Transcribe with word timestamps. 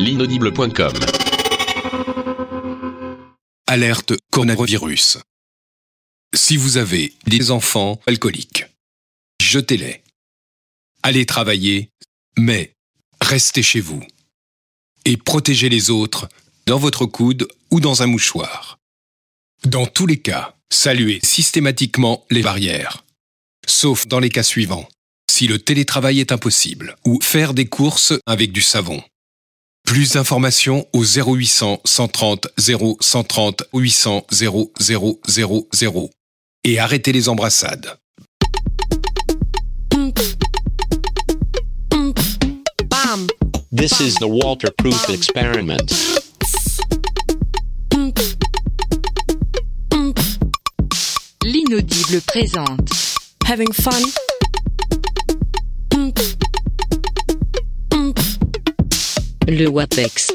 l'inaudible.com. 0.00 0.94
Alerte 3.66 4.14
coronavirus. 4.30 5.18
Si 6.34 6.56
vous 6.56 6.78
avez 6.78 7.12
des 7.26 7.50
enfants 7.50 8.00
alcooliques, 8.06 8.64
jetez-les. 9.42 10.02
Allez 11.02 11.26
travailler, 11.26 11.90
mais 12.38 12.72
restez 13.20 13.62
chez 13.62 13.80
vous. 13.80 14.02
Et 15.04 15.16
protégez 15.18 15.68
les 15.68 15.90
autres 15.90 16.28
dans 16.66 16.78
votre 16.78 17.04
coude 17.04 17.46
ou 17.70 17.80
dans 17.80 18.02
un 18.02 18.06
mouchoir. 18.06 18.78
Dans 19.64 19.86
tous 19.86 20.06
les 20.06 20.20
cas, 20.20 20.56
saluez 20.72 21.20
systématiquement 21.22 22.24
les 22.30 22.42
barrières. 22.42 23.04
Sauf 23.66 24.06
dans 24.06 24.20
les 24.20 24.30
cas 24.30 24.42
suivants. 24.42 24.88
Si 25.30 25.46
le 25.46 25.58
télétravail 25.58 26.20
est 26.20 26.32
impossible 26.32 26.96
ou 27.04 27.20
faire 27.20 27.52
des 27.52 27.66
courses 27.66 28.14
avec 28.26 28.52
du 28.52 28.62
savon. 28.62 29.02
Plus 29.90 30.12
d'informations 30.12 30.86
au 30.92 31.02
0800 31.04 31.80
130 31.84 32.46
0 32.56 32.96
130 33.00 33.64
800 33.74 34.24
0 34.30 34.72
0 34.78 35.20
0 35.26 35.68
0. 35.74 36.10
Et 36.62 36.78
arrêtez 36.78 37.10
les 37.10 37.28
embrassades. 37.28 37.98
This 43.72 43.98
is 43.98 44.14
the 44.20 44.28
Walter 44.28 44.68
Proof 44.78 45.10
experiment. 45.10 45.90
L'inaudible 51.42 52.20
présente. 52.28 52.88
Having 53.44 53.72
fun. 53.72 54.39
Le 59.48 59.68
WAPEX. 59.68 60.32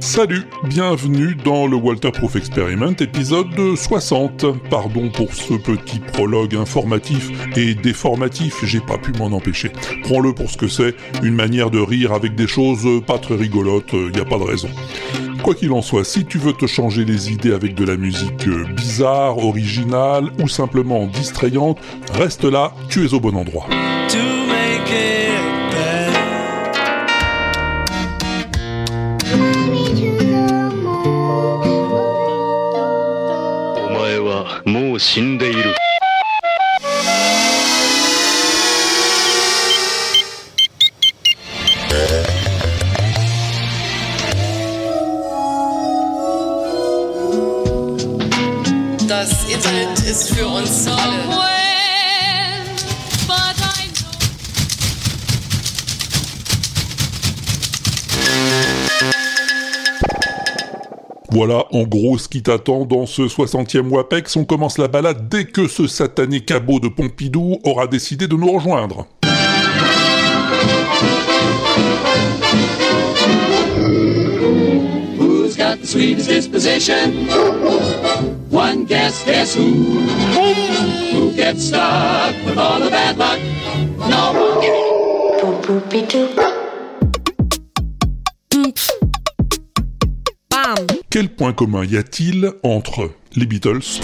Salut, 0.00 0.42
bienvenue 0.64 1.34
dans 1.44 1.66
le 1.66 1.76
Walter 1.76 2.10
Proof 2.10 2.36
Experiment, 2.36 2.94
épisode 2.98 3.76
60. 3.76 4.44
Pardon 4.68 5.08
pour 5.10 5.32
ce 5.32 5.54
petit 5.54 5.98
prologue 5.98 6.54
informatif 6.54 7.30
et 7.56 7.74
déformatif, 7.74 8.64
j'ai 8.64 8.80
pas 8.80 8.98
pu 8.98 9.12
m'en 9.12 9.26
empêcher. 9.26 9.70
Prends-le 10.02 10.34
pour 10.34 10.50
ce 10.50 10.56
que 10.56 10.68
c'est, 10.68 10.94
une 11.22 11.34
manière 11.34 11.70
de 11.70 11.78
rire 11.78 12.12
avec 12.12 12.34
des 12.34 12.46
choses 12.46 12.86
pas 13.06 13.18
très 13.18 13.36
rigolotes, 13.36 13.92
y 13.92 14.20
a 14.20 14.24
pas 14.24 14.38
de 14.38 14.44
raison. 14.44 14.68
Quoi 15.42 15.54
qu'il 15.54 15.72
en 15.72 15.80
soit, 15.80 16.04
si 16.04 16.26
tu 16.26 16.38
veux 16.38 16.52
te 16.52 16.66
changer 16.66 17.04
les 17.04 17.32
idées 17.32 17.52
avec 17.52 17.74
de 17.74 17.84
la 17.84 17.96
musique 17.96 18.46
euh, 18.46 18.64
bizarre, 18.74 19.38
originale 19.38 20.30
ou 20.38 20.48
simplement 20.48 21.06
distrayante, 21.06 21.78
reste 22.12 22.44
là, 22.44 22.72
tu 22.88 23.06
es 23.06 23.14
au 23.14 23.20
bon 23.20 23.34
endroit. 23.34 23.66
Ist 50.10 50.34
für 50.34 50.46
uns 50.46 50.88
alle. 50.88 51.20
Voilà 61.32 61.64
en 61.70 61.84
gros 61.84 62.18
ce 62.18 62.28
qui 62.28 62.42
t'attend 62.42 62.84
dans 62.84 63.06
ce 63.06 63.22
60e 63.22 63.88
WAPEX. 63.88 64.36
On 64.36 64.44
commence 64.44 64.78
la 64.78 64.88
balade 64.88 65.28
dès 65.28 65.44
que 65.44 65.68
ce 65.68 65.86
satané 65.86 66.40
cabot 66.40 66.80
de 66.80 66.88
Pompidou 66.88 67.60
aura 67.62 67.86
décidé 67.86 68.26
de 68.26 68.34
nous 68.34 68.50
rejoindre. 68.50 69.06
Who's 75.18 75.56
got 75.56 75.80
the 75.80 75.86
sweetest 75.86 76.28
disposition? 76.28 78.39
One 78.60 78.84
guess, 78.84 79.24
guess 79.24 79.54
who? 79.54 79.72
Who 81.12 81.32
gets 81.34 81.68
stuck 81.68 82.34
with 82.44 82.58
all 82.58 82.78
the 82.78 82.90
bad 82.90 83.16
luck? 83.16 83.40
No 83.96 84.32
one. 84.34 84.60
Bam. 90.50 90.86
Quel 91.10 91.30
point 91.30 91.54
commun 91.54 91.86
y 91.86 91.96
a-t-il 91.96 92.52
entre 92.62 93.10
les 93.34 93.46
Beatles, 93.46 94.00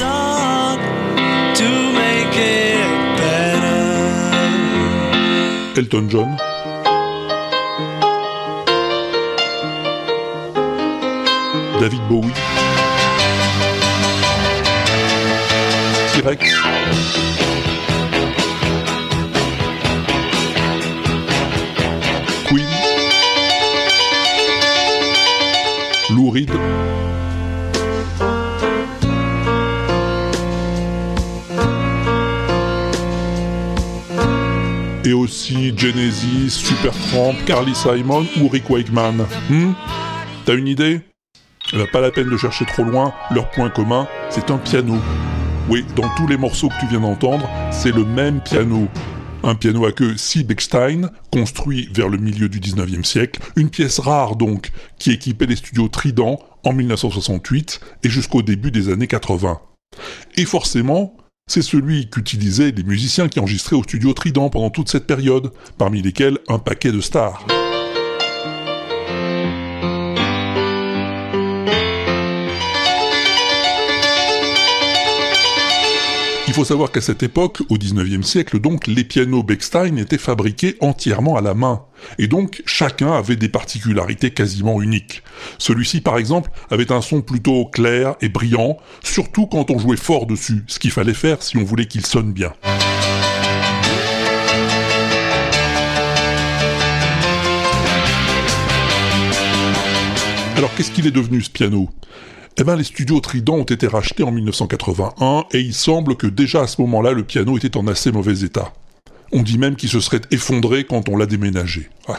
Elton 5.76 6.08
John, 6.08 6.34
David 11.78 12.00
Bowie, 12.08 12.55
Queen, 22.46 22.66
Lou 26.10 26.30
Reed, 26.30 26.50
et 35.04 35.12
aussi 35.12 35.76
Genesis, 35.76 36.50
Supertramp, 36.50 37.34
Carly 37.46 37.74
Simon 37.74 38.26
ou 38.40 38.48
Rick 38.48 38.70
Wakeman. 38.70 39.26
Hmm? 39.50 39.72
T'as 40.46 40.54
une 40.54 40.66
idée? 40.66 41.00
Eh 41.72 41.76
ben, 41.76 41.86
Pas 41.92 42.00
la 42.00 42.10
peine 42.10 42.30
de 42.30 42.36
chercher 42.38 42.64
trop 42.64 42.84
loin, 42.84 43.12
leur 43.30 43.50
point 43.50 43.68
commun, 43.68 44.08
c'est 44.30 44.50
un 44.50 44.58
piano. 44.58 44.96
Oui, 45.68 45.84
dans 45.96 46.08
tous 46.16 46.28
les 46.28 46.36
morceaux 46.36 46.68
que 46.68 46.78
tu 46.78 46.86
viens 46.86 47.00
d'entendre, 47.00 47.48
c'est 47.72 47.90
le 47.90 48.04
même 48.04 48.40
piano. 48.40 48.86
Un 49.42 49.56
piano 49.56 49.84
à 49.84 49.90
queue 49.90 50.16
si 50.16 50.44
Bechstein, 50.44 51.10
construit 51.32 51.88
vers 51.92 52.08
le 52.08 52.18
milieu 52.18 52.48
du 52.48 52.60
19e 52.60 53.02
siècle, 53.02 53.40
une 53.56 53.68
pièce 53.68 53.98
rare 53.98 54.36
donc, 54.36 54.70
qui 55.00 55.10
équipait 55.10 55.46
les 55.46 55.56
studios 55.56 55.88
Trident 55.88 56.38
en 56.62 56.72
1968 56.72 57.80
et 58.04 58.08
jusqu'au 58.08 58.42
début 58.42 58.70
des 58.70 58.92
années 58.92 59.08
80. 59.08 59.60
Et 60.36 60.44
forcément, 60.44 61.16
c'est 61.48 61.62
celui 61.62 62.10
qu'utilisaient 62.10 62.70
les 62.70 62.84
musiciens 62.84 63.28
qui 63.28 63.40
enregistraient 63.40 63.76
au 63.76 63.82
studio 63.82 64.12
Trident 64.12 64.50
pendant 64.50 64.70
toute 64.70 64.88
cette 64.88 65.08
période, 65.08 65.50
parmi 65.78 66.00
lesquels 66.00 66.38
un 66.48 66.60
paquet 66.60 66.92
de 66.92 67.00
stars. 67.00 67.44
Faut 76.56 76.64
savoir 76.64 76.90
qu'à 76.90 77.02
cette 77.02 77.22
époque, 77.22 77.60
au 77.68 77.76
19e 77.76 78.22
siècle 78.22 78.60
donc, 78.60 78.86
les 78.86 79.04
pianos 79.04 79.42
Bechstein 79.42 79.98
étaient 79.98 80.16
fabriqués 80.16 80.78
entièrement 80.80 81.36
à 81.36 81.42
la 81.42 81.52
main. 81.52 81.82
Et 82.18 82.28
donc, 82.28 82.62
chacun 82.64 83.12
avait 83.12 83.36
des 83.36 83.50
particularités 83.50 84.30
quasiment 84.30 84.80
uniques. 84.80 85.22
Celui-ci, 85.58 86.00
par 86.00 86.16
exemple, 86.16 86.50
avait 86.70 86.92
un 86.92 87.02
son 87.02 87.20
plutôt 87.20 87.66
clair 87.66 88.16
et 88.22 88.30
brillant, 88.30 88.78
surtout 89.04 89.46
quand 89.46 89.70
on 89.70 89.78
jouait 89.78 89.98
fort 89.98 90.24
dessus, 90.24 90.64
ce 90.66 90.78
qu'il 90.78 90.92
fallait 90.92 91.12
faire 91.12 91.42
si 91.42 91.58
on 91.58 91.62
voulait 91.62 91.84
qu'il 91.84 92.06
sonne 92.06 92.32
bien. 92.32 92.54
Alors 100.56 100.74
qu'est-ce 100.74 100.90
qu'il 100.90 101.06
est 101.06 101.10
devenu 101.10 101.42
ce 101.42 101.50
piano? 101.50 101.90
Eh 102.58 102.64
ben 102.64 102.74
les 102.74 102.84
studios 102.84 103.20
Trident 103.20 103.56
ont 103.56 103.64
été 103.64 103.86
rachetés 103.86 104.22
en 104.22 104.32
1981 104.32 105.44
et 105.52 105.60
il 105.60 105.74
semble 105.74 106.16
que 106.16 106.26
déjà 106.26 106.62
à 106.62 106.66
ce 106.66 106.80
moment-là 106.80 107.12
le 107.12 107.22
piano 107.22 107.58
était 107.58 107.76
en 107.76 107.86
assez 107.86 108.10
mauvais 108.10 108.40
état. 108.44 108.72
On 109.32 109.42
dit 109.42 109.58
même 109.58 109.76
qu'il 109.76 109.90
se 109.90 110.00
serait 110.00 110.22
effondré 110.30 110.84
quand 110.84 111.10
on 111.10 111.18
l'a 111.18 111.26
déménagé. 111.26 111.90
Ouais. 112.08 112.16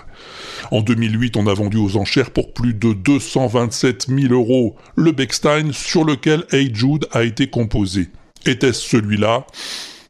En 0.70 0.82
2008, 0.82 1.38
on 1.38 1.48
a 1.48 1.54
vendu 1.56 1.78
aux 1.78 1.98
enchères 1.98 2.30
pour 2.30 2.54
plus 2.54 2.76
de 2.76 2.94
227 2.94 4.08
000 4.10 4.32
euros 4.32 4.76
le 4.96 5.12
Bechstein 5.12 5.72
sur 5.72 6.04
lequel 6.04 6.44
Hey 6.52 6.72
a 7.14 7.24
été 7.24 7.50
composé. 7.50 8.10
Était-ce 8.46 8.82
celui-là? 8.82 9.48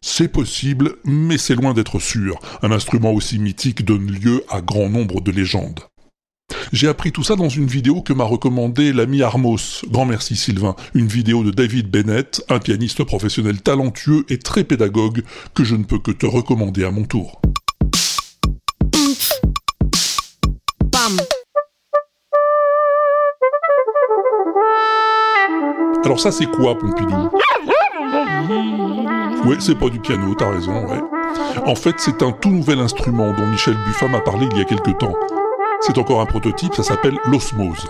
C'est 0.01 0.27
possible, 0.27 0.95
mais 1.05 1.37
c'est 1.37 1.55
loin 1.55 1.73
d'être 1.73 1.99
sûr. 1.99 2.39
Un 2.63 2.71
instrument 2.71 3.13
aussi 3.13 3.39
mythique 3.39 3.85
donne 3.85 4.11
lieu 4.11 4.43
à 4.49 4.59
grand 4.59 4.89
nombre 4.89 5.21
de 5.21 5.31
légendes. 5.31 5.79
J'ai 6.73 6.87
appris 6.87 7.11
tout 7.11 7.23
ça 7.23 7.35
dans 7.35 7.49
une 7.49 7.65
vidéo 7.65 8.01
que 8.01 8.13
m'a 8.13 8.23
recommandée 8.23 8.93
l'ami 8.93 9.21
Armos. 9.21 9.83
Grand 9.89 10.05
merci 10.05 10.35
Sylvain. 10.35 10.75
Une 10.93 11.07
vidéo 11.07 11.43
de 11.43 11.51
David 11.51 11.89
Bennett, 11.89 12.43
un 12.49 12.59
pianiste 12.59 13.03
professionnel 13.03 13.61
talentueux 13.61 14.25
et 14.29 14.37
très 14.37 14.63
pédagogue 14.63 15.23
que 15.53 15.63
je 15.63 15.75
ne 15.75 15.83
peux 15.83 15.99
que 15.99 16.11
te 16.11 16.25
recommander 16.25 16.83
à 16.83 16.91
mon 16.91 17.03
tour. 17.03 17.41
Alors 26.03 26.19
ça 26.19 26.31
c'est 26.31 26.45
quoi 26.45 26.77
Pompidou? 26.77 27.29
Ouais, 29.45 29.57
c'est 29.59 29.75
pas 29.75 29.89
du 29.89 29.99
piano, 29.99 30.35
t'as 30.35 30.51
raison, 30.51 30.85
ouais. 30.87 31.01
En 31.65 31.75
fait, 31.75 31.95
c'est 31.97 32.21
un 32.21 32.31
tout 32.31 32.49
nouvel 32.49 32.79
instrument 32.79 33.33
dont 33.33 33.45
Michel 33.45 33.75
Buffat 33.85 34.07
m'a 34.07 34.19
parlé 34.19 34.47
il 34.51 34.57
y 34.57 34.61
a 34.61 34.65
quelque 34.65 34.91
temps. 34.91 35.13
C'est 35.81 35.97
encore 35.97 36.21
un 36.21 36.25
prototype, 36.25 36.73
ça 36.73 36.83
s'appelle 36.83 37.17
l'osmose. 37.25 37.85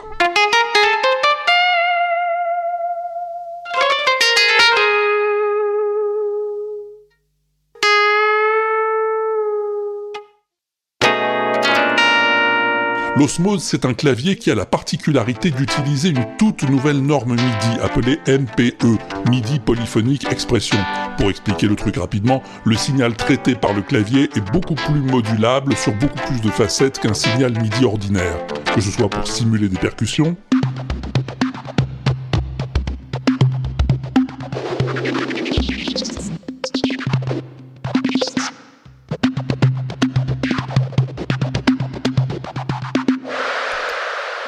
L'osmose, 13.18 13.63
c'est 13.63 13.86
un 13.86 13.95
clavier 13.95 14.36
qui 14.36 14.51
a 14.51 14.56
la 14.56 14.68
particularité 14.68 15.50
d'utiliser 15.50 16.10
une 16.10 16.25
toute 16.38 16.63
nouvelle 16.69 17.01
norme 17.01 17.31
MIDI 17.31 17.80
appelée 17.81 18.19
MPE, 18.28 19.00
MIDI 19.29 19.59
Polyphonic 19.59 20.31
Expression. 20.31 20.77
Pour 21.18 21.29
expliquer 21.29 21.68
le 21.68 21.75
truc 21.75 21.97
rapidement, 21.97 22.41
le 22.63 22.75
signal 22.75 23.15
traité 23.15 23.56
par 23.56 23.74
le 23.74 23.81
clavier 23.81 24.29
est 24.35 24.51
beaucoup 24.51 24.75
plus 24.75 25.01
modulable 25.01 25.75
sur 25.75 25.94
beaucoup 25.94 26.19
plus 26.27 26.41
de 26.41 26.50
facettes 26.50 27.00
qu'un 27.00 27.13
signal 27.13 27.51
MIDI 27.53 27.85
ordinaire, 27.85 28.38
que 28.74 28.81
ce 28.81 28.91
soit 28.91 29.09
pour 29.09 29.27
simuler 29.27 29.68
des 29.68 29.77
percussions, 29.77 30.38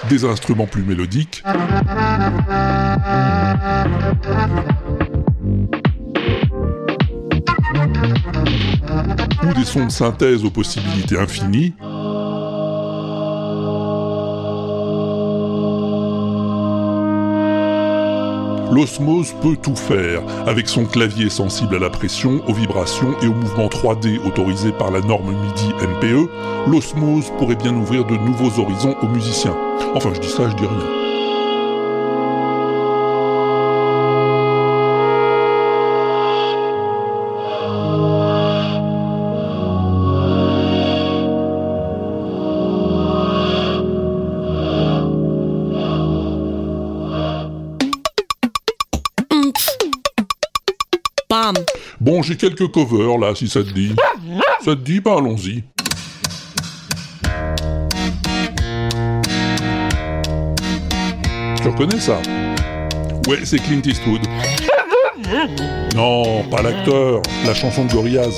des 0.09 0.25
instruments 0.25 0.65
plus 0.65 0.81
mélodiques, 0.81 1.43
ou 9.43 9.53
des 9.53 9.65
sons 9.65 9.85
de 9.85 9.91
synthèse 9.91 10.43
aux 10.43 10.49
possibilités 10.49 11.17
infinies, 11.17 11.75
L'osmose 18.71 19.33
peut 19.41 19.55
tout 19.55 19.75
faire, 19.75 20.21
avec 20.45 20.69
son 20.69 20.85
clavier 20.85 21.29
sensible 21.29 21.75
à 21.75 21.79
la 21.79 21.89
pression, 21.89 22.41
aux 22.47 22.53
vibrations 22.53 23.15
et 23.21 23.27
aux 23.27 23.33
mouvements 23.33 23.67
3D 23.67 24.19
autorisés 24.25 24.71
par 24.71 24.91
la 24.91 25.01
norme 25.01 25.31
MIDI 25.31 25.73
MPE, 25.73 26.29
l'osmose 26.67 27.31
pourrait 27.39 27.55
bien 27.55 27.75
ouvrir 27.75 28.05
de 28.05 28.15
nouveaux 28.15 28.61
horizons 28.61 28.95
aux 29.01 29.07
musiciens. 29.07 29.57
Enfin, 29.95 30.11
je 30.13 30.19
dis 30.19 30.29
ça, 30.29 30.47
je 30.49 30.55
dis 30.55 30.65
rien. 30.65 30.98
Bon, 52.19 52.23
j'ai 52.23 52.35
quelques 52.35 52.67
covers 52.67 53.17
là, 53.17 53.33
si 53.33 53.47
ça 53.47 53.63
te 53.63 53.69
dit. 53.71 53.95
Ça 54.65 54.75
te 54.75 54.81
dit, 54.81 54.99
bah 54.99 55.15
allons-y. 55.19 55.63
Tu 61.61 61.67
reconnais 61.69 61.97
ça? 61.97 62.17
Ouais, 63.29 63.37
c'est 63.45 63.59
Clint 63.59 63.79
Eastwood. 63.85 64.19
Non, 65.95 66.43
pas 66.51 66.61
l'acteur, 66.61 67.21
la 67.45 67.53
chanson 67.53 67.85
de 67.85 67.93
Gorillaz. 67.93 68.33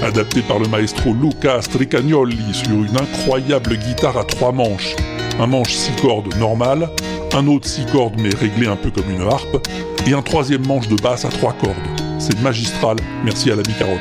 Adapté 0.00 0.42
par 0.42 0.60
le 0.60 0.68
maestro 0.68 1.12
Luca 1.12 1.60
Stricagnoli 1.60 2.38
sur 2.52 2.70
une 2.84 2.96
incroyable 2.96 3.76
guitare 3.78 4.16
à 4.16 4.22
trois 4.22 4.52
manches. 4.52 4.94
Un 5.40 5.48
manche 5.48 5.74
six 5.74 5.92
cordes 6.00 6.34
normal, 6.36 6.88
un 7.36 7.46
autre 7.48 7.68
six 7.68 7.84
cordes 7.92 8.18
mais 8.18 8.30
réglé 8.30 8.66
un 8.66 8.76
peu 8.76 8.90
comme 8.90 9.10
une 9.10 9.20
harpe, 9.20 9.68
et 10.06 10.14
un 10.14 10.22
troisième 10.22 10.66
manche 10.66 10.88
de 10.88 10.96
basse 10.96 11.26
à 11.26 11.28
trois 11.28 11.52
cordes. 11.52 11.76
C'est 12.18 12.40
magistral, 12.40 12.96
merci 13.24 13.50
à 13.50 13.56
la 13.56 13.62
bicarotte. 13.62 14.00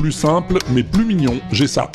Plus 0.00 0.12
simple, 0.12 0.58
mais 0.70 0.82
plus 0.82 1.04
mignon, 1.04 1.38
j'ai 1.52 1.66
ça. 1.66 1.92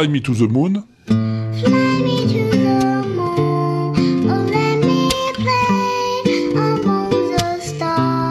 Fly 0.00 0.08
Me 0.08 0.20
to 0.22 0.32
the 0.32 0.50
Moon, 0.50 0.82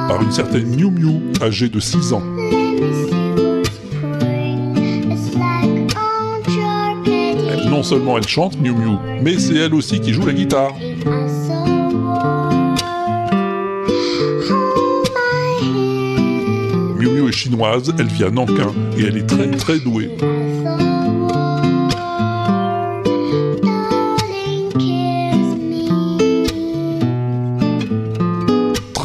par 0.07 0.21
une 0.23 0.31
certaine 0.31 0.65
Miu 0.75 0.89
Miu, 0.89 1.21
âgée 1.43 1.69
de 1.69 1.79
6 1.79 2.13
ans. 2.13 2.23
Petty 7.03 7.67
Non 7.67 7.83
seulement 7.83 8.17
elle 8.17 8.27
chante 8.27 8.59
Miu 8.59 8.71
Miu, 8.71 8.97
mais 9.21 9.37
c'est 9.37 9.57
elle 9.57 9.75
aussi 9.75 9.99
qui 9.99 10.11
joue 10.11 10.25
la 10.25 10.33
guitare. 10.33 10.73
Miu 16.97 17.09
Miu 17.09 17.29
est 17.29 17.31
chinoise, 17.31 17.93
elle 17.99 18.07
vit 18.07 18.23
à 18.23 18.31
Nankin 18.31 18.73
et 18.97 19.03
elle 19.03 19.17
est 19.17 19.27
très 19.27 19.51
très 19.51 19.77
douée. 19.77 20.09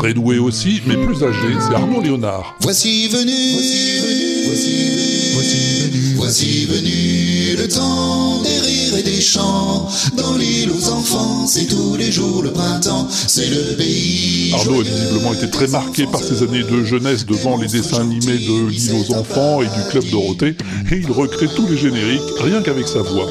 Très 0.04 0.12
douée 0.12 0.38
aussi, 0.38 0.82
mais 0.86 0.98
plus 0.98 1.24
âgée, 1.24 1.56
c'est 1.66 1.74
Arnaud 1.74 2.02
Léonard. 2.02 2.58
Voici 2.60 3.08
venu, 3.08 3.32
voici 3.54 4.00
venu, 4.00 4.44
voici 4.44 5.80
venu, 5.80 6.14
voici 6.16 6.66
venu 6.66 7.56
le 7.56 7.66
temps 7.66 8.42
des 8.42 8.60
rires 8.60 8.98
et 8.98 9.02
des 9.02 9.22
chants. 9.22 9.88
Dans 10.18 10.36
l'île 10.36 10.70
aux 10.72 10.90
enfants, 10.90 11.46
c'est 11.46 11.64
tous 11.68 11.96
les 11.96 12.12
jours 12.12 12.42
le 12.42 12.52
printemps, 12.52 13.08
c'est 13.08 13.48
le 13.48 13.76
pays. 13.78 14.52
Arnaud 14.52 14.80
a 14.80 14.82
visiblement 14.82 15.32
été 15.32 15.48
très 15.48 15.68
marqué 15.68 16.04
par 16.04 16.20
ses 16.20 16.42
années 16.42 16.64
de 16.64 16.84
jeunesse 16.84 17.24
devant 17.24 17.56
les 17.56 17.68
dessins 17.68 18.02
animés 18.02 18.36
de 18.36 18.68
l'île 18.68 18.92
aux 18.92 19.14
enfants 19.14 19.62
et 19.62 19.68
du 19.68 19.88
club 19.88 20.04
Dorothée, 20.10 20.54
et 20.92 20.96
il 20.96 21.10
recrée 21.10 21.48
tous 21.56 21.66
les 21.66 21.78
génériques 21.78 22.20
rien 22.42 22.60
qu'avec 22.60 22.88
sa 22.88 23.00
voix. 23.00 23.26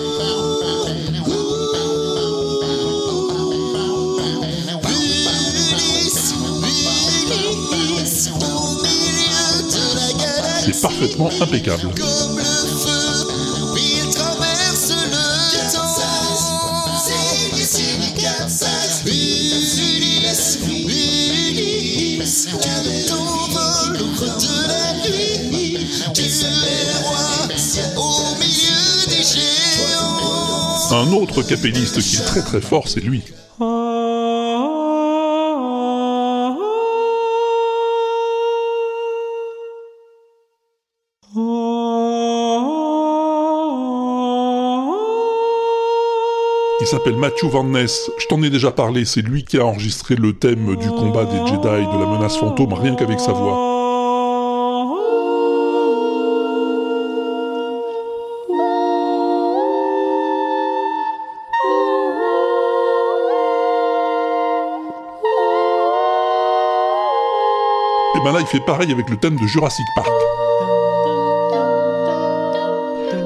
Des 29.08 29.24
géants. 29.24 30.04
Un 30.92 31.12
autre 31.14 31.42
capelliste 31.44 32.02
qui 32.02 32.18
est 32.18 32.26
très 32.26 32.42
très 32.42 32.62
fort, 32.62 32.88
c'est 32.88 33.00
lui. 33.00 33.24
Matthew 47.24 47.46
Van 47.46 47.64
Ness. 47.64 48.12
Je 48.18 48.28
t'en 48.28 48.44
ai 48.44 48.50
déjà 48.50 48.70
parlé. 48.70 49.06
C'est 49.06 49.22
lui 49.22 49.46
qui 49.46 49.58
a 49.58 49.66
enregistré 49.66 50.16
le 50.16 50.34
thème 50.34 50.76
du 50.76 50.90
combat 50.90 51.24
des 51.24 51.38
Jedi, 51.38 51.62
de 51.64 51.98
la 51.98 52.06
menace 52.06 52.36
fantôme, 52.36 52.74
rien 52.74 52.96
qu'avec 52.96 53.18
sa 53.18 53.32
voix. 53.32 53.54
Et 68.16 68.20
ben 68.20 68.34
là, 68.34 68.42
il 68.42 68.48
fait 68.48 68.60
pareil 68.60 68.92
avec 68.92 69.10
le 69.10 69.16
thème 69.16 69.38
de 69.38 69.48
Jurassic 69.48 69.86
Park. 69.96 70.12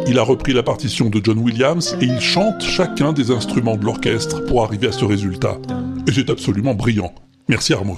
Il 0.10 0.18
a 0.20 0.24
repris 0.24 0.54
la 0.54 0.64
partition 0.64 1.10
de 1.10 1.20
John 1.22 1.38
Williams 1.40 1.98
et 2.00 2.06
il 2.06 2.22
chante 2.22 2.62
chacun 2.62 3.12
des 3.12 3.30
instruments 3.30 3.76
de 3.76 3.84
l'orchestre 3.84 4.40
pour 4.46 4.64
arriver 4.64 4.88
à 4.88 4.94
ce 4.94 5.04
résultat. 5.04 5.58
Et 6.08 6.14
c'est 6.14 6.30
absolument 6.30 6.74
brillant. 6.74 7.14
Merci 7.50 7.74
Armos. 7.74 7.98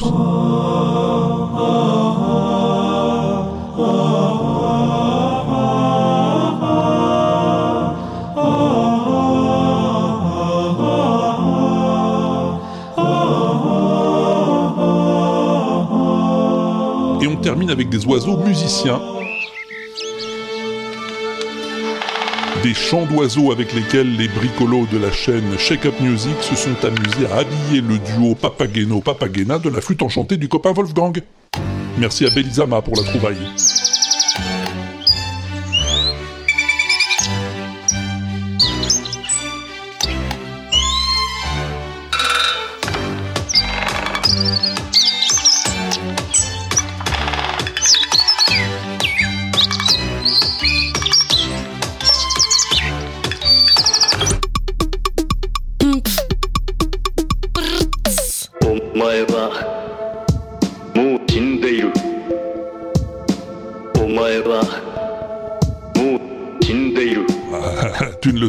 Et 17.21 17.27
on 17.27 17.35
termine 17.41 17.69
avec 17.69 17.89
des 17.89 18.03
oiseaux 18.07 18.37
musiciens. 18.37 18.99
Des 22.69 22.75
chants 22.75 23.07
d'oiseaux 23.07 23.51
avec 23.51 23.73
lesquels 23.73 24.15
les 24.15 24.27
bricolos 24.27 24.85
de 24.91 24.99
la 24.99 25.11
chaîne 25.11 25.57
Shake 25.57 25.87
Up 25.87 25.95
Music 26.01 26.35
se 26.39 26.55
sont 26.55 26.85
amusés 26.85 27.25
à 27.33 27.37
habiller 27.37 27.81
le 27.81 27.97
duo 27.97 28.35
Papageno-Papagena 28.35 29.57
de 29.57 29.69
la 29.71 29.81
flûte 29.81 30.03
enchantée 30.03 30.37
du 30.37 30.47
copain 30.47 30.71
Wolfgang. 30.71 31.19
Merci 31.97 32.27
à 32.27 32.29
Belisama 32.29 32.83
pour 32.83 32.95
la 32.95 33.01
trouvaille. 33.01 33.37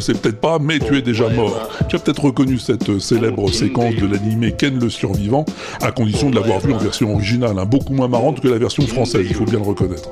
Sais 0.01 0.13
peut-être 0.13 0.39
pas, 0.41 0.59
mais 0.59 0.79
tu 0.79 0.97
es 0.97 1.01
déjà 1.01 1.29
mort. 1.29 1.69
Tu 1.87 1.95
as 1.95 1.99
peut-être 1.99 2.25
reconnu 2.25 2.57
cette 2.59 2.99
célèbre 2.99 3.51
séquence 3.51 3.95
de 3.95 4.07
l'animé 4.07 4.53
Ken 4.57 4.79
le 4.79 4.89
Survivant, 4.89 5.45
à 5.81 5.91
condition 5.91 6.29
de 6.29 6.35
l'avoir 6.35 6.59
vu 6.59 6.73
en 6.73 6.77
version 6.77 7.13
originale, 7.13 7.57
hein, 7.57 7.65
beaucoup 7.65 7.93
moins 7.93 8.07
marrante 8.07 8.41
que 8.41 8.47
la 8.47 8.57
version 8.57 8.85
française, 8.85 9.25
il 9.27 9.35
faut 9.35 9.45
bien 9.45 9.59
le 9.59 9.65
reconnaître. 9.65 10.09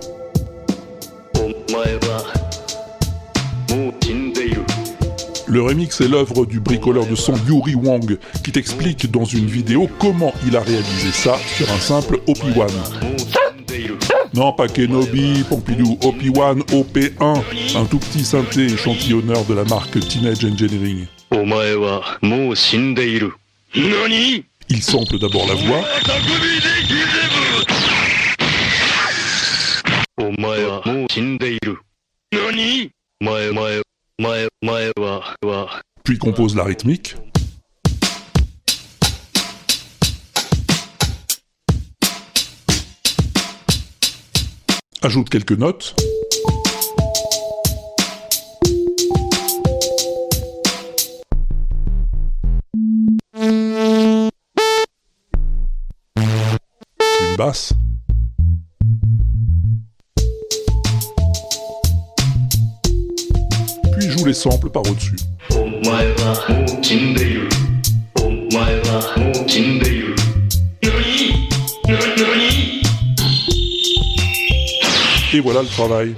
Le 5.47 5.63
remix 5.63 5.99
est 5.99 6.07
l'œuvre 6.07 6.45
du 6.45 6.59
bricoleur 6.59 7.07
de 7.07 7.15
son 7.15 7.33
Yuri 7.47 7.73
Wong, 7.73 8.19
qui 8.43 8.51
t'explique 8.51 9.09
dans 9.09 9.25
une 9.25 9.47
vidéo 9.47 9.89
comment 9.97 10.31
il 10.45 10.55
a 10.55 10.61
réalisé 10.61 11.11
ça 11.11 11.37
sur 11.57 11.71
un 11.71 11.79
simple 11.79 12.19
OP1. 12.27 13.08
Non, 14.33 14.53
pas 14.53 14.67
Kenobi, 14.67 15.43
Pompidou, 15.47 15.97
OP1, 16.01 16.59
OP1, 16.71 17.43
un. 17.75 17.85
Tout 17.85 17.99
petit 17.99 18.23
synthé 18.23 18.65
échantillonneur 18.65 19.43
de 19.45 19.53
la 19.55 19.63
marque 19.63 19.99
Teenage 19.99 20.45
Engineering. 20.45 21.05
Il 24.69 24.83
sample 24.83 25.17
d'abord 25.17 25.47
la 25.47 25.55
voix, 25.55 25.83
puis 36.03 36.17
compose 36.17 36.55
la 36.55 36.63
rythmique. 36.63 37.15
Ajoute 45.01 45.29
quelques 45.29 45.53
notes. 45.53 45.95
Une 53.33 54.29
basse. 57.37 57.71
Puis 63.97 64.09
joue 64.09 64.25
les 64.25 64.33
samples 64.33 64.69
par 64.69 64.81
au-dessus. 64.81 65.15
Et 75.31 75.41
voilà 75.41 75.61
le 75.61 75.67
travail. 75.67 76.15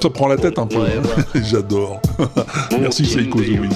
Ça 0.00 0.10
prend 0.10 0.28
la 0.28 0.36
tête 0.36 0.58
un 0.58 0.66
peu. 0.66 0.76
hein. 0.80 1.22
J'adore. 1.42 2.02
Merci 2.78 3.06
Seiko 3.06 3.38
Zoui. 3.42 3.70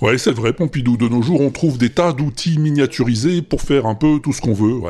Ouais, 0.00 0.18
c'est 0.18 0.32
vrai, 0.32 0.52
Pompidou. 0.52 0.96
De 0.96 1.08
nos 1.08 1.22
jours, 1.22 1.40
on 1.40 1.50
trouve 1.50 1.78
des 1.78 1.90
tas 1.90 2.12
d'outils 2.12 2.58
miniaturisés 2.58 3.42
pour 3.42 3.62
faire 3.62 3.86
un 3.86 3.94
peu 3.94 4.18
tout 4.22 4.32
ce 4.32 4.40
qu'on 4.40 4.52
veut. 4.52 4.80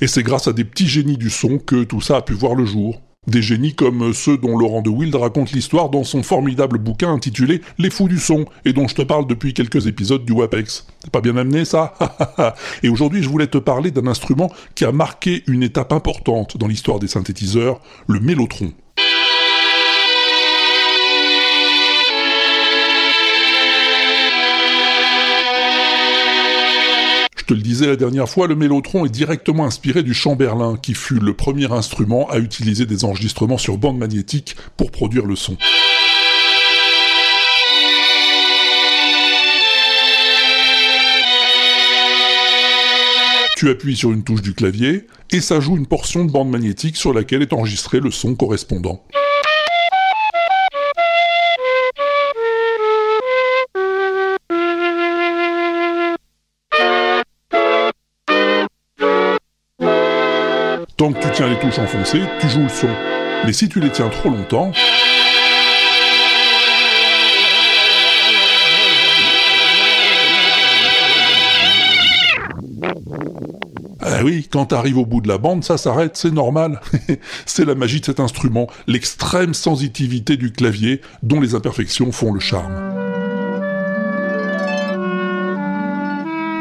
Et 0.00 0.06
c'est 0.06 0.22
grâce 0.22 0.48
à 0.48 0.52
des 0.52 0.64
petits 0.64 0.88
génies 0.88 1.16
du 1.16 1.30
son 1.30 1.58
que 1.58 1.84
tout 1.84 2.00
ça 2.00 2.16
a 2.16 2.22
pu 2.22 2.34
voir 2.34 2.54
le 2.54 2.64
jour. 2.64 3.00
Des 3.26 3.42
génies 3.42 3.74
comme 3.74 4.14
ceux 4.14 4.38
dont 4.38 4.56
Laurent 4.56 4.80
de 4.80 4.88
Wild 4.88 5.14
raconte 5.14 5.52
l'histoire 5.52 5.90
dans 5.90 6.02
son 6.02 6.22
formidable 6.22 6.78
bouquin 6.78 7.12
intitulé 7.12 7.60
Les 7.76 7.90
fous 7.90 8.08
du 8.08 8.18
son, 8.18 8.46
et 8.64 8.72
dont 8.72 8.88
je 8.88 8.94
te 8.94 9.02
parle 9.02 9.26
depuis 9.26 9.52
quelques 9.52 9.86
épisodes 9.86 10.24
du 10.24 10.32
WAPEX. 10.32 10.86
C'est 11.00 11.10
pas 11.10 11.20
bien 11.20 11.36
amené 11.36 11.66
ça 11.66 11.92
Et 12.82 12.88
aujourd'hui 12.88 13.22
je 13.22 13.28
voulais 13.28 13.46
te 13.46 13.58
parler 13.58 13.90
d'un 13.90 14.06
instrument 14.06 14.50
qui 14.74 14.86
a 14.86 14.92
marqué 14.92 15.42
une 15.46 15.62
étape 15.62 15.92
importante 15.92 16.56
dans 16.56 16.68
l'histoire 16.68 17.00
des 17.00 17.08
synthétiseurs, 17.08 17.80
le 18.06 18.20
mélotron. 18.20 18.72
Te 27.48 27.54
le 27.54 27.62
disais 27.62 27.86
la 27.86 27.96
dernière 27.96 28.28
fois, 28.28 28.46
le 28.46 28.54
mélotron 28.54 29.06
est 29.06 29.08
directement 29.08 29.64
inspiré 29.64 30.02
du 30.02 30.12
chamberlin, 30.12 30.76
qui 30.76 30.92
fut 30.92 31.18
le 31.18 31.32
premier 31.32 31.72
instrument 31.72 32.28
à 32.28 32.38
utiliser 32.38 32.84
des 32.84 33.06
enregistrements 33.06 33.56
sur 33.56 33.78
bande 33.78 33.96
magnétique 33.96 34.54
pour 34.76 34.90
produire 34.90 35.24
le 35.24 35.34
son. 35.34 35.56
Tu 43.56 43.70
appuies 43.70 43.96
sur 43.96 44.12
une 44.12 44.24
touche 44.24 44.42
du 44.42 44.52
clavier, 44.52 45.06
et 45.30 45.40
ça 45.40 45.58
joue 45.58 45.78
une 45.78 45.86
portion 45.86 46.26
de 46.26 46.30
bande 46.30 46.50
magnétique 46.50 46.98
sur 46.98 47.14
laquelle 47.14 47.40
est 47.40 47.54
enregistré 47.54 47.98
le 47.98 48.10
son 48.10 48.34
correspondant. 48.34 49.02
Tant 60.98 61.12
que 61.12 61.20
tu 61.20 61.30
tiens 61.30 61.48
les 61.48 61.56
touches 61.60 61.78
enfoncées, 61.78 62.22
tu 62.40 62.48
joues 62.48 62.64
le 62.64 62.68
son. 62.68 62.88
Mais 63.46 63.52
si 63.52 63.68
tu 63.68 63.78
les 63.78 63.88
tiens 63.88 64.08
trop 64.08 64.30
longtemps, 64.30 64.72
Ah 74.00 74.24
oui, 74.24 74.48
quand 74.50 74.66
t'arrives 74.66 74.98
au 74.98 75.06
bout 75.06 75.20
de 75.20 75.28
la 75.28 75.38
bande, 75.38 75.62
ça 75.62 75.78
s'arrête, 75.78 76.16
c'est 76.16 76.32
normal. 76.32 76.80
c'est 77.46 77.64
la 77.64 77.76
magie 77.76 78.00
de 78.00 78.06
cet 78.06 78.18
instrument, 78.18 78.66
l'extrême 78.88 79.54
sensitivité 79.54 80.36
du 80.36 80.50
clavier 80.50 81.00
dont 81.22 81.40
les 81.40 81.54
imperfections 81.54 82.10
font 82.10 82.32
le 82.32 82.40
charme. 82.40 82.74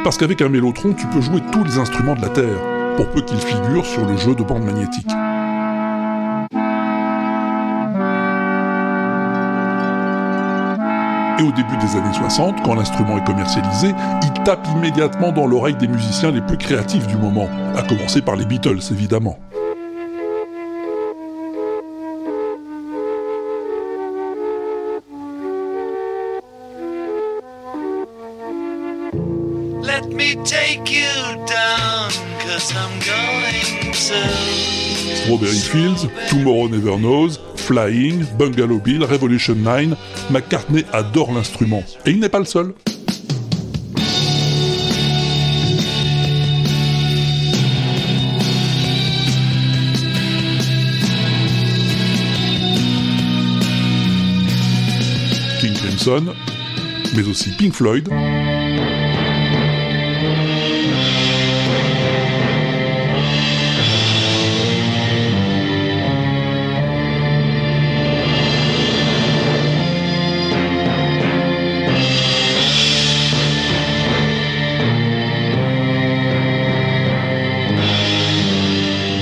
Parce 0.04 0.20
qu'avec 0.20 0.44
un 0.44 0.50
mélotron, 0.50 0.94
tu 0.94 1.08
peux 1.08 1.22
jouer 1.22 1.42
tous 1.52 1.64
les 1.64 1.80
instruments 1.80 2.14
de 2.14 2.22
la 2.22 2.30
Terre 2.30 2.77
pour 2.98 3.08
peu 3.12 3.22
qu'ils 3.22 3.38
figurent 3.38 3.86
sur 3.86 4.06
le 4.06 4.18
jeu 4.18 4.34
de 4.34 4.44
bande 4.44 4.64
magnétique. 4.64 5.08
Et 11.40 11.44
au 11.44 11.52
début 11.52 11.78
des 11.78 11.96
années 11.96 12.14
60, 12.14 12.64
quand 12.64 12.74
l'instrument 12.74 13.20
est 13.20 13.24
commercialisé, 13.24 13.94
il 14.24 14.44
tape 14.44 14.68
immédiatement 14.76 15.32
dans 15.32 15.46
l'oreille 15.46 15.76
des 15.76 15.88
musiciens 15.88 16.32
les 16.32 16.42
plus 16.42 16.58
créatifs 16.58 17.06
du 17.06 17.18
moment, 17.18 17.48
à 17.76 17.84
commencer 17.84 18.22
par 18.24 18.36
les 18.36 18.46
Beatles 18.46 18.80
évidemment. 18.92 19.38
Fields, 35.68 36.08
Tomorrow 36.30 36.70
Never 36.70 36.98
Knows, 36.98 37.40
Flying, 37.56 38.26
Bungalow 38.38 38.80
Bill, 38.80 39.04
Revolution 39.04 39.56
9, 39.56 39.98
McCartney 40.30 40.86
adore 40.94 41.34
l'instrument. 41.34 41.84
Et 42.06 42.12
il 42.12 42.20
n'est 42.20 42.30
pas 42.30 42.40
le 42.40 42.46
seul. 42.46 42.74
King 55.60 55.74
Crimson, 55.74 56.34
mais 57.16 57.28
aussi 57.28 57.52
Pink 57.58 57.74
Floyd, 57.74 58.08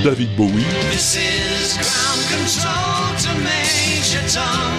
David 0.05 0.35
Bowie, 0.35 0.63
This 0.91 1.17
is 1.17 1.73
ground 1.81 2.21
control 2.29 3.09
to 3.25 3.31
Major 3.41 4.21
Tom. 4.29 4.69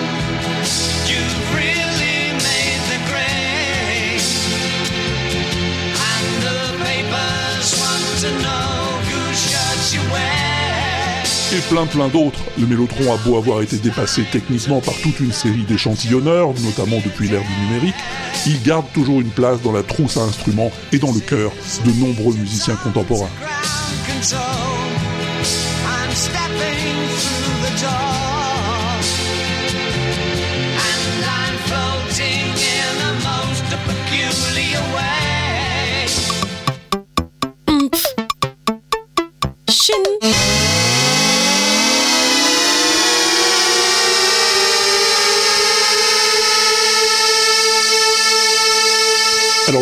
You've 1.11 1.43
really 1.51 2.31
made 2.47 2.83
the 2.87 3.01
grade. 3.11 4.23
And 5.99 6.31
the 6.47 6.61
papers 6.79 7.75
want 7.75 8.07
to 8.23 8.31
know 8.39 8.71
whose 9.11 9.41
shirts 9.51 9.95
you 9.95 10.01
wear. 10.13 11.25
et 11.57 11.61
plein 11.71 11.87
plein 11.87 12.07
d'autres. 12.07 12.39
Le 12.57 12.67
mélotron 12.67 13.13
a 13.13 13.17
beau 13.17 13.37
avoir 13.37 13.63
été 13.63 13.79
dépassé 13.79 14.23
techniquement 14.31 14.81
par 14.81 14.95
toute 15.03 15.19
une 15.19 15.33
série 15.33 15.65
d'échantillonneurs, 15.65 16.55
notamment 16.61 16.99
depuis 17.05 17.29
l'ère 17.29 17.43
du 17.43 17.67
numérique, 17.67 17.97
il 18.47 18.63
garde 18.63 18.87
toujours 18.93 19.21
une 19.21 19.31
place 19.31 19.61
dans 19.61 19.73
la 19.73 19.83
trousse 19.83 20.19
à 20.19 20.21
instruments 20.21 20.71
et 20.93 20.99
dans 21.01 21.13
le 21.13 21.19
cœur 21.19 21.51
de 21.85 21.91
nombreux 21.91 22.35
musiciens 22.35 22.77
contemporains. 22.77 23.31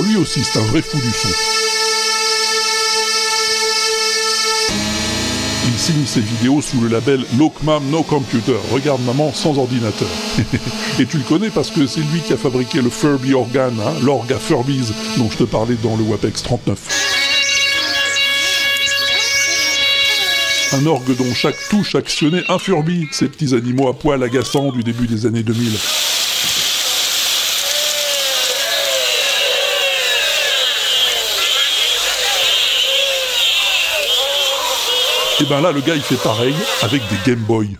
Lui 0.04 0.16
aussi, 0.16 0.42
c'est 0.44 0.58
un 0.58 0.64
vrai 0.64 0.82
fou 0.82 0.98
du 0.98 1.10
son. 1.10 1.28
Il 5.66 5.78
signe 5.78 6.06
ses 6.06 6.20
vidéos 6.20 6.60
sous 6.60 6.80
le 6.80 6.88
label 6.88 7.24
Look 7.38 7.54
No 7.62 8.02
Computer, 8.02 8.56
regarde 8.72 9.00
maman 9.02 9.32
sans 9.32 9.58
ordinateur. 9.58 10.08
Et 10.98 11.06
tu 11.06 11.16
le 11.18 11.24
connais 11.24 11.50
parce 11.50 11.70
que 11.70 11.86
c'est 11.86 12.00
lui 12.00 12.20
qui 12.20 12.32
a 12.32 12.36
fabriqué 12.36 12.82
le 12.82 12.90
Furby 12.90 13.34
Organ, 13.34 13.74
hein, 13.80 13.92
l'orgue 14.02 14.32
à 14.32 14.38
Furbies 14.38 14.92
dont 15.16 15.30
je 15.30 15.38
te 15.38 15.44
parlais 15.44 15.76
dans 15.82 15.96
le 15.96 16.02
WAPEX 16.04 16.42
39. 16.42 16.78
Un 20.74 20.86
orgue 20.86 21.16
dont 21.16 21.34
chaque 21.34 21.56
touche 21.70 21.94
actionnait 21.94 22.42
un 22.48 22.58
Furby, 22.58 23.08
ces 23.12 23.28
petits 23.28 23.54
animaux 23.54 23.88
à 23.88 23.98
poils 23.98 24.22
agaçants 24.22 24.70
du 24.72 24.82
début 24.82 25.06
des 25.06 25.26
années 25.26 25.42
2000. 25.42 26.03
Et 35.40 35.44
ben 35.46 35.60
là, 35.60 35.72
le 35.72 35.80
gars, 35.80 35.96
il 35.96 36.00
fait 36.00 36.22
pareil 36.22 36.54
avec 36.82 37.02
des 37.08 37.16
Game 37.26 37.40
Boy. 37.40 37.76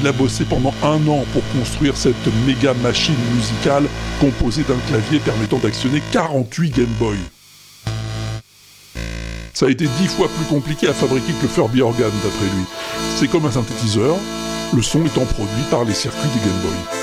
Il 0.00 0.08
a 0.08 0.10
bossé 0.10 0.44
pendant 0.44 0.74
un 0.82 1.06
an 1.06 1.24
pour 1.32 1.42
construire 1.56 1.96
cette 1.96 2.16
méga 2.44 2.74
machine 2.74 3.14
musicale 3.36 3.84
composée 4.20 4.64
d'un 4.64 4.78
clavier 4.88 5.20
permettant 5.20 5.58
d'actionner 5.58 6.02
48 6.10 6.76
Game 6.76 6.86
Boy. 6.98 7.18
Ça 9.54 9.66
a 9.66 9.70
été 9.70 9.86
dix 10.00 10.08
fois 10.08 10.28
plus 10.28 10.46
compliqué 10.46 10.88
à 10.88 10.92
fabriquer 10.92 11.34
que 11.40 11.46
Furby 11.46 11.82
Organ, 11.82 12.10
d'après 12.24 12.46
lui. 12.46 12.64
C'est 13.14 13.28
comme 13.28 13.46
un 13.46 13.52
synthétiseur, 13.52 14.16
le 14.74 14.82
son 14.82 15.06
étant 15.06 15.24
produit 15.24 15.64
par 15.70 15.84
les 15.84 15.94
circuits 15.94 16.30
des 16.34 16.40
Game 16.40 16.58
Boy. 16.62 17.01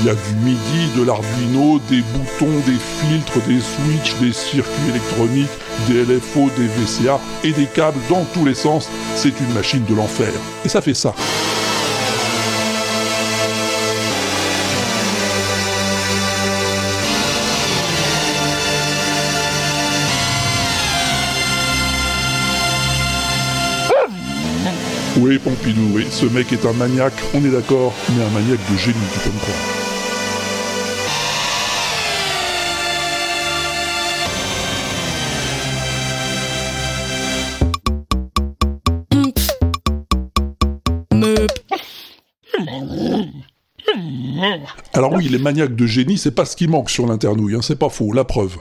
Il 0.00 0.06
y 0.06 0.08
a 0.08 0.14
du 0.14 0.34
MIDI, 0.42 0.96
de 0.96 1.02
l'Arduino, 1.02 1.78
des 1.90 2.00
boutons, 2.00 2.58
des 2.64 2.78
filtres, 2.78 3.38
des 3.46 3.60
switches, 3.60 4.18
des 4.18 4.32
circuits 4.32 4.88
électroniques, 4.88 5.50
des 5.88 6.04
LFO, 6.04 6.48
des 6.56 6.68
VCA 6.68 7.20
et 7.44 7.52
des 7.52 7.66
câbles 7.66 8.00
dans 8.08 8.24
tous 8.32 8.46
les 8.46 8.54
sens. 8.54 8.88
C'est 9.14 9.38
une 9.38 9.52
machine 9.52 9.84
de 9.84 9.94
l'enfer. 9.94 10.32
Et 10.64 10.70
ça 10.70 10.80
fait 10.80 10.94
ça. 10.94 11.14
Oui, 25.18 25.38
Pompidou, 25.38 25.90
oui, 25.92 26.06
ce 26.10 26.24
mec 26.24 26.50
est 26.54 26.64
un 26.64 26.72
maniaque, 26.72 27.12
on 27.34 27.44
est 27.44 27.50
d'accord, 27.50 27.92
mais 28.08 28.24
un 28.24 28.30
maniaque 28.30 28.60
de 28.72 28.78
génie, 28.78 28.96
tu 29.12 29.20
peux 29.20 29.34
me 29.34 29.40
croire. 29.40 29.79
Oui, 45.20 45.28
les 45.28 45.38
maniaques 45.38 45.76
de 45.76 45.86
génie, 45.86 46.16
c'est 46.16 46.30
pas 46.30 46.46
ce 46.46 46.56
qui 46.56 46.66
manque 46.66 46.88
sur 46.88 47.06
l'internouille, 47.06 47.54
hein, 47.54 47.60
c'est 47.60 47.78
pas 47.78 47.90
faux, 47.90 48.10
la 48.14 48.24
preuve. 48.24 48.56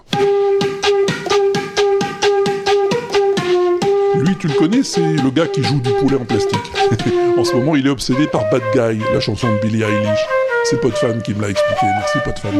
Lui, 4.16 4.36
tu 4.38 4.50
le 4.50 4.54
connais, 4.56 4.84
c'est 4.84 5.00
le 5.00 5.30
gars 5.32 5.48
qui 5.48 5.64
joue 5.64 5.80
du 5.80 5.90
poulet 5.92 6.18
en 6.18 6.26
plastique. 6.26 6.60
en 7.38 7.46
ce 7.46 7.56
moment, 7.56 7.78
il 7.78 7.88
est 7.88 7.90
obsédé 7.90 8.28
par 8.28 8.42
Bad 8.52 8.62
Guy, 8.74 9.02
la 9.14 9.22
chanson 9.22 9.48
de 9.48 9.62
Billie 9.62 9.84
Eilish. 9.84 10.20
C'est 10.66 10.82
Podfan 10.82 11.22
qui 11.24 11.34
me 11.34 11.42
l'a 11.44 11.50
expliqué, 11.50 11.86
merci 11.96 12.18
Podfan. 12.26 12.52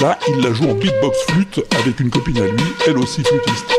Là, 0.00 0.18
il 0.28 0.42
la 0.42 0.54
joue 0.54 0.64
en 0.64 0.74
beatbox 0.76 1.18
flûte 1.28 1.60
avec 1.78 2.00
une 2.00 2.08
copine 2.08 2.38
à 2.38 2.46
lui, 2.46 2.64
elle 2.86 2.96
aussi 2.96 3.22
flûtiste. 3.22 3.70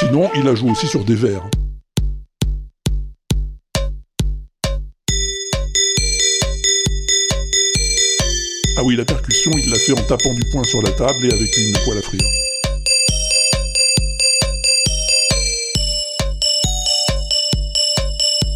Sinon, 0.00 0.28
il 0.34 0.42
la 0.42 0.56
joue 0.56 0.72
aussi 0.72 0.88
sur 0.88 1.04
des 1.04 1.14
verres. 1.14 1.48
Ah 8.84 8.86
oui, 8.86 8.96
la 8.96 9.04
percussion, 9.06 9.50
il 9.54 9.70
l'a 9.70 9.78
fait 9.78 9.92
en 9.92 10.06
tapant 10.06 10.34
du 10.34 10.42
poing 10.52 10.62
sur 10.62 10.82
la 10.82 10.90
table 10.90 11.24
et 11.24 11.32
avec 11.32 11.56
une 11.56 11.72
poêle 11.86 11.96
à 11.96 12.02
frire. 12.02 12.20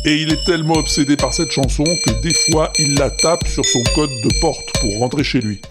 Et 0.04 0.16
il 0.16 0.30
est 0.30 0.44
tellement 0.44 0.74
obsédé 0.74 1.16
par 1.16 1.32
cette 1.32 1.50
chanson 1.50 1.84
que 2.04 2.10
des 2.20 2.34
fois 2.34 2.70
il 2.78 2.92
la 2.98 3.10
tape 3.10 3.48
sur 3.48 3.64
son 3.64 3.82
code 3.94 4.10
de 4.22 4.40
porte 4.42 4.70
pour 4.82 4.98
rentrer 4.98 5.24
chez 5.24 5.40
lui. 5.40 5.62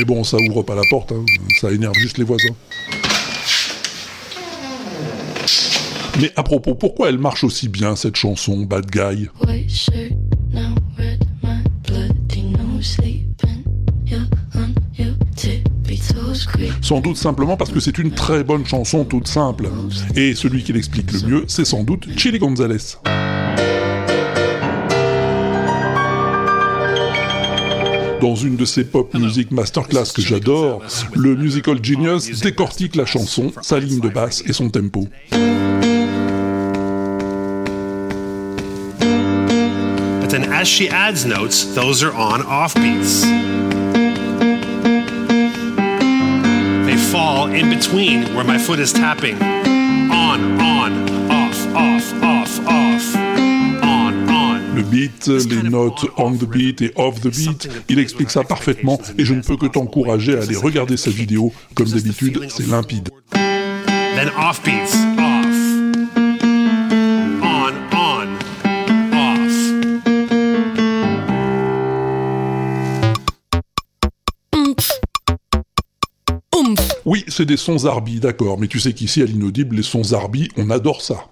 Mais 0.00 0.06
bon, 0.06 0.24
ça 0.24 0.38
ouvre 0.38 0.62
pas 0.62 0.74
la 0.74 0.80
porte, 0.88 1.12
hein. 1.12 1.26
ça 1.60 1.70
énerve 1.70 1.92
juste 1.92 2.16
les 2.16 2.24
voisins. 2.24 2.54
Mais 6.18 6.32
à 6.36 6.42
propos, 6.42 6.74
pourquoi 6.74 7.10
elle 7.10 7.18
marche 7.18 7.44
aussi 7.44 7.68
bien 7.68 7.94
cette 7.96 8.16
chanson, 8.16 8.62
Bad 8.62 8.90
Guy? 8.90 9.28
Sans 16.80 17.00
doute 17.00 17.18
simplement 17.18 17.58
parce 17.58 17.70
que 17.70 17.80
c'est 17.80 17.98
une 17.98 18.12
très 18.12 18.42
bonne 18.42 18.64
chanson 18.64 19.04
toute 19.04 19.28
simple. 19.28 19.68
Et 20.16 20.34
celui 20.34 20.64
qui 20.64 20.72
l'explique 20.72 21.12
le 21.12 21.28
mieux, 21.28 21.44
c'est 21.46 21.66
sans 21.66 21.84
doute 21.84 22.08
Chili 22.16 22.38
Gonzalez. 22.38 22.96
Dans 28.20 28.34
une 28.34 28.56
de 28.56 28.64
ses 28.64 28.84
pop 28.84 29.14
music 29.14 29.50
masterclass 29.50 30.12
que 30.14 30.20
j'adore, 30.20 30.82
le 31.14 31.34
musical 31.36 31.82
genius 31.82 32.40
décortique 32.40 32.96
la 32.96 33.06
chanson, 33.06 33.52
sa 33.62 33.78
ligne 33.78 34.00
de 34.00 34.08
basse 34.08 34.42
et 34.46 34.52
son 34.52 34.68
tempo. 34.68 35.08
But 40.20 40.30
then 40.30 40.52
as 40.52 40.68
she 40.68 40.88
adds 40.88 41.24
notes, 41.24 41.64
those 41.74 42.02
are 42.02 42.12
on 42.12 42.42
off 42.42 42.74
beats. 42.74 43.22
They 46.86 46.96
fall 47.10 47.48
in 47.48 47.70
between 47.70 48.34
where 48.34 48.44
my 48.44 48.58
foot 48.58 48.80
is 48.80 48.92
tapping. 48.92 49.40
On, 49.42 50.60
on, 50.60 50.92
off, 51.30 51.66
off, 51.74 52.12
off, 52.12 52.22
off. 52.24 52.29
Le 54.80 54.86
beat, 54.86 55.26
les 55.26 55.68
notes 55.68 56.06
on 56.16 56.32
the 56.32 56.44
beat 56.44 56.80
et 56.80 56.90
off 56.96 57.20
the 57.20 57.28
beat, 57.28 57.68
il 57.90 57.98
explique 57.98 58.30
ça 58.30 58.44
parfaitement 58.44 58.98
et 59.18 59.26
je 59.26 59.34
ne 59.34 59.42
peux 59.42 59.58
que 59.58 59.66
t'encourager 59.66 60.38
à 60.38 60.42
aller 60.42 60.56
regarder 60.56 60.96
sa 60.96 61.10
vidéo. 61.10 61.52
Comme 61.74 61.90
d'habitude, 61.90 62.40
c'est 62.48 62.66
limpide. 62.66 63.10
Then 63.34 64.30
off 64.38 64.62
beats, 64.64 64.96
off. 65.18 65.46
On, 67.42 67.74
on, 67.92 68.28
off. 69.12 69.52
Oomph. 74.56 74.92
Oomph. 76.56 76.92
Oui, 77.04 77.26
c'est 77.28 77.44
des 77.44 77.58
sons 77.58 77.76
Zarbi, 77.80 78.18
d'accord, 78.18 78.58
mais 78.58 78.66
tu 78.66 78.80
sais 78.80 78.94
qu'ici 78.94 79.20
à 79.20 79.26
l'inaudible, 79.26 79.76
les 79.76 79.82
sons 79.82 80.04
Zarbi, 80.04 80.48
on 80.56 80.70
adore 80.70 81.02
ça. 81.02 81.26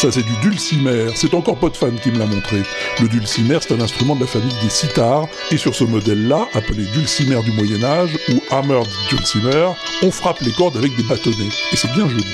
Ça, 0.00 0.10
c'est 0.10 0.22
du 0.22 0.34
dulcimer. 0.40 1.08
C'est 1.14 1.34
encore 1.34 1.58
pas 1.58 1.68
de 1.68 1.76
fan 1.76 1.94
qui 2.00 2.10
me 2.10 2.18
l'a 2.18 2.24
montré. 2.24 2.62
Le 3.02 3.08
dulcimer, 3.08 3.58
c'est 3.60 3.74
un 3.74 3.80
instrument 3.82 4.14
de 4.16 4.22
la 4.22 4.26
famille 4.26 4.54
des 4.62 4.70
sitars, 4.70 5.28
et 5.50 5.58
sur 5.58 5.74
ce 5.74 5.84
modèle-là, 5.84 6.48
appelé 6.54 6.84
dulcimer 6.84 7.38
du 7.42 7.52
Moyen-Âge, 7.52 8.18
ou 8.30 8.40
hammered 8.50 8.88
dulcimer, 9.10 9.72
on 10.02 10.10
frappe 10.10 10.40
les 10.40 10.52
cordes 10.52 10.78
avec 10.78 10.96
des 10.96 11.02
bâtonnets. 11.02 11.50
Et 11.70 11.76
c'est 11.76 11.92
bien 11.92 12.08
joli. 12.08 12.24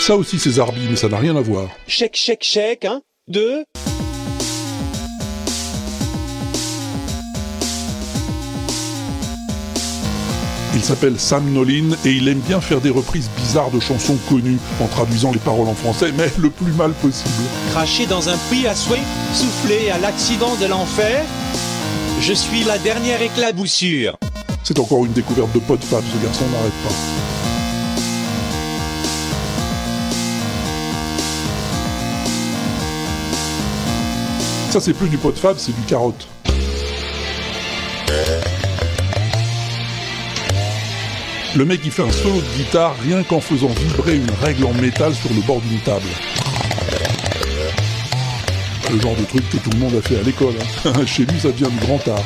Ça 0.00 0.14
aussi, 0.14 0.38
c'est 0.38 0.50
Zarbi, 0.50 0.86
mais 0.90 0.96
ça 0.96 1.08
n'a 1.08 1.16
rien 1.16 1.34
à 1.36 1.40
voir. 1.40 1.70
Chèque, 1.86 2.16
chèque, 2.16 2.44
chèque, 2.44 2.84
hein 2.84 3.00
Deux. 3.28 3.64
Il 10.80 10.86
s'appelle 10.86 11.20
Sam 11.20 11.52
Nolin 11.52 11.90
et 12.06 12.10
il 12.10 12.26
aime 12.26 12.38
bien 12.38 12.58
faire 12.58 12.80
des 12.80 12.88
reprises 12.88 13.28
bizarres 13.36 13.70
de 13.70 13.80
chansons 13.80 14.16
connues 14.30 14.56
en 14.80 14.86
traduisant 14.86 15.30
les 15.30 15.38
paroles 15.38 15.68
en 15.68 15.74
français, 15.74 16.10
mais 16.16 16.32
le 16.38 16.48
plus 16.48 16.72
mal 16.72 16.92
possible. 16.92 17.30
Craché 17.72 18.06
dans 18.06 18.30
un 18.30 18.36
puits 18.48 18.66
à 18.66 18.74
souhait, 18.74 19.02
soufflé 19.34 19.90
à 19.90 19.98
l'accident 19.98 20.56
de 20.56 20.64
l'enfer. 20.64 21.22
Je 22.22 22.32
suis 22.32 22.64
la 22.64 22.78
dernière 22.78 23.20
éclaboussure. 23.20 24.16
C'est 24.64 24.78
encore 24.78 25.04
une 25.04 25.12
découverte 25.12 25.52
de 25.52 25.58
pot 25.58 25.76
de 25.76 25.84
fab, 25.84 26.02
ce 26.02 26.24
garçon 26.24 26.46
n'arrête 26.50 26.72
pas. 26.82 26.94
Ça 34.70 34.80
c'est 34.80 34.94
plus 34.94 35.10
du 35.10 35.18
pot 35.18 35.30
de 35.30 35.38
fab, 35.38 35.56
c'est 35.58 35.76
du 35.76 35.82
carotte. 35.82 36.26
Le 41.56 41.64
mec 41.64 41.80
il 41.84 41.90
fait 41.90 42.02
un 42.02 42.10
solo 42.12 42.36
de 42.40 42.56
guitare 42.56 42.94
rien 43.02 43.22
qu'en 43.22 43.40
faisant 43.40 43.68
vibrer 43.68 44.16
une 44.16 44.30
règle 44.42 44.64
en 44.66 44.72
métal 44.74 45.14
sur 45.14 45.30
le 45.34 45.40
bord 45.42 45.60
d'une 45.60 45.80
table. 45.80 46.06
Le 48.92 49.00
genre 49.00 49.16
de 49.16 49.24
truc 49.24 49.48
que 49.50 49.56
tout 49.58 49.70
le 49.70 49.78
monde 49.78 49.94
a 49.96 50.02
fait 50.02 50.18
à 50.18 50.22
l'école. 50.22 50.54
hein. 50.84 50.92
Chez 51.06 51.24
lui 51.24 51.38
ça 51.40 51.48
devient 51.50 51.70
du 51.70 51.86
grand 51.86 52.08
art. 52.08 52.24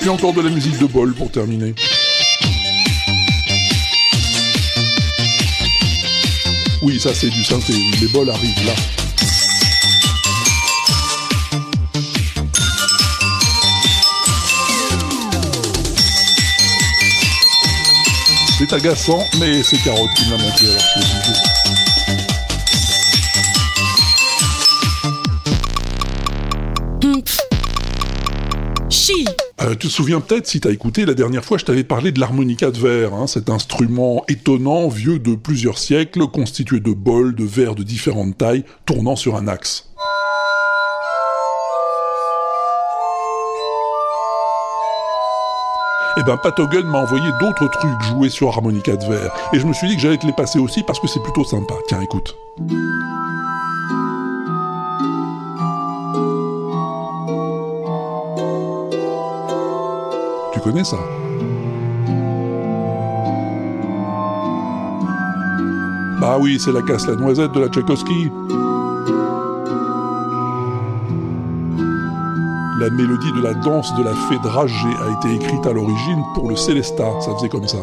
Puis 0.00 0.08
encore 0.08 0.32
de 0.32 0.40
la 0.40 0.48
musique 0.48 0.78
de 0.78 0.86
bol 0.86 1.14
pour 1.14 1.30
terminer. 1.30 1.74
Oui, 6.82 6.98
ça 6.98 7.14
c'est 7.14 7.28
du 7.28 7.44
synthé, 7.44 7.74
les 8.00 8.08
bols 8.08 8.30
arrivent 8.30 8.66
là. 8.66 8.72
C'est 18.58 18.72
agaçant, 18.72 19.24
mais 19.38 19.62
c'est 19.62 19.78
Carotte 19.82 20.12
qui 20.14 20.26
me 20.26 20.36
l'a 20.36 20.42
montré, 20.42 20.66
alors 20.66 20.82
je 20.96 21.00
suis. 21.00 21.49
Euh, 29.62 29.74
tu 29.74 29.88
te 29.88 29.92
souviens 29.92 30.20
peut-être, 30.20 30.46
si 30.46 30.58
t'as 30.60 30.70
écouté, 30.70 31.04
la 31.04 31.12
dernière 31.12 31.44
fois, 31.44 31.58
je 31.58 31.66
t'avais 31.66 31.84
parlé 31.84 32.12
de 32.12 32.20
l'harmonica 32.20 32.70
de 32.70 32.78
verre, 32.78 33.12
hein, 33.12 33.26
cet 33.26 33.50
instrument 33.50 34.24
étonnant, 34.26 34.88
vieux 34.88 35.18
de 35.18 35.34
plusieurs 35.34 35.76
siècles, 35.76 36.26
constitué 36.28 36.80
de 36.80 36.92
bols, 36.92 37.34
de 37.34 37.44
verres 37.44 37.74
de 37.74 37.82
différentes 37.82 38.38
tailles, 38.38 38.64
tournant 38.86 39.16
sur 39.16 39.36
un 39.36 39.48
axe. 39.48 39.90
Eh 46.16 46.22
ben, 46.22 46.38
Pat 46.38 46.58
m'a 46.58 46.98
envoyé 46.98 47.30
d'autres 47.38 47.68
trucs 47.70 48.02
joués 48.02 48.30
sur 48.30 48.48
harmonica 48.48 48.96
de 48.96 49.04
verre, 49.04 49.32
et 49.52 49.60
je 49.60 49.66
me 49.66 49.74
suis 49.74 49.88
dit 49.88 49.96
que 49.96 50.02
j'allais 50.02 50.18
te 50.18 50.26
les 50.26 50.32
passer 50.32 50.58
aussi 50.58 50.82
parce 50.82 50.98
que 50.98 51.06
c'est 51.06 51.22
plutôt 51.22 51.44
sympa. 51.44 51.74
Tiens, 51.86 52.00
écoute. 52.00 52.34
Tu 60.62 60.68
connais 60.68 60.84
ça? 60.84 60.98
Bah 66.20 66.36
oui, 66.38 66.58
c'est 66.60 66.70
la 66.70 66.82
casse 66.82 67.06
la 67.06 67.14
noisette 67.16 67.52
de 67.52 67.60
la 67.60 67.68
Tchaïkovski. 67.68 68.30
La 72.78 72.90
mélodie 72.90 73.32
de 73.32 73.40
la 73.42 73.54
danse 73.54 73.94
de 73.94 74.02
la 74.02 74.14
fée 74.14 74.38
dragée 74.42 74.74
a 75.02 75.18
été 75.18 75.34
écrite 75.34 75.66
à 75.66 75.72
l'origine 75.72 76.22
pour 76.34 76.50
le 76.50 76.56
Célestat, 76.56 77.20
ça 77.20 77.34
faisait 77.36 77.48
comme 77.48 77.66
ça. 77.66 77.78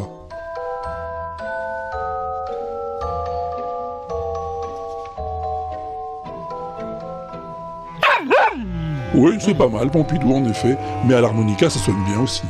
Oui, 9.16 9.32
c'est 9.40 9.56
pas 9.56 9.68
mal, 9.68 9.90
Pompidou 9.90 10.32
en 10.32 10.46
effet, 10.46 10.78
mais 11.08 11.16
à 11.16 11.22
l'harmonica 11.22 11.72
ça 11.72 11.80
sonne 11.80 12.04
bien 12.06 12.22
aussi. 12.22 12.44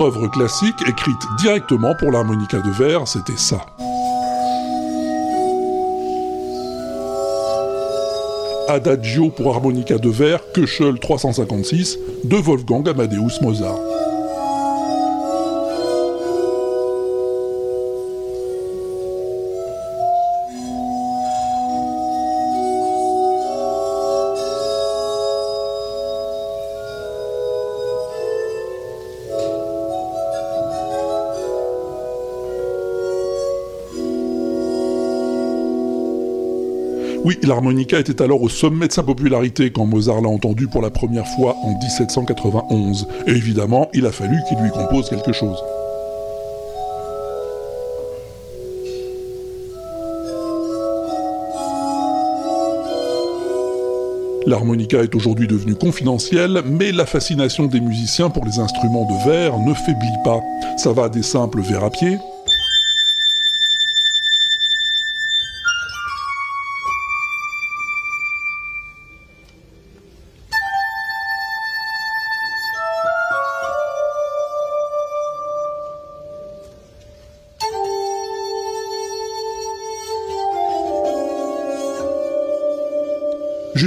œuvre 0.00 0.28
classique 0.28 0.80
écrite 0.86 1.20
directement 1.38 1.94
pour 1.98 2.10
l'harmonica 2.10 2.58
de 2.60 2.70
verre, 2.70 3.06
c'était 3.06 3.36
ça. 3.36 3.60
Adagio 8.68 9.30
pour 9.30 9.54
harmonica 9.54 9.96
de 9.98 10.10
verre, 10.10 10.40
Köchel 10.54 10.98
356 10.98 11.98
de 12.24 12.36
Wolfgang 12.36 12.86
Amadeus 12.88 13.40
Mozart. 13.40 13.87
Oui, 37.28 37.38
l'harmonica 37.42 37.98
était 37.98 38.22
alors 38.22 38.40
au 38.40 38.48
sommet 38.48 38.88
de 38.88 38.92
sa 38.94 39.02
popularité 39.02 39.70
quand 39.70 39.84
Mozart 39.84 40.22
l'a 40.22 40.30
entendu 40.30 40.66
pour 40.66 40.80
la 40.80 40.88
première 40.88 41.26
fois 41.26 41.54
en 41.62 41.78
1791. 41.78 43.06
Et 43.26 43.32
évidemment, 43.32 43.90
il 43.92 44.06
a 44.06 44.12
fallu 44.12 44.38
qu'il 44.48 44.56
lui 44.56 44.70
compose 44.70 45.10
quelque 45.10 45.34
chose. 45.34 45.58
L'harmonica 54.46 55.02
est 55.02 55.14
aujourd'hui 55.14 55.46
devenue 55.46 55.74
confidentielle, 55.74 56.62
mais 56.64 56.92
la 56.92 57.04
fascination 57.04 57.66
des 57.66 57.80
musiciens 57.80 58.30
pour 58.30 58.46
les 58.46 58.58
instruments 58.58 59.04
de 59.04 59.28
verre 59.30 59.58
ne 59.58 59.74
faiblit 59.74 60.22
pas. 60.24 60.40
Ça 60.78 60.94
va 60.94 61.10
des 61.10 61.22
simples 61.22 61.60
verres 61.60 61.84
à 61.84 61.90
pied, 61.90 62.16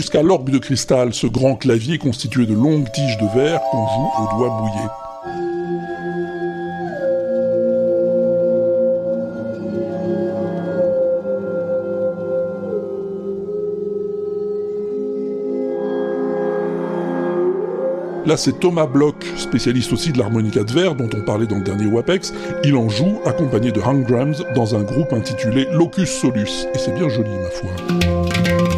jusqu'à 0.02 0.24
l'orgue 0.24 0.50
de 0.50 0.58
cristal, 0.58 1.14
ce 1.14 1.28
grand 1.28 1.54
clavier 1.54 2.00
constitué 2.00 2.48
de 2.48 2.56
longues 2.56 2.92
tiges 2.92 3.20
de 3.20 3.28
verre 3.40 3.62
qu'on 3.70 3.86
joue 3.86 4.10
aux 4.18 4.36
doigts 4.36 4.50
mouillés. 4.50 4.90
Là, 18.26 18.38
c'est 18.38 18.60
Thomas 18.60 18.88
Bloch, 18.88 19.14
spécialiste 19.38 19.94
aussi 19.94 20.12
de 20.12 20.18
l'harmonica 20.18 20.64
de 20.64 20.72
verre 20.72 20.96
dont 20.96 21.10
on 21.16 21.22
parlait 21.22 21.46
dans 21.46 21.58
le 21.58 21.64
dernier 21.64 21.86
WAPEX. 21.86 22.34
Il 22.64 22.76
en 22.76 22.90
joue 22.90 23.20
accompagné 23.26 23.72
de 23.72 23.80
Hank 23.82 24.08
Drums 24.08 24.44
dans 24.56 24.74
un 24.76 24.82
groupe 24.82 25.14
intitulé 25.14 25.68
Locus 25.72 26.10
Solus. 26.10 26.66
Et 26.74 26.80
c'est 26.80 26.96
bien 26.96 27.08
joli, 27.08 27.30
ma 27.30 27.50
foi. 27.52 28.71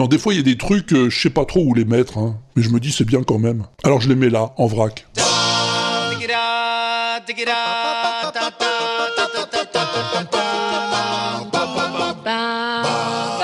Non, 0.00 0.06
des 0.06 0.16
fois, 0.16 0.32
il 0.32 0.38
y 0.38 0.40
a 0.40 0.42
des 0.42 0.56
trucs, 0.56 0.94
euh, 0.94 1.10
je 1.10 1.20
sais 1.20 1.28
pas 1.28 1.44
trop 1.44 1.60
où 1.62 1.74
les 1.74 1.84
mettre, 1.84 2.16
hein. 2.16 2.34
mais 2.56 2.62
je 2.62 2.70
me 2.70 2.80
dis 2.80 2.90
c'est 2.90 3.04
bien 3.04 3.22
quand 3.22 3.38
même. 3.38 3.64
Alors 3.84 4.00
je 4.00 4.08
les 4.08 4.14
mets 4.14 4.30
là, 4.30 4.54
en 4.56 4.66
vrac. 4.66 5.06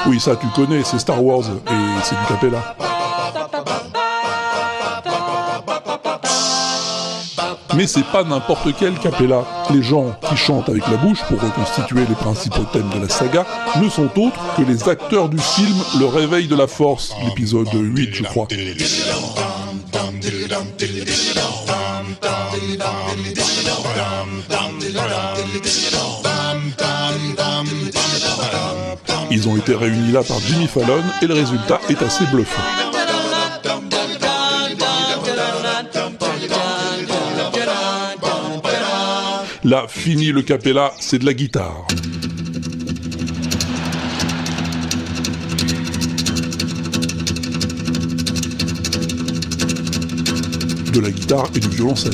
Oui, 0.07 0.19
ça 0.19 0.37
tu 0.37 0.47
connais, 0.55 0.83
c'est 0.83 0.99
Star 0.99 1.23
Wars, 1.23 1.45
et 1.45 2.03
c'est 2.03 2.19
du 2.19 2.25
capella. 2.27 2.75
Mais 7.77 7.87
c'est 7.87 8.05
pas 8.05 8.25
n'importe 8.25 8.69
quel 8.79 8.95
capella. 8.99 9.45
Les 9.73 9.83
gens 9.83 10.17
qui 10.29 10.37
chantent 10.37 10.69
avec 10.69 10.87
la 10.89 10.97
bouche 10.97 11.23
pour 11.29 11.41
reconstituer 11.41 12.01
les 12.09 12.15
principaux 12.15 12.65
thèmes 12.73 12.89
de 12.95 13.01
la 13.01 13.09
saga 13.09 13.45
ne 13.81 13.89
sont 13.89 14.09
autres 14.19 14.41
que 14.57 14.63
les 14.63 14.89
acteurs 14.89 15.29
du 15.29 15.39
film 15.39 15.77
Le 16.01 16.07
Réveil 16.07 16.47
de 16.47 16.57
la 16.57 16.67
Force, 16.67 17.13
l'épisode 17.25 17.69
8 17.73 18.15
je 18.15 18.23
crois. 18.23 18.49
Ils 29.31 29.49
ont 29.49 29.57
été 29.57 29.75
réunis 29.75 30.13
là 30.13 30.23
par 30.23 30.41
Jimmy 30.41 30.67
Fallon 30.67 31.03
et 31.21 31.27
le 31.27 31.35
résultat 31.35 31.81
est 31.91 32.01
assez 32.03 32.25
bluffant. 32.33 32.96
Là, 39.67 39.87
fini 39.89 40.27
le 40.27 40.43
capella, 40.43 40.93
c'est 41.01 41.19
de 41.19 41.27
la 41.27 41.35
guitare. 41.35 41.89
De 50.93 51.01
la 51.01 51.11
guitare 51.11 51.51
et 51.57 51.59
du 51.59 51.69
violoncelle. 51.69 52.13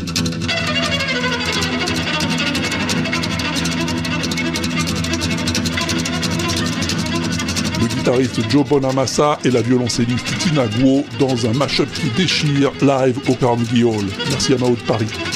Le 7.82 7.86
guitariste 7.86 8.40
Joe 8.48 8.66
Bonamassa 8.66 9.38
et 9.44 9.50
la 9.50 9.60
violoncelliste 9.60 10.38
Tina 10.38 10.66
Guo 10.68 11.04
dans 11.18 11.46
un 11.46 11.52
mashup 11.52 11.92
qui 11.92 12.08
déchire 12.16 12.72
live 12.80 13.18
au 13.28 13.34
Carnegie 13.34 13.84
Hall. 13.84 14.06
Merci 14.30 14.54
à 14.54 14.56
Mao 14.56 14.70
de 14.70 14.80
Paris. 14.86 15.31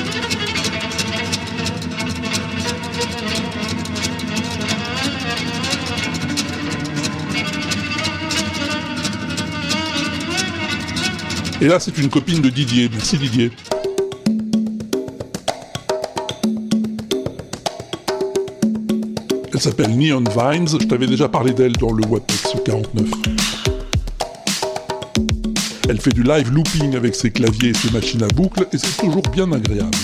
Et 11.63 11.69
là, 11.69 11.81
c'est 11.81 11.97
une 11.97 12.11
copine 12.11 12.43
de 12.43 12.51
Didier. 12.51 12.91
Merci 12.93 13.17
Didier. 13.17 13.51
Elle 19.53 19.61
s'appelle 19.61 19.97
Neon 19.97 20.25
Vines. 20.37 20.69
Je 20.69 20.87
t'avais 20.87 21.07
déjà 21.07 21.31
parlé 21.31 21.55
d'elle 21.55 21.73
dans 21.73 21.93
le 21.93 22.05
WebEx 22.07 22.57
49. 22.63 23.09
Elle 25.89 26.01
fait 26.01 26.13
du 26.13 26.25
live 26.25 26.53
looping 26.53 26.95
avec 26.95 27.15
ses 27.15 27.31
claviers 27.31 27.71
et 27.71 27.75
ses 27.75 27.91
machines 27.91 28.23
à 28.23 28.29
boucle 28.29 28.67
et 28.73 28.77
c'est 28.77 28.97
toujours 28.99 29.23
bien 29.33 29.51
agréable. 29.51 29.97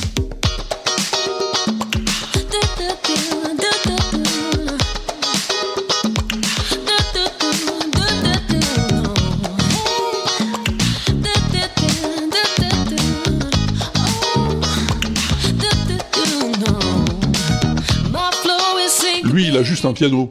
Un 19.85 19.93
piano. 19.93 20.31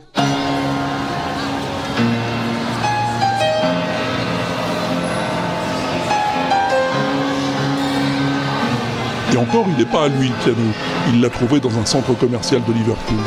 Et 9.33 9.37
encore, 9.37 9.65
il 9.67 9.77
n'est 9.77 9.91
pas 9.91 10.05
à 10.05 10.07
lui 10.07 10.29
le 10.29 10.33
piano. 10.35 10.57
Il 11.11 11.19
l'a 11.19 11.29
trouvé 11.29 11.59
dans 11.59 11.77
un 11.77 11.85
centre 11.85 12.13
commercial 12.17 12.61
de 12.65 12.71
Liverpool. 12.71 13.17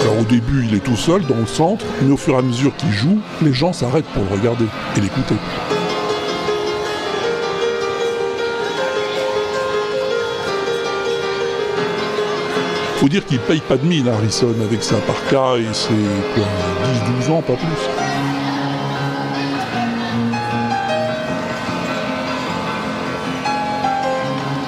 Alors 0.00 0.18
au 0.20 0.24
début, 0.24 0.64
il 0.66 0.74
est 0.74 0.80
tout 0.82 0.96
seul 0.96 1.26
dans 1.26 1.36
le 1.36 1.44
centre, 1.46 1.84
mais 2.00 2.12
au 2.12 2.16
fur 2.16 2.32
et 2.32 2.38
à 2.38 2.42
mesure 2.42 2.74
qu'il 2.76 2.92
joue, 2.92 3.20
les 3.42 3.52
gens 3.52 3.74
s'arrêtent 3.74 4.06
pour 4.06 4.24
le 4.24 4.30
regarder 4.30 4.64
et 4.96 5.00
l'écouter. 5.02 5.36
Faut 13.02 13.08
dire 13.08 13.26
qu'il 13.26 13.40
paye 13.40 13.58
pas 13.58 13.76
de 13.76 13.84
mine, 13.84 14.06
Harrison, 14.06 14.54
avec 14.64 14.80
sa 14.80 14.94
parka 14.94 15.56
et 15.58 15.74
ses 15.74 15.88
quoi, 16.36 16.44
10-12 17.26 17.32
ans, 17.32 17.42
pas 17.42 17.54
plus. 17.54 17.66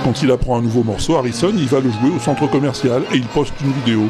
Quand 0.03 0.21
il 0.21 0.33
apprend 0.33 0.59
un 0.59 0.63
nouveau 0.63 0.83
morceau, 0.83 1.15
Harrison, 1.15 1.53
il 1.57 1.69
va 1.69 1.79
le 1.79 1.93
jouer 1.93 2.11
au 2.11 2.19
centre 2.19 2.51
commercial 2.51 3.05
et 3.13 3.19
il 3.19 3.27
poste 3.27 3.55
une 3.65 3.71
vidéo. 3.71 4.09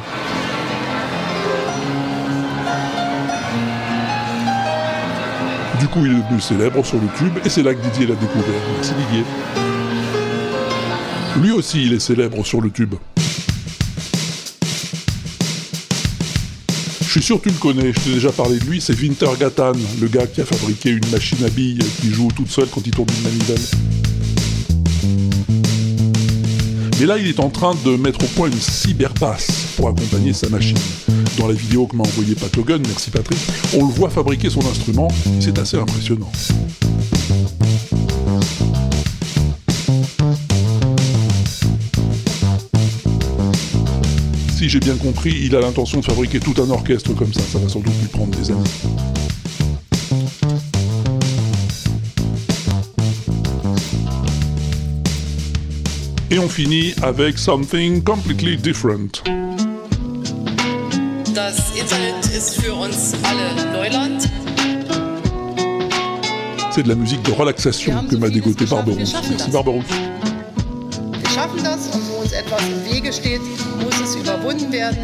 Du 5.80 5.87
coup, 5.88 6.06
il 6.06 6.12
est 6.12 6.22
devenu 6.22 6.40
célèbre 6.40 6.82
sur 6.82 6.96
le 6.96 7.08
tube 7.18 7.44
et 7.44 7.50
c'est 7.50 7.62
là 7.62 7.74
que 7.74 7.82
Didier 7.82 8.06
l'a 8.06 8.14
découvert. 8.14 8.62
Merci 8.72 8.94
Didier. 8.94 9.24
Lui 11.42 11.50
aussi, 11.50 11.84
il 11.84 11.92
est 11.92 12.00
célèbre 12.00 12.42
sur 12.42 12.62
le 12.62 12.70
tube. 12.70 12.94
Suis 17.20 17.27
sûr 17.27 17.40
que 17.40 17.48
tu 17.48 17.55
le 17.55 17.61
connais, 17.61 17.92
je 17.92 18.00
t'ai 18.00 18.14
déjà 18.14 18.33
parlé 18.33 18.59
de 18.59 18.64
lui, 18.64 18.81
c'est 18.81 18.98
Winter 19.00 19.29
Gatan, 19.38 19.70
le 20.00 20.09
gars 20.09 20.27
qui 20.27 20.40
a 20.40 20.44
fabriqué 20.44 20.90
une 20.90 21.09
machine 21.12 21.44
à 21.44 21.48
billes 21.48 21.79
qui 22.00 22.11
joue 22.11 22.27
toute 22.35 22.50
seule 22.50 22.66
quand 22.66 22.85
il 22.85 22.90
tourne 22.90 23.09
une 23.16 23.22
manivelle. 23.22 23.61
Mais 26.98 27.07
là, 27.07 27.16
il 27.16 27.29
est 27.29 27.38
en 27.38 27.50
train 27.50 27.77
de 27.85 27.96
mettre 27.96 28.24
au 28.24 28.27
point 28.27 28.48
une 28.48 28.61
cyberbasse 28.61 29.46
pour 29.77 29.88
accompagner 29.88 30.33
sa 30.33 30.48
machine. 30.48 30.77
Dans 31.38 31.46
la 31.46 31.55
vidéo 31.55 31.87
que 31.87 31.94
m'a 31.94 32.03
envoyé 32.03 32.35
Patogun, 32.35 32.81
merci 32.85 33.12
Patrick, 33.12 33.38
on 33.74 33.87
le 33.87 33.92
voit 33.92 34.11
fabriquer 34.11 34.50
son 34.50 34.66
instrument, 34.66 35.07
c'est 35.38 35.57
assez 35.61 35.77
impressionnant. 35.77 36.33
Si 44.64 44.70
j'ai 44.70 44.81
bien 44.81 44.96
compris, 44.96 45.42
il 45.42 45.55
a 45.55 45.61
l'intention 45.61 46.00
de 46.00 46.07
fabriquer 46.07 46.40
tout 46.40 46.55
un 46.57 46.70
orchestre 46.70 47.12
comme 47.12 47.35
ça, 47.35 47.42
ça 47.53 47.59
va 47.59 47.68
sans 47.68 47.81
doute 47.81 47.92
lui 48.00 48.09
prendre 48.09 48.35
des 48.35 48.50
années. 48.50 48.61
Et 56.31 56.38
on 56.38 56.48
finit 56.48 56.94
avec 57.03 57.37
Something 57.37 58.03
Completely 58.03 58.57
Different. 58.57 59.22
Das 61.35 61.59
Internet 61.79 62.24
ist 62.35 62.59
für 62.59 62.72
uns 62.72 63.12
alle 63.22 63.55
Neuland. 63.70 64.20
C'est 66.74 66.85
de 66.85 66.88
la 66.88 66.94
musique 66.94 67.22
de 67.22 67.33
relaxation 67.33 68.03
que 68.11 68.16
m'a 68.16 68.31
dégoté 68.31 68.64
Barberousse. 68.64 69.12
Merci 69.29 69.50
Barberousse. 69.50 69.85
Wir 71.20 71.29
schaffen 71.29 71.62
das 71.62 71.94
und 71.94 72.00
wo 72.09 72.22
uns 72.22 72.33
etwas 72.33 72.62
steht, 73.14 73.40
muss 73.81 74.00
es 74.00 74.16
überwunden 74.16 74.70
werden. 74.72 74.98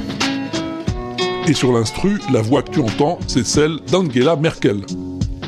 Et 1.46 1.54
sur 1.54 1.72
l'instru, 1.72 2.20
la 2.32 2.42
voix 2.42 2.62
que 2.62 2.70
tu 2.70 2.80
entends, 2.80 3.18
c'est 3.26 3.46
celle 3.46 3.78
d'Angela 3.90 4.36
Merkel. 4.36 4.76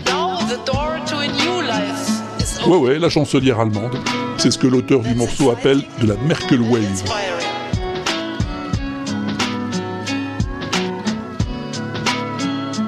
Now 0.06 0.38
the 0.48 0.58
door 0.64 0.98
to 1.06 1.16
a 1.16 1.26
new 1.26 1.60
life 1.60 2.08
is 2.40 2.68
Ouais 2.68 2.76
ouais, 2.76 2.98
la 2.98 3.10
chancelière 3.10 3.60
allemande. 3.60 3.96
C'est 4.38 4.50
ce 4.50 4.58
que 4.58 4.66
l'auteur 4.66 5.00
du 5.00 5.14
morceau 5.14 5.50
appelle 5.50 5.82
de 6.00 6.06
la 6.06 6.14
Merkel 6.26 6.60
Wave. 6.62 7.04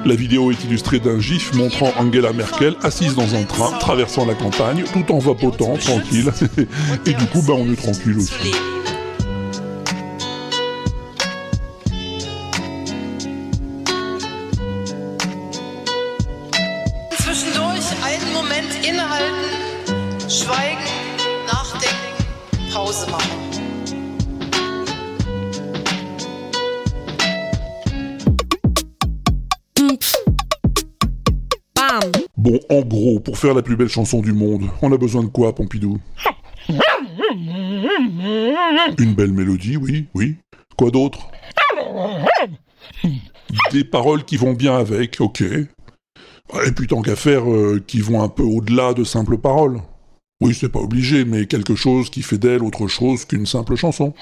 La 0.05 0.15
vidéo 0.15 0.51
est 0.51 0.63
illustrée 0.63 0.99
d'un 0.99 1.19
gif 1.19 1.53
montrant 1.55 1.91
Angela 1.97 2.31
Merkel 2.31 2.75
assise 2.83 3.15
dans 3.15 3.33
un 3.35 3.43
train, 3.43 3.71
traversant 3.79 4.25
la 4.25 4.35
campagne, 4.35 4.83
tout 4.93 5.11
en 5.11 5.17
vapotant, 5.17 5.77
tranquille. 5.77 6.31
Et 7.07 7.13
du 7.13 7.25
coup, 7.25 7.41
bah, 7.41 7.53
on 7.57 7.71
est 7.71 7.75
tranquille 7.75 8.17
aussi. 8.19 8.51
Bon, 32.45 32.59
en 32.69 32.81
gros, 32.81 33.19
pour 33.19 33.39
faire 33.39 33.55
la 33.55 33.63
plus 33.63 33.75
belle 33.75 33.87
chanson 33.87 34.21
du 34.21 34.31
monde, 34.31 34.69
on 34.83 34.91
a 34.91 34.97
besoin 34.97 35.23
de 35.23 35.29
quoi, 35.29 35.55
Pompidou? 35.55 35.97
Une 38.99 39.15
belle 39.15 39.33
mélodie, 39.33 39.77
oui, 39.77 40.05
oui. 40.13 40.35
Quoi 40.77 40.91
d'autre? 40.91 41.31
Des 43.71 43.83
paroles 43.83 44.25
qui 44.25 44.37
vont 44.37 44.53
bien 44.53 44.77
avec, 44.77 45.19
ok. 45.21 45.41
Et 45.41 46.71
puis 46.75 46.85
tant 46.85 47.01
qu'à 47.01 47.15
faire, 47.15 47.51
euh, 47.51 47.83
qui 47.87 47.99
vont 47.99 48.21
un 48.21 48.29
peu 48.29 48.43
au-delà 48.43 48.93
de 48.93 49.03
simples 49.03 49.39
paroles. 49.39 49.81
Oui, 50.39 50.53
c'est 50.53 50.69
pas 50.69 50.81
obligé, 50.81 51.25
mais 51.25 51.47
quelque 51.47 51.73
chose 51.73 52.11
qui 52.11 52.21
fait 52.21 52.37
d'elle 52.37 52.61
autre 52.61 52.85
chose 52.87 53.25
qu'une 53.25 53.47
simple 53.47 53.75
chanson. 53.75 54.13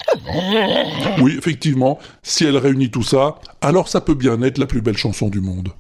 Oui, 1.19 1.35
effectivement, 1.37 1.99
si 2.21 2.45
elle 2.45 2.55
réunit 2.55 2.89
tout 2.89 3.03
ça, 3.03 3.41
alors 3.59 3.89
ça 3.89 3.99
peut 3.99 4.15
bien 4.15 4.41
être 4.43 4.59
la 4.59 4.65
plus 4.65 4.81
belle 4.81 4.95
chanson 4.95 5.27
du 5.27 5.41
monde. 5.41 5.73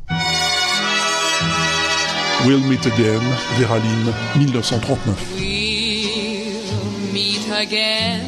We'll 2.45 2.59
Meet 2.59 2.85
Again, 2.85 3.21
Vera 3.57 3.79
Lynn, 3.79 4.05
1939. 4.35 5.15
We'll 5.35 7.13
meet 7.13 7.47
again. 7.49 8.27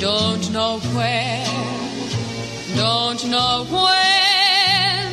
Don't 0.00 0.50
know 0.52 0.78
where, 0.94 1.44
don't 2.74 3.22
know 3.28 3.66
when, 3.70 5.12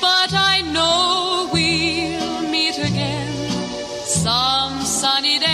but 0.00 0.34
I 0.34 0.60
know 0.72 1.48
we'll 1.50 2.42
meet 2.50 2.76
again 2.78 3.32
some 4.04 4.82
sunny 4.82 5.38
day. 5.38 5.46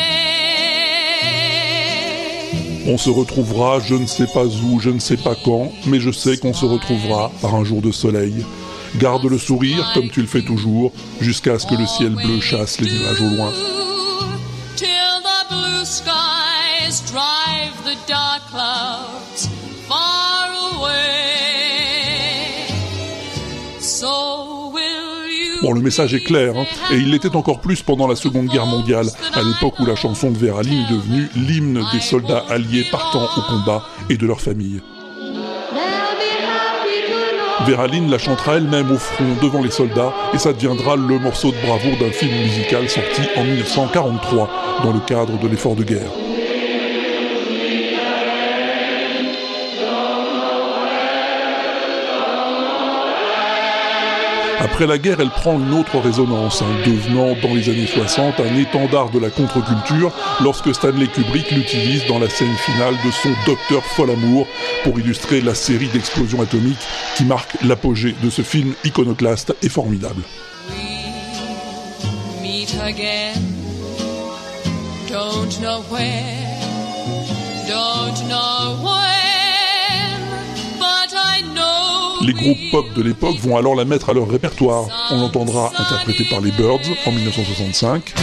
On 2.89 2.99
se 2.99 3.09
retrouvera, 3.11 3.79
je 3.81 3.95
ne 3.95 4.07
sais 4.07 4.27
pas 4.27 4.47
où, 4.47 4.81
je 4.81 4.91
ne 4.91 4.99
sais 4.99 5.17
pas 5.17 5.37
quand, 5.45 5.71
mais 5.87 6.01
je 6.01 6.11
sais 6.11 6.37
qu'on 6.39 6.53
se 6.55 6.65
retrouvera 6.65 7.31
par 7.41 7.55
un 7.55 7.63
jour 7.63 7.81
de 7.83 7.93
soleil. 7.93 8.45
Garde 8.99 9.27
le 9.27 9.39
sourire, 9.39 9.91
comme 9.95 10.09
tu 10.09 10.21
le 10.21 10.27
fais 10.27 10.43
toujours, 10.43 10.93
jusqu'à 11.21 11.59
ce 11.59 11.67
que 11.67 11.75
le 11.75 11.87
ciel 11.87 12.15
bleu 12.15 12.41
chasse 12.41 12.81
les 12.81 12.91
nuages 12.91 13.21
au 13.21 13.37
loin. 13.37 13.53
Bon, 25.63 25.73
le 25.73 25.81
message 25.81 26.15
est 26.15 26.23
clair, 26.23 26.57
hein, 26.57 26.65
et 26.93 26.97
il 26.97 27.11
l'était 27.11 27.35
encore 27.35 27.61
plus 27.61 27.83
pendant 27.83 28.07
la 28.07 28.17
Seconde 28.17 28.47
Guerre 28.47 28.67
mondiale, 28.67 29.09
à 29.33 29.43
l'époque 29.43 29.79
où 29.81 29.87
la 29.87 29.97
chanson 29.97 30.31
de 30.31 30.39
Vera 30.39 30.63
Lynn 30.63 30.85
est 30.85 30.93
devenue 30.93 31.29
l'hymne 31.35 31.85
des 31.93 32.01
soldats 32.01 32.45
alliés 32.49 32.87
partant 32.91 33.29
au 33.37 33.41
combat 33.43 33.87
et 34.09 34.17
de 34.17 34.27
leurs 34.27 34.41
familles. 34.41 34.81
Vera 37.65 37.87
Lynn 37.87 38.11
la 38.11 38.19
chantera 38.19 38.57
elle-même 38.57 38.91
au 38.93 38.99
front 38.99 39.25
devant 39.43 39.63
les 39.63 39.71
soldats 39.71 40.13
et 40.35 40.39
ça 40.39 40.53
deviendra 40.53 40.95
le 40.95 41.19
morceau 41.19 41.53
de 41.53 41.67
bravoure 41.67 41.97
d'un 41.99 42.13
film 42.13 42.33
musical 42.33 42.89
sorti 42.89 43.23
en 43.37 43.45
1943 43.45 44.51
dans 44.85 44.93
le 44.93 45.01
cadre 45.01 45.39
de 45.39 45.49
l'effort 45.49 45.75
de 45.75 45.83
guerre. 45.83 46.26
Après 54.59 54.87
la 54.87 54.99
guerre, 54.99 55.21
elle 55.21 55.31
prend 55.31 55.59
une 55.59 55.73
autre 55.75 55.99
résonance, 55.99 56.63
hein, 56.63 56.67
devenant 56.87 57.35
dans 57.43 57.55
les 57.55 57.69
années 57.69 57.87
60 57.87 58.41
un 58.41 58.57
étendard 58.57 59.11
de 59.11 59.19
la 59.19 59.31
contre-culture 59.31 60.13
lorsque 60.43 60.75
Stanley 60.75 61.09
Kubrick 61.09 61.51
l'utilise 61.51 62.07
dans 62.07 62.19
la 62.19 62.29
scène 62.29 62.55
finale 62.57 62.95
de 63.05 63.11
son 63.11 63.31
Docteur 63.47 63.85
Folamour 63.85 64.47
pour 64.85 64.99
illustrer 64.99 65.41
la 65.41 65.55
série 65.55 65.89
d'explosions 65.89 66.41
atomiques 66.41 66.87
qui 67.17 67.25
marque 67.25 67.57
l'apogée 67.65 68.15
de 68.23 68.31
ce 68.31 68.43
film 68.43 68.75
iconoclaste 68.85 69.55
et 69.63 69.69
formidable. 69.69 70.23
Les 82.27 82.33
groupes 82.33 82.59
pop 82.73 82.93
de 82.97 83.03
l'époque 83.03 83.37
vont 83.37 83.57
alors 83.57 83.77
la 83.77 83.85
mettre 83.85 84.11
à 84.11 84.13
leur 84.13 84.29
répertoire. 84.29 84.87
On 85.13 85.21
l'entendra 85.21 85.71
interprétée 85.79 86.25
par 86.25 86.41
les 86.41 86.51
Birds 86.51 86.81
en 87.07 87.13
1965. 87.13 88.15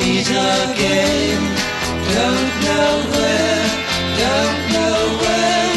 meet 0.00 0.26
again. 0.28 1.42
Don't 2.16 2.50
know 2.66 2.90
where, 3.14 3.66
don't 4.18 4.58
know 4.74 4.98
when, 5.22 5.76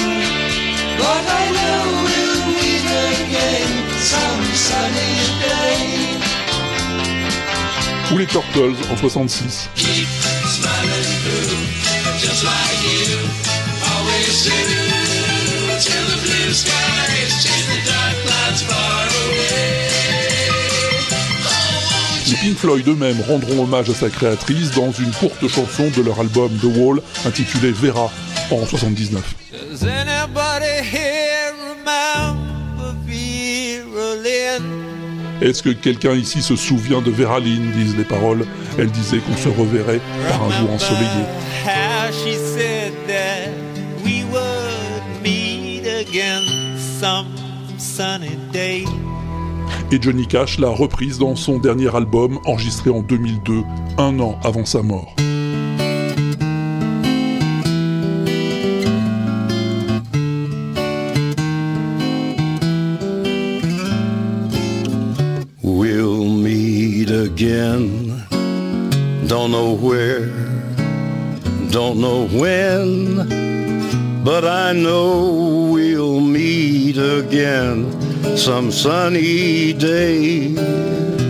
but 0.98 1.24
I 1.30 1.46
know 1.54 1.82
we'll 2.06 2.42
meet 2.58 2.86
again 3.14 3.72
some 4.00 4.44
sunny 4.56 5.14
day. 5.40 6.18
Ou 8.12 8.18
les 8.18 8.26
Turtles 8.26 8.76
en 8.92 8.98
66. 8.98 9.70
Pink 22.42 22.56
Floyd 22.58 22.88
eux-mêmes 22.88 23.20
rendront 23.28 23.64
hommage 23.64 23.90
à 23.90 23.94
sa 23.94 24.10
créatrice 24.10 24.72
dans 24.72 24.94
une 24.94 25.12
courte 25.12 25.46
chanson 25.50 25.90
de 25.96 26.02
leur 26.02 26.22
album 26.22 26.50
The 26.62 26.78
Wall 26.78 27.02
intitulée 27.26 27.72
Vera 27.72 28.10
en 28.50 28.66
79. 28.66 29.36
Does 29.52 29.84
anybody 29.84 30.82
here 30.82 31.52
remember 31.70 32.96
Vera 33.06 34.16
Lynn? 34.24 34.64
Est-ce 35.42 35.62
que 35.62 35.70
quelqu'un 35.72 36.14
ici 36.14 36.42
se 36.42 36.56
souvient 36.56 37.02
de 37.02 37.12
Vera 37.12 37.40
Lynn 37.42 37.72
disent 37.74 37.98
les 37.98 38.06
paroles? 38.06 38.46
Elle 38.78 38.92
disait 38.92 39.20
qu'on 39.20 39.36
se 39.36 39.50
reverrait 39.50 40.00
par 40.30 40.44
un 40.44 40.52
jour 40.60 40.72
ensoleillé. 40.72 41.26
How 41.66 42.10
she 42.12 42.38
said 42.38 42.94
that 43.08 43.50
we 44.06 44.24
would 44.32 45.24
meet 45.24 45.86
again 45.86 46.44
some 47.02 47.28
sunny 47.78 48.38
day? 48.54 48.86
Et 49.92 50.00
Johnny 50.00 50.28
Cash 50.28 50.60
l'a 50.60 50.70
reprise 50.70 51.18
dans 51.18 51.36
son 51.36 51.58
dernier 51.58 51.96
album 51.96 52.38
enregistré 52.46 52.92
en 52.92 53.02
2002, 53.02 53.64
un 53.98 54.20
an 54.20 54.40
avant 54.44 54.64
sa 54.64 54.84
mort. 54.84 55.16
We'll 65.64 66.24
meet 66.24 67.10
again. 67.10 68.28
Don't 69.28 69.50
know 69.50 69.74
where, 69.74 70.30
don't 71.72 72.00
know 72.00 72.28
when, 72.32 73.28
but 74.24 74.44
I 74.44 74.74
know 74.74 75.72
we'll 75.72 76.20
meet 76.20 76.98
again 76.98 78.09
some 78.36 78.72
sunny 78.72 79.74
day. 79.74 80.54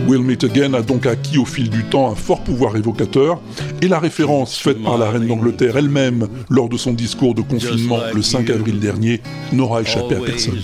We'll 0.08 0.24
Meet 0.24 0.44
Again 0.44 0.74
a 0.74 0.82
donc 0.82 1.06
acquis 1.06 1.38
au 1.38 1.46
fil 1.46 1.70
du 1.70 1.84
temps 1.84 2.12
un 2.12 2.16
fort 2.16 2.42
pouvoir 2.44 2.76
évocateur, 2.76 3.40
et 3.82 3.88
la 3.88 4.00
référence 4.00 4.58
faite 4.58 4.82
par 4.84 4.98
la 4.98 5.10
reine 5.10 5.28
d'Angleterre 5.28 5.78
elle-même 5.78 6.28
lors 6.50 6.68
de 6.68 6.78
son 6.78 6.94
discours 6.94 7.36
de 7.36 7.42
confinement 7.42 8.00
le 8.14 8.22
5 8.22 8.50
avril 8.50 8.80
dernier 8.80 9.22
n'aura 9.54 9.82
échappé 9.82 10.16
à 10.16 10.20
personne. 10.20 10.60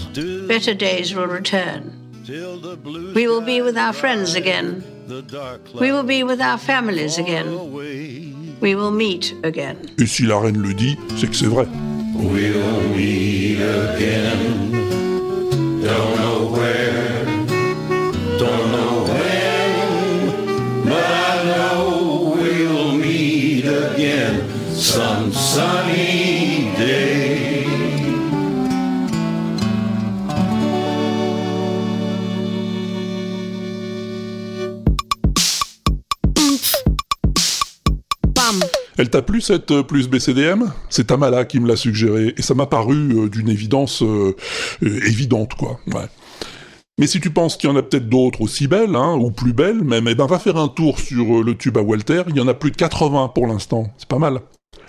Better 0.48 0.74
days 0.74 1.14
will 1.16 1.28
return. 1.30 1.92
We 3.16 3.28
will 3.28 3.42
be 3.42 3.62
with 3.62 3.78
our 3.78 3.94
friends 3.94 4.36
again. 4.36 4.82
We 5.80 5.92
will 5.92 6.04
be 6.04 6.24
with 6.24 6.42
our 6.42 6.58
families 6.58 7.20
again. 7.20 7.46
We 8.62 8.74
will 8.74 8.92
meet 8.92 9.36
again. 9.44 9.76
Et 10.00 10.08
si 10.08 10.24
la 10.24 10.40
reine 10.40 10.58
le 10.58 10.74
dit, 10.74 10.98
c'est 11.18 11.30
que 11.30 11.36
c'est 11.36 11.46
vrai. 11.46 11.68
We'll 12.16 12.56
meet 12.96 13.60
again. 13.62 14.65
Elle 39.16 39.22
t'a 39.22 39.26
plu 39.28 39.40
cette 39.40 39.72
euh, 39.72 39.82
plus 39.82 40.10
BCDM 40.10 40.74
C'est 40.90 41.08
Tamala 41.08 41.46
qui 41.46 41.62
me 41.62 41.70
l'a 41.70 41.78
suggéré, 41.78 42.34
et 42.36 42.42
ça 42.42 42.54
m'a 42.54 42.66
paru 42.66 43.14
euh, 43.14 43.30
d'une 43.30 43.48
évidence 43.48 44.04
euh, 44.04 44.36
évidente, 44.82 45.54
quoi. 45.54 45.80
Mais 47.00 47.08
si 47.08 47.22
tu 47.22 47.30
penses 47.30 47.56
qu'il 47.56 47.70
y 47.70 47.72
en 47.72 47.78
a 47.78 47.82
peut-être 47.82 48.10
d'autres 48.10 48.42
aussi 48.42 48.68
belles, 48.68 48.94
hein, 48.94 49.16
ou 49.18 49.32
plus 49.32 49.54
belles 49.54 49.86
même, 49.86 50.10
eh 50.10 50.16
ben 50.16 50.26
va 50.26 50.38
faire 50.38 50.58
un 50.58 50.68
tour 50.68 51.00
sur 51.00 51.42
le 51.42 51.56
tube 51.56 51.78
à 51.78 51.82
Walter, 51.82 52.24
il 52.28 52.36
y 52.36 52.42
en 52.42 52.50
a 52.50 52.54
plus 52.54 52.72
de 52.72 52.76
80 52.76 53.32
pour 53.34 53.48
l'instant, 53.48 53.88
c'est 53.98 54.10
pas 54.10 54.20
mal. 54.20 54.42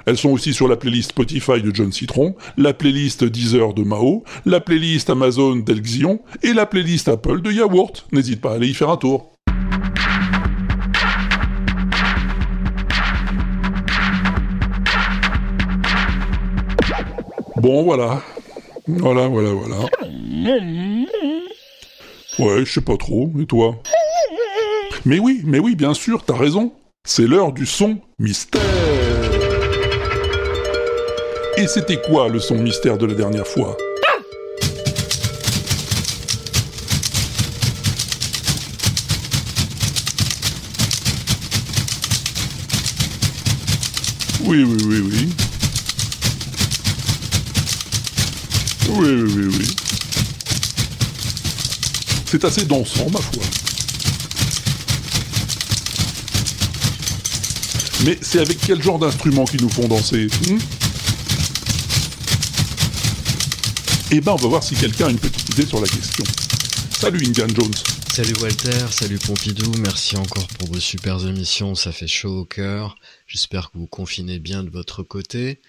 Elles 0.07 0.19
sont 0.19 0.31
aussi 0.31 0.53
sur 0.53 0.67
la 0.67 0.75
playlist 0.75 1.11
Spotify 1.11 1.63
de 1.63 1.73
John 1.73 1.93
Citron, 1.93 2.35
la 2.57 2.75
playlist 2.75 3.23
Deezer 3.23 3.75
de 3.75 3.85
Mao, 3.85 4.25
la 4.45 4.59
playlist 4.59 5.09
Amazon 5.09 5.55
d'Elxion, 5.55 6.19
et 6.43 6.53
la 6.53 6.67
playlist 6.67 7.07
Apple 7.07 7.43
de 7.43 7.53
Yaourt. 7.53 8.09
N'hésite 8.11 8.41
pas 8.41 8.51
à 8.51 8.55
aller 8.55 8.67
y 8.67 8.75
faire 8.75 8.91
un 8.91 8.97
tour. 8.97 9.36
Bon, 17.67 17.83
voilà. 17.83 18.23
Voilà, 18.87 19.27
voilà, 19.27 19.51
voilà. 19.51 19.77
Ouais, 22.39 22.65
je 22.65 22.73
sais 22.73 22.81
pas 22.81 22.97
trop. 22.97 23.29
Et 23.41 23.47
toi? 23.47 23.75
Mais 25.05 25.19
oui, 25.19 25.43
mais 25.45 25.59
oui, 25.59 25.75
bien 25.75 25.93
sûr, 25.93 26.23
t'as 26.25 26.37
raison. 26.37 26.73
C'est 27.03 27.27
l'heure 27.27 27.51
du 27.51 27.67
son 27.67 27.99
mystère. 28.21 28.63
Et 31.57 31.67
c'était 31.67 32.01
quoi 32.01 32.29
le 32.29 32.39
son 32.39 32.55
mystère 32.55 32.99
de 32.99 33.07
la 33.07 33.15
dernière 33.15 33.49
fois? 33.49 33.77
Oui, 44.45 44.63
oui, 44.63 44.77
oui, 44.87 45.01
oui. 45.01 45.46
Oui, 48.99 49.09
oui, 49.11 49.45
oui. 49.59 49.77
C'est 52.25 52.43
assez 52.45 52.65
dansant, 52.65 53.11
ma 53.11 53.21
foi. 53.21 53.43
Mais 58.07 58.19
c'est 58.23 58.41
avec 58.41 58.59
quel 58.61 58.83
genre 58.83 58.99
d'instruments 58.99 59.45
qu'ils 59.45 59.61
nous 59.61 59.69
font 59.69 59.87
danser 59.87 60.29
hmm? 60.49 60.59
Eh 64.13 64.21
ben, 64.23 64.33
on 64.33 64.37
va 64.37 64.49
voir 64.49 64.63
si 64.63 64.75
quelqu'un 64.75 65.09
a 65.09 65.11
une 65.11 65.19
petite 65.19 65.47
idée 65.51 65.67
sur 65.67 65.81
la 65.81 65.89
question. 65.89 66.25
Salut 66.99 67.23
Indiana 67.27 67.53
Jones. 67.55 67.75
Salut 68.09 68.35
Walter, 68.41 68.87
salut 68.91 69.19
Pompidou, 69.19 69.71
merci 69.81 70.17
encore 70.17 70.47
pour 70.59 70.69
vos 70.73 70.81
super 70.81 71.23
émissions, 71.27 71.75
ça 71.75 71.93
fait 71.93 72.07
chaud 72.07 72.41
au 72.41 72.45
cœur. 72.47 72.97
J'espère 73.27 73.71
que 73.71 73.77
vous 73.77 73.87
confinez 73.87 74.39
bien 74.39 74.63
de 74.63 74.71
votre 74.71 75.03
côté. 75.03 75.61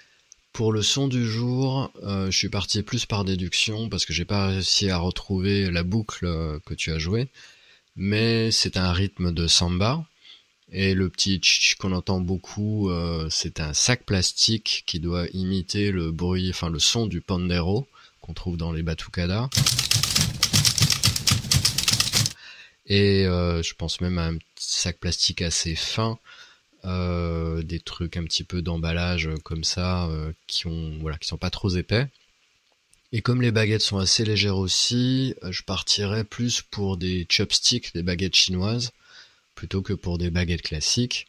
Pour 0.57 0.73
le 0.73 0.81
son 0.81 1.07
du 1.07 1.23
jour, 1.23 1.91
euh, 2.01 2.31
je 2.31 2.35
suis 2.35 2.49
parti 2.49 2.81
plus 2.81 3.05
par 3.05 3.23
déduction 3.23 3.89
parce 3.89 4.07
que 4.07 4.13
j'ai 4.13 4.25
pas 4.25 4.47
réussi 4.47 4.89
à 4.89 4.97
retrouver 4.97 5.69
la 5.69 5.83
boucle 5.83 6.25
euh, 6.25 6.57
que 6.65 6.73
tu 6.73 6.91
as 6.91 6.97
jouée, 6.97 7.27
mais 7.95 8.49
c'est 8.49 8.75
un 8.75 8.91
rythme 8.91 9.31
de 9.31 9.45
samba. 9.45 10.03
Et 10.71 10.95
le 10.95 11.09
petit 11.09 11.37
tch 11.37 11.75
qu'on 11.75 11.91
entend 11.91 12.21
beaucoup, 12.21 12.89
euh, 12.89 13.27
c'est 13.29 13.59
un 13.59 13.75
sac 13.75 14.03
plastique 14.03 14.83
qui 14.87 14.99
doit 14.99 15.27
imiter 15.31 15.91
le 15.91 16.09
bruit, 16.09 16.49
enfin 16.49 16.71
le 16.71 16.79
son 16.79 17.05
du 17.05 17.21
pandero 17.21 17.87
qu'on 18.21 18.33
trouve 18.33 18.57
dans 18.57 18.71
les 18.71 18.81
batucadas. 18.81 19.49
Et 22.87 23.25
je 23.25 23.73
pense 23.75 24.01
même 24.01 24.17
à 24.17 24.29
un 24.29 24.37
sac 24.55 24.97
plastique 24.97 25.43
assez 25.43 25.75
fin, 25.75 26.17
euh, 26.87 27.63
des 27.63 27.81
trucs 27.81 28.15
un 28.15 28.23
petit 28.23 28.45
peu 28.45 28.61
d'emballage 28.61 29.27
euh, 29.27 29.35
comme 29.43 29.65
ça, 29.65 30.05
euh, 30.07 30.31
qui 30.47 30.67
ont 30.67 30.97
voilà, 31.01 31.17
qui 31.17 31.27
sont 31.27 31.37
pas 31.37 31.49
trop 31.49 31.69
épais. 31.69 32.07
Et 33.11 33.21
comme 33.21 33.41
les 33.41 33.51
baguettes 33.51 33.81
sont 33.81 33.97
assez 33.97 34.23
légères 34.23 34.57
aussi, 34.57 35.35
je 35.49 35.63
partirais 35.63 36.23
plus 36.23 36.61
pour 36.61 36.95
des 36.97 37.25
chopsticks, 37.29 37.93
des 37.93 38.03
baguettes 38.03 38.35
chinoises, 38.35 38.91
plutôt 39.55 39.81
que 39.81 39.93
pour 39.93 40.17
des 40.17 40.29
baguettes 40.29 40.61
classiques. 40.61 41.27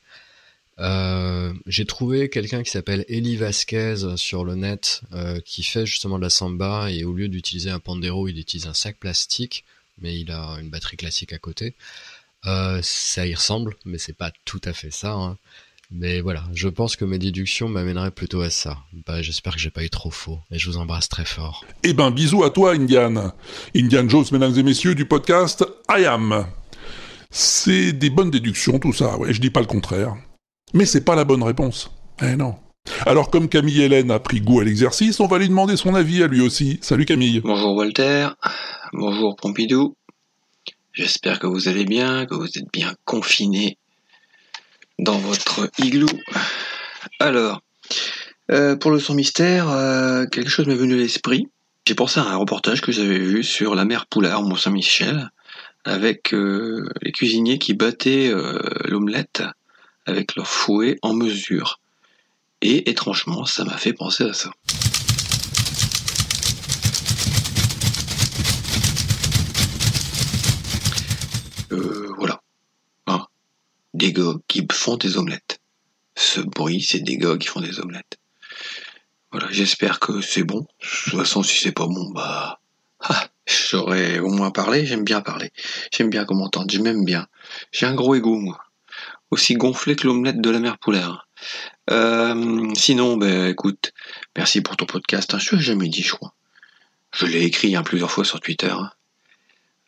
J'ai 0.78 1.86
trouvé 1.86 2.30
quelqu'un 2.30 2.62
qui 2.62 2.70
s'appelle 2.70 3.04
Eli 3.08 3.36
Vasquez 3.36 4.16
sur 4.16 4.44
le 4.44 4.56
net 4.56 5.02
qui 5.44 5.62
fait 5.62 5.86
justement 5.86 6.18
de 6.18 6.24
la 6.24 6.30
samba 6.30 6.90
et 6.90 7.04
au 7.04 7.12
lieu 7.12 7.28
d'utiliser 7.28 7.70
un 7.70 7.80
pandero, 7.80 8.26
il 8.28 8.38
utilise 8.38 8.66
un 8.66 8.74
sac 8.74 8.96
plastique, 8.98 9.64
mais 10.00 10.18
il 10.18 10.32
a 10.32 10.58
une 10.60 10.70
batterie 10.70 10.96
classique 10.96 11.32
à 11.32 11.38
côté. 11.38 11.74
Euh, 12.46 12.80
ça 12.82 13.26
y 13.26 13.34
ressemble, 13.34 13.74
mais 13.84 13.98
c'est 13.98 14.16
pas 14.16 14.30
tout 14.44 14.60
à 14.64 14.72
fait 14.72 14.90
ça. 14.92 15.12
hein. 15.12 15.36
Mais 15.90 16.20
voilà, 16.20 16.44
je 16.52 16.68
pense 16.68 16.96
que 16.96 17.04
mes 17.06 17.18
déductions 17.18 17.68
m'amèneraient 17.68 18.10
plutôt 18.10 18.42
à 18.42 18.50
ça. 18.50 18.76
Bah, 19.06 19.22
j'espère 19.22 19.54
que 19.54 19.58
j'ai 19.58 19.70
pas 19.70 19.82
eu 19.84 19.88
trop 19.90 20.10
faux 20.10 20.38
et 20.50 20.58
je 20.58 20.68
vous 20.70 20.76
embrasse 20.76 21.08
très 21.08 21.24
fort. 21.24 21.64
Eh 21.82 21.94
ben, 21.94 22.10
bisous 22.10 22.44
à 22.44 22.50
toi, 22.50 22.74
Indian. 22.74 23.32
Indian 23.74 24.06
Jones, 24.08 24.26
mesdames 24.32 24.56
et 24.58 24.62
messieurs, 24.62 24.94
du 24.94 25.06
podcast 25.06 25.64
I 25.90 26.04
Am. 26.04 26.46
C'est 27.30 27.92
des 27.92 28.10
bonnes 28.10 28.30
déductions, 28.30 28.78
tout 28.78 28.92
ça, 28.92 29.16
ouais, 29.18 29.32
je 29.32 29.40
dis 29.40 29.50
pas 29.50 29.60
le 29.60 29.66
contraire. 29.66 30.14
Mais 30.74 30.84
c'est 30.86 31.04
pas 31.04 31.14
la 31.16 31.24
bonne 31.24 31.42
réponse. 31.42 31.90
Eh 32.22 32.36
non. 32.36 32.56
Alors, 33.06 33.30
comme 33.30 33.48
Camille 33.48 33.82
Hélène 33.82 34.10
a 34.10 34.18
pris 34.18 34.40
goût 34.40 34.60
à 34.60 34.64
l'exercice, 34.64 35.20
on 35.20 35.26
va 35.26 35.38
lui 35.38 35.48
demander 35.48 35.76
son 35.76 35.94
avis 35.94 36.22
à 36.22 36.26
lui 36.26 36.40
aussi. 36.40 36.78
Salut 36.82 37.04
Camille. 37.06 37.40
Bonjour 37.40 37.74
Walter, 37.76 38.28
bonjour 38.92 39.36
Pompidou. 39.36 39.94
J'espère 40.98 41.38
que 41.38 41.46
vous 41.46 41.68
allez 41.68 41.84
bien, 41.84 42.26
que 42.26 42.34
vous 42.34 42.58
êtes 42.58 42.72
bien 42.72 42.92
confinés 43.04 43.78
dans 44.98 45.16
votre 45.16 45.70
igloo. 45.78 46.08
Alors, 47.20 47.62
euh, 48.50 48.74
pour 48.74 48.90
le 48.90 48.98
son 48.98 49.14
mystère, 49.14 49.70
euh, 49.70 50.26
quelque 50.26 50.50
chose 50.50 50.66
m'est 50.66 50.74
venu 50.74 50.94
à 50.94 50.96
l'esprit. 50.96 51.46
J'ai 51.86 51.94
pensé 51.94 52.18
à 52.18 52.24
un 52.24 52.34
reportage 52.34 52.80
que 52.80 52.90
j'avais 52.90 53.20
vu 53.20 53.44
sur 53.44 53.76
la 53.76 53.84
mer 53.84 54.06
Poulard, 54.06 54.42
Mont-Saint-Michel, 54.42 55.30
avec 55.84 56.34
euh, 56.34 56.90
les 57.02 57.12
cuisiniers 57.12 57.60
qui 57.60 57.74
battaient 57.74 58.32
l'omelette 58.86 59.44
avec 60.04 60.34
leur 60.34 60.48
fouet 60.48 60.98
en 61.02 61.14
mesure. 61.14 61.78
Et 62.60 62.90
étrangement, 62.90 63.44
ça 63.44 63.64
m'a 63.64 63.76
fait 63.76 63.92
penser 63.92 64.24
à 64.24 64.32
ça. 64.32 64.50
Euh, 71.72 72.12
voilà. 72.16 72.42
Hein. 73.06 73.26
Des 73.94 74.12
gars 74.12 74.34
qui 74.48 74.66
font 74.72 74.96
des 74.96 75.16
omelettes. 75.16 75.60
Ce 76.16 76.40
bruit, 76.40 76.80
c'est 76.82 77.00
des 77.00 77.16
gars 77.16 77.36
qui 77.36 77.48
font 77.48 77.60
des 77.60 77.80
omelettes. 77.80 78.18
Voilà, 79.30 79.48
j'espère 79.50 80.00
que 80.00 80.20
c'est 80.20 80.42
bon. 80.42 80.60
De 80.60 80.66
toute 80.80 81.18
façon, 81.18 81.42
si 81.42 81.58
c'est 81.58 81.72
pas 81.72 81.86
bon, 81.86 82.10
bah... 82.10 82.60
Ah, 83.00 83.28
j'aurais 83.46 84.18
au 84.18 84.28
moins 84.28 84.50
parlé, 84.50 84.84
j'aime 84.84 85.04
bien 85.04 85.20
parler. 85.20 85.52
J'aime 85.92 86.10
bien 86.10 86.24
comment 86.24 86.46
entendre, 86.46 86.68
j'aime 86.70 87.04
bien. 87.04 87.28
J'ai 87.70 87.86
un 87.86 87.94
gros 87.94 88.14
égo, 88.16 88.36
moi. 88.36 88.58
Aussi 89.30 89.54
gonflé 89.54 89.94
que 89.94 90.06
l'omelette 90.06 90.40
de 90.40 90.50
la 90.50 90.58
mère 90.58 90.78
poulaire. 90.78 91.28
Euh, 91.90 92.68
sinon, 92.74 93.16
ben 93.16 93.46
écoute, 93.46 93.92
merci 94.36 94.62
pour 94.62 94.76
ton 94.76 94.86
podcast. 94.86 95.32
Hein. 95.34 95.38
Je 95.38 95.54
l'ai 95.54 95.62
jamais 95.62 95.88
dit, 95.88 96.02
je 96.02 96.12
crois. 96.12 96.34
Je 97.14 97.26
l'ai 97.26 97.44
écrit 97.44 97.76
hein, 97.76 97.82
plusieurs 97.82 98.10
fois 98.10 98.24
sur 98.24 98.40
Twitter. 98.40 98.70
hein. 98.70 98.90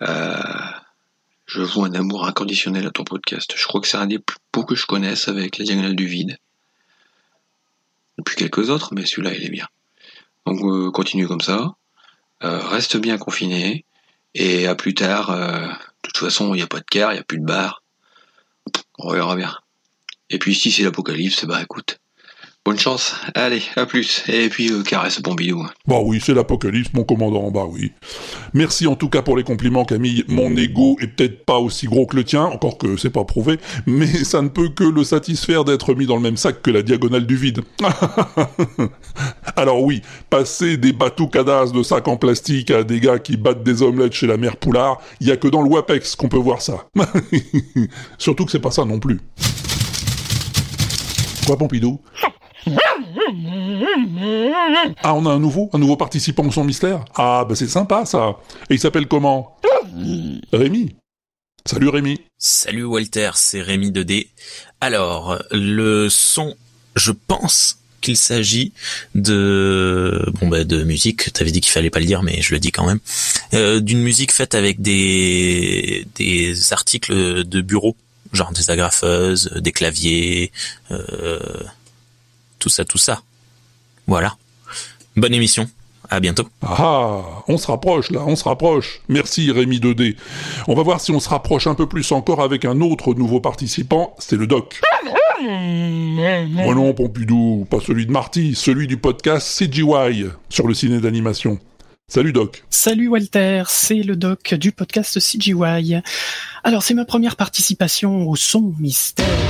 Euh, 0.03 0.80
je 1.51 1.63
vois 1.63 1.89
un 1.89 1.95
amour 1.95 2.27
inconditionnel 2.27 2.87
à 2.87 2.91
ton 2.93 3.03
podcast. 3.03 3.55
Je 3.57 3.67
crois 3.67 3.81
que 3.81 3.89
c'est 3.89 3.97
un 3.97 4.07
des 4.07 4.21
plus 4.21 4.39
beaux 4.53 4.65
que 4.65 4.77
je 4.77 4.87
connaisse 4.87 5.27
avec 5.27 5.59
la 5.59 5.65
diagonale 5.65 5.97
du 5.97 6.07
vide. 6.07 6.39
Et 8.19 8.23
puis 8.23 8.37
quelques 8.37 8.71
autres, 8.71 8.95
mais 8.95 9.05
celui-là, 9.05 9.35
il 9.35 9.45
est 9.45 9.51
bien. 9.51 9.67
Donc 10.47 10.61
euh, 10.63 10.93
continue 10.93 11.27
comme 11.27 11.41
ça. 11.41 11.75
Euh, 12.45 12.61
reste 12.69 12.97
bien 12.99 13.19
confiné. 13.19 13.85
Et 14.35 14.69
à 14.69 14.77
plus 14.77 14.95
tard. 14.95 15.31
euh, 15.31 15.67
de 15.67 16.09
toute 16.11 16.19
façon, 16.19 16.55
il 16.55 16.59
n'y 16.59 16.63
a 16.63 16.69
pas 16.69 16.79
de 16.79 16.87
car, 16.89 17.11
il 17.11 17.17
n'y 17.17 17.21
a 17.21 17.25
plus 17.25 17.41
de 17.41 17.45
bar. 17.45 17.83
On 18.99 19.13
verra 19.13 19.35
bien. 19.35 19.57
Et 20.29 20.39
puis 20.39 20.55
si 20.55 20.71
c'est 20.71 20.85
l'apocalypse, 20.85 21.45
bah 21.47 21.61
écoute. 21.61 22.00
Bonne 22.71 22.79
chance. 22.79 23.17
Allez, 23.35 23.63
à 23.75 23.85
plus. 23.85 24.23
Et 24.29 24.49
puis 24.49 24.71
euh, 24.71 24.85
caresse 24.85 25.19
Pompidou. 25.19 25.67
Bah 25.89 25.99
oui, 26.05 26.21
c'est 26.25 26.35
l'apocalypse, 26.35 26.91
mon 26.95 27.03
commandant, 27.03 27.51
bah 27.51 27.65
oui. 27.69 27.91
Merci 28.55 28.87
en 28.87 28.95
tout 28.95 29.09
cas 29.09 29.23
pour 29.23 29.37
les 29.37 29.43
compliments, 29.43 29.85
Camille. 29.85 30.25
Mon 30.29 30.57
ego 30.57 30.97
est 31.01 31.09
peut-être 31.09 31.45
pas 31.45 31.59
aussi 31.59 31.87
gros 31.87 32.07
que 32.07 32.15
le 32.15 32.23
tien, 32.23 32.45
encore 32.45 32.79
que 32.79 32.97
c'est 32.97 33.11
pas 33.11 33.25
prouvé, 33.25 33.59
mais 33.87 34.07
ça 34.25 34.41
ne 34.41 34.47
peut 34.47 34.69
que 34.69 34.85
le 34.85 35.03
satisfaire 35.03 35.65
d'être 35.65 35.95
mis 35.95 36.07
dans 36.07 36.15
le 36.15 36.23
même 36.23 36.37
sac 36.37 36.63
que 36.63 36.71
la 36.71 36.83
diagonale 36.83 37.27
du 37.27 37.35
vide. 37.35 37.63
Alors 39.57 39.83
oui, 39.83 40.03
passer 40.31 40.77
des 40.77 40.93
batoucadas 40.93 41.73
de 41.73 41.83
sacs 41.83 42.07
en 42.07 42.19
plastique 42.19 42.71
à 42.71 42.85
des 42.85 43.01
gars 43.01 43.19
qui 43.19 43.37
battent 43.37 43.65
des 43.65 43.83
omelettes 43.83 44.13
chez 44.13 44.29
la 44.29 44.37
mère 44.37 44.57
Poulard, 44.57 45.01
il 45.21 45.27
y 45.27 45.33
a 45.33 45.37
que 45.37 45.49
dans 45.49 45.63
le 45.63 45.71
WAPEX 45.71 46.15
qu'on 46.15 46.29
peut 46.29 46.37
voir 46.37 46.63
ça. 46.63 46.87
Surtout 48.19 48.45
que 48.45 48.53
c'est 48.53 48.61
pas 48.61 48.71
ça 48.71 48.85
non 48.85 49.01
plus. 49.01 49.19
Quoi, 51.47 51.59
Pompidou? 51.59 52.01
Ah, 55.03 55.15
on 55.15 55.25
a 55.27 55.31
un 55.31 55.39
nouveau, 55.39 55.71
un 55.73 55.79
nouveau 55.79 55.97
participant 55.97 56.45
au 56.47 56.51
son 56.53 56.65
mystère 56.65 57.05
Ah, 57.15 57.45
bah 57.49 57.55
c'est 57.55 57.69
sympa 57.69 58.05
ça. 58.05 58.37
Et 58.69 58.75
il 58.75 58.79
s'appelle 58.81 59.07
comment? 59.07 59.57
Rémi. 60.53 60.95
Salut 61.67 61.89
Rémi. 61.89 62.21
Salut 62.39 62.85
Walter, 62.85 63.31
c'est 63.35 63.61
Rémi 63.63 63.91
2D. 63.91 64.29
Alors, 64.81 65.43
le 65.51 66.09
son, 66.09 66.55
je 66.97 67.13
pense 67.13 67.79
qu'il 68.01 68.17
s'agit 68.17 68.73
de 69.15 70.25
bon 70.41 70.49
bah 70.49 70.65
de 70.65 70.83
musique. 70.85 71.33
T'avais 71.33 71.51
dit 71.51 71.61
qu'il 71.61 71.73
fallait 71.73 71.91
pas 71.91 72.01
le 72.01 72.07
dire, 72.07 72.23
mais 72.23 72.41
je 72.41 72.53
le 72.55 72.61
dis 72.61 72.73
quand 72.73 72.87
même. 72.87 73.01
Euh, 73.55 73.81
D'une 73.81 74.01
musique 74.03 74.33
faite 74.33 74.55
avec 74.55 74.81
des 74.81 76.07
des 76.17 76.73
articles 76.73 77.45
de 77.45 77.61
bureau, 77.61 77.95
genre 78.33 78.53
des 78.53 78.71
agrafeuses, 78.71 79.51
des 79.57 79.73
claviers, 79.73 80.51
euh, 80.91 81.39
tout 82.61 82.69
ça, 82.69 82.85
tout 82.85 82.99
ça. 82.99 83.23
Voilà. 84.07 84.37
Bonne 85.17 85.35
émission. 85.35 85.69
À 86.09 86.19
bientôt. 86.19 86.49
Ah, 86.63 87.21
on 87.47 87.57
se 87.57 87.69
rapproche 87.69 88.11
là, 88.11 88.25
on 88.27 88.35
se 88.35 88.43
rapproche. 88.43 89.01
Merci 89.09 89.53
Rémi 89.53 89.79
2D. 89.79 90.17
On 90.67 90.75
va 90.75 90.83
voir 90.83 91.01
si 91.01 91.13
on 91.13 91.21
se 91.21 91.29
rapproche 91.29 91.69
un 91.69 91.77
peu 91.77 91.87
plus 91.87 92.11
encore 92.11 92.43
avec 92.43 92.65
un 92.65 92.81
autre 92.81 93.15
nouveau 93.15 93.41
participant, 93.41 94.17
c'est 94.19 94.37
le 94.37 94.49
doc. 94.49 94.81
Oh 95.43 96.75
non, 96.75 96.93
Pompidou, 96.95 97.67
pas 97.71 97.79
celui 97.81 98.07
de 98.07 98.11
Marty, 98.11 98.55
celui 98.57 98.89
du 98.89 98.97
podcast 98.97 99.47
CGY 99.57 100.27
sur 100.49 100.67
le 100.67 100.75
ciné 100.75 101.01
d'animation. 101.01 101.59
Salut 102.09 102.33
Doc. 102.33 102.65
Salut 102.71 103.07
Walter, 103.07 103.63
c'est 103.69 104.03
le 104.03 104.17
doc 104.17 104.55
du 104.55 104.73
podcast 104.73 105.21
CGY. 105.21 106.03
Alors 106.65 106.83
c'est 106.83 106.95
ma 106.95 107.05
première 107.05 107.37
participation 107.37 108.29
au 108.29 108.35
son 108.35 108.75
mystère. 108.81 109.50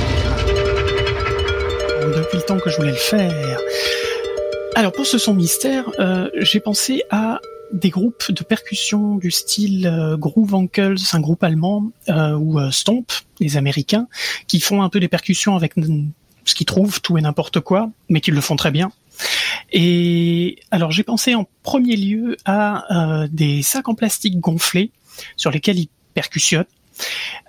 Depuis 2.01 2.37
le 2.37 2.43
temps 2.43 2.57
que 2.57 2.71
je 2.71 2.77
voulais 2.77 2.91
le 2.91 2.97
faire. 2.97 3.59
Alors 4.75 4.91
pour 4.91 5.05
ce 5.05 5.19
son 5.19 5.35
mystère, 5.35 5.85
euh, 5.99 6.31
j'ai 6.39 6.59
pensé 6.59 7.03
à 7.11 7.39
des 7.71 7.91
groupes 7.91 8.31
de 8.31 8.43
percussion 8.43 9.17
du 9.17 9.29
style 9.29 9.85
euh, 9.85 10.17
Groove 10.17 10.55
Uncles, 10.55 10.95
un 11.13 11.19
groupe 11.19 11.43
allemand, 11.43 11.91
euh, 12.09 12.35
ou 12.35 12.59
Stomp, 12.71 13.11
les 13.39 13.55
Américains, 13.55 14.07
qui 14.47 14.59
font 14.59 14.81
un 14.81 14.89
peu 14.89 14.99
des 14.99 15.09
percussions 15.09 15.55
avec 15.55 15.75
ce 16.45 16.55
qu'ils 16.55 16.65
trouvent, 16.65 17.01
tout 17.01 17.19
et 17.19 17.21
n'importe 17.21 17.59
quoi, 17.59 17.91
mais 18.09 18.19
qui 18.19 18.31
le 18.31 18.41
font 18.41 18.55
très 18.55 18.71
bien. 18.71 18.91
Et 19.71 20.57
alors 20.71 20.91
j'ai 20.91 21.03
pensé 21.03 21.35
en 21.35 21.45
premier 21.61 21.97
lieu 21.97 22.35
à 22.45 23.27
des 23.31 23.61
sacs 23.61 23.89
en 23.89 23.93
plastique 23.93 24.39
gonflés 24.39 24.89
sur 25.37 25.51
lesquels 25.51 25.77
ils 25.77 25.89
percussionnent. 26.15 26.65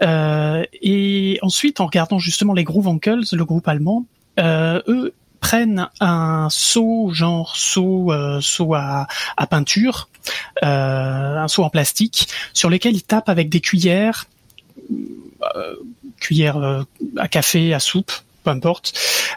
Et 0.02 1.38
ensuite, 1.40 1.80
en 1.80 1.86
regardant 1.86 2.18
justement 2.18 2.52
les 2.52 2.64
Groove 2.64 2.88
Uncles, 2.88 3.22
le 3.32 3.44
groupe 3.46 3.66
allemand, 3.66 4.04
eux 4.38 5.14
prennent 5.40 5.88
un 6.00 6.48
seau 6.50 7.10
genre 7.12 7.56
seau 7.56 8.12
euh, 8.12 8.40
seau 8.40 8.74
à, 8.74 9.08
à 9.36 9.46
peinture, 9.46 10.08
euh, 10.62 11.36
un 11.36 11.48
seau 11.48 11.64
en 11.64 11.68
plastique, 11.68 12.28
sur 12.54 12.70
lequel 12.70 12.94
ils 12.94 13.02
tapent 13.02 13.28
avec 13.28 13.48
des 13.48 13.60
cuillères, 13.60 14.26
euh, 14.90 15.74
cuillères 16.20 16.58
euh, 16.58 16.82
à 17.18 17.26
café, 17.26 17.74
à 17.74 17.80
soupe, 17.80 18.12
peu 18.44 18.50
importe, 18.50 18.92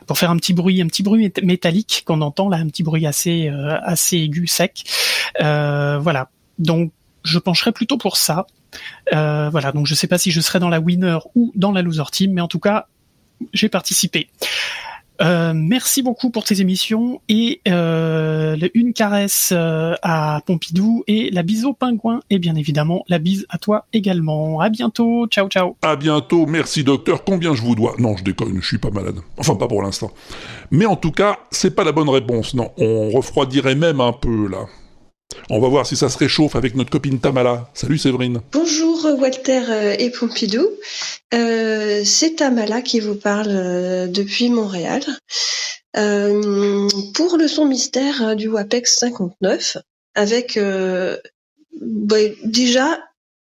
pour 0.05 0.17
faire 0.19 0.29
un 0.29 0.37
petit 0.37 0.53
bruit, 0.53 0.79
un 0.79 0.87
petit 0.87 1.01
bruit 1.01 1.27
mét- 1.27 1.43
métallique 1.43 2.03
qu'on 2.05 2.21
entend 2.21 2.49
là, 2.49 2.57
un 2.57 2.67
petit 2.67 2.83
bruit 2.83 3.07
assez 3.07 3.49
euh, 3.49 3.79
assez 3.81 4.17
aigu, 4.17 4.45
sec. 4.45 4.83
Euh, 5.41 5.97
voilà. 5.99 6.29
Donc 6.59 6.91
je 7.23 7.39
pencherai 7.39 7.71
plutôt 7.71 7.97
pour 7.97 8.17
ça. 8.17 8.45
Euh, 9.13 9.49
voilà. 9.49 9.71
Donc 9.71 9.87
je 9.87 9.95
sais 9.95 10.07
pas 10.07 10.19
si 10.19 10.29
je 10.29 10.39
serai 10.39 10.59
dans 10.59 10.69
la 10.69 10.79
winner 10.79 11.17
ou 11.33 11.51
dans 11.55 11.71
la 11.71 11.81
loser 11.81 12.11
team, 12.11 12.33
mais 12.33 12.41
en 12.41 12.47
tout 12.47 12.59
cas 12.59 12.85
j'ai 13.53 13.69
participé. 13.69 14.29
Euh, 15.21 15.53
merci 15.55 16.01
beaucoup 16.01 16.29
pour 16.29 16.43
tes 16.43 16.59
émissions 16.59 17.21
et 17.29 17.61
euh, 17.69 18.57
une 18.73 18.93
caresse 18.93 19.53
euh, 19.55 19.93
à 20.01 20.41
Pompidou 20.45 21.03
et 21.07 21.29
la 21.31 21.41
bise 21.41 21.63
au 21.63 21.73
pingouin 21.73 22.19
et 22.29 22.37
bien 22.37 22.55
évidemment 22.55 23.03
la 23.07 23.17
bise 23.17 23.45
à 23.49 23.57
toi 23.57 23.85
également. 23.93 24.59
À 24.59 24.69
bientôt, 24.69 25.27
ciao 25.27 25.47
ciao. 25.47 25.77
À 25.81 25.95
bientôt, 25.95 26.45
merci 26.45 26.83
docteur. 26.83 27.23
Combien 27.23 27.53
je 27.53 27.61
vous 27.61 27.75
dois? 27.75 27.95
Non, 27.97 28.17
je 28.17 28.23
déconne, 28.23 28.59
je 28.61 28.67
suis 28.67 28.77
pas 28.77 28.91
malade. 28.91 29.19
Enfin, 29.37 29.55
pas 29.55 29.67
pour 29.67 29.81
l'instant. 29.81 30.11
Mais 30.71 30.85
en 30.85 30.97
tout 30.97 31.11
cas, 31.11 31.37
c'est 31.49 31.75
pas 31.75 31.85
la 31.85 31.93
bonne 31.93 32.09
réponse. 32.09 32.53
Non, 32.53 32.71
on 32.77 33.09
refroidirait 33.09 33.75
même 33.75 34.01
un 34.01 34.13
peu 34.13 34.49
là. 34.49 34.65
On 35.49 35.59
va 35.59 35.67
voir 35.67 35.85
si 35.85 35.95
ça 35.95 36.09
se 36.09 36.17
réchauffe 36.17 36.55
avec 36.55 36.75
notre 36.75 36.89
copine 36.89 37.19
Tamala. 37.19 37.69
Salut 37.73 37.97
Séverine. 37.97 38.41
Bonjour 38.51 39.05
Walter 39.19 39.61
euh, 39.69 39.95
et 39.97 40.09
Pompidou, 40.09 40.67
Euh, 41.33 42.03
c'est 42.05 42.35
Tamala 42.37 42.81
qui 42.81 42.99
vous 42.99 43.15
parle 43.15 43.49
euh, 43.49 44.07
depuis 44.07 44.49
Montréal. 44.49 45.03
Euh, 45.97 46.87
pour 47.13 47.37
le 47.37 47.47
son 47.47 47.65
mystère 47.65 48.21
euh, 48.21 48.35
du 48.35 48.47
WAPEX 48.49 48.97
59, 48.97 49.77
avec 50.13 50.57
euh, 50.57 51.17
bah, 51.81 52.17
déjà 52.43 52.99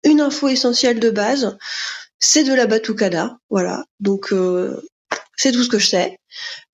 une 0.05 0.21
info 0.21 0.49
essentielle 0.49 1.01
de 1.01 1.11
base, 1.11 1.57
c'est 2.21 2.45
de 2.45 2.55
la 2.55 2.67
batucada, 2.67 3.39
voilà. 3.51 3.85
Donc 4.01 4.33
euh, 4.33 4.81
c'est 5.37 5.53
tout 5.53 5.63
ce 5.63 5.69
que 5.69 5.79
je 5.79 5.87
sais. 5.87 6.19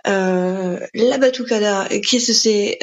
Euh, 0.07 0.81
la 0.95 1.19
batucada, 1.19 1.89
qu'est-ce 1.89 2.29
que 2.29 2.33
c'est 2.33 2.79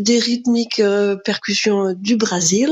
Des 0.00 0.18
rythmiques 0.18 0.80
euh, 0.80 1.16
percussions 1.16 1.92
du 1.94 2.16
Brésil. 2.16 2.70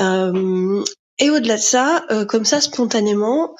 Euh, 0.00 0.82
et 1.18 1.30
au-delà 1.30 1.56
de 1.56 1.60
ça, 1.60 2.06
comme 2.28 2.44
ça 2.44 2.60
spontanément, 2.60 3.54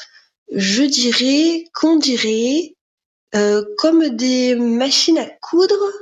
je 0.51 0.83
dirais 0.83 1.65
qu'on 1.75 1.97
dirait 1.97 2.75
comme 3.79 4.09
des 4.09 4.55
machines 4.55 5.19
à 5.19 5.27
coudre 5.27 5.93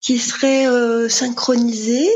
qui 0.00 0.18
seraient 0.18 1.08
synchronisées 1.08 2.10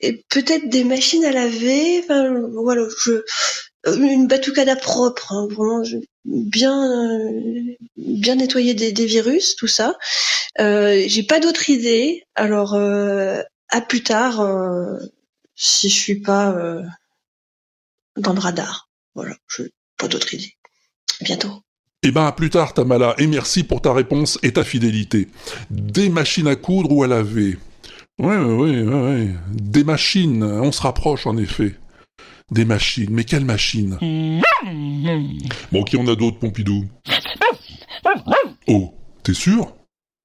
et 0.00 0.24
peut-être 0.30 0.68
des 0.68 0.84
machines 0.84 1.24
à 1.24 1.32
laver. 1.32 2.00
Enfin 2.04 2.30
voilà, 2.52 2.84
je 3.04 3.22
une 3.86 4.28
batucada 4.28 4.76
propre, 4.76 5.32
hein, 5.32 5.48
vraiment 5.50 5.82
bien 6.24 6.90
euh, 6.90 7.76
bien 7.96 8.36
nettoyer 8.36 8.74
des, 8.74 9.06
virus, 9.06 9.56
tout 9.56 9.66
ça. 9.66 9.96
Euh, 10.58 11.04
J'ai 11.06 11.22
pas 11.22 11.40
d'autres 11.40 11.70
idées. 11.70 12.24
Alors 12.34 12.74
euh, 12.74 13.42
à 13.68 13.80
plus 13.80 14.02
tard, 14.02 14.44
si 15.54 15.88
je 15.88 15.94
suis 15.94 16.20
pas 16.20 16.56
dans 18.16 18.32
le 18.32 18.40
radar. 18.40 18.88
Voilà, 19.14 19.36
je 19.48 19.62
pas 19.96 20.08
d'autre 20.08 20.34
idée. 20.34 20.56
À 21.20 21.24
bientôt. 21.24 21.62
Eh 22.02 22.12
ben, 22.12 22.24
à 22.24 22.32
plus 22.32 22.48
tard, 22.48 22.72
Tamala, 22.72 23.14
et 23.18 23.26
merci 23.26 23.62
pour 23.62 23.82
ta 23.82 23.92
réponse 23.92 24.38
et 24.42 24.52
ta 24.52 24.64
fidélité. 24.64 25.28
Des 25.68 26.08
machines 26.08 26.46
à 26.46 26.56
coudre 26.56 26.90
ou 26.92 27.02
à 27.04 27.06
laver? 27.06 27.58
Ouais, 28.18 28.38
ouais, 28.38 28.82
ouais, 28.82 28.84
ouais. 28.84 29.28
Des 29.50 29.84
machines, 29.84 30.42
on 30.42 30.72
se 30.72 30.80
rapproche 30.80 31.26
en 31.26 31.36
effet. 31.36 31.74
Des 32.50 32.64
machines, 32.64 33.10
mais 33.10 33.24
quelles 33.24 33.44
machines? 33.44 33.96
Bon, 35.70 35.84
qui 35.84 35.96
en 35.96 36.06
a 36.08 36.16
d'autres, 36.16 36.38
Pompidou? 36.38 36.84
Oh, 38.66 38.92
t'es 39.22 39.34
sûr? 39.34 39.72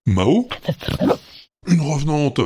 Mao? 0.08 0.48
Une 1.68 1.82
revenante 1.82 2.40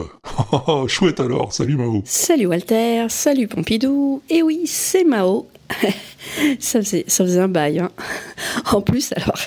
Chouette 0.88 1.20
alors, 1.20 1.52
salut 1.54 1.76
Mao 1.76 2.02
Salut 2.06 2.46
Walter, 2.48 3.06
salut 3.10 3.48
Pompidou. 3.48 4.22
Et 4.30 4.42
oui, 4.44 4.62
c'est 4.66 5.04
Mao. 5.04 5.48
ça, 6.60 6.82
faisait, 6.82 7.04
ça 7.08 7.24
faisait 7.26 7.40
un 7.40 7.48
bail. 7.50 7.80
hein. 7.80 7.92
En 8.72 8.82
plus, 8.82 9.14
alors, 9.14 9.38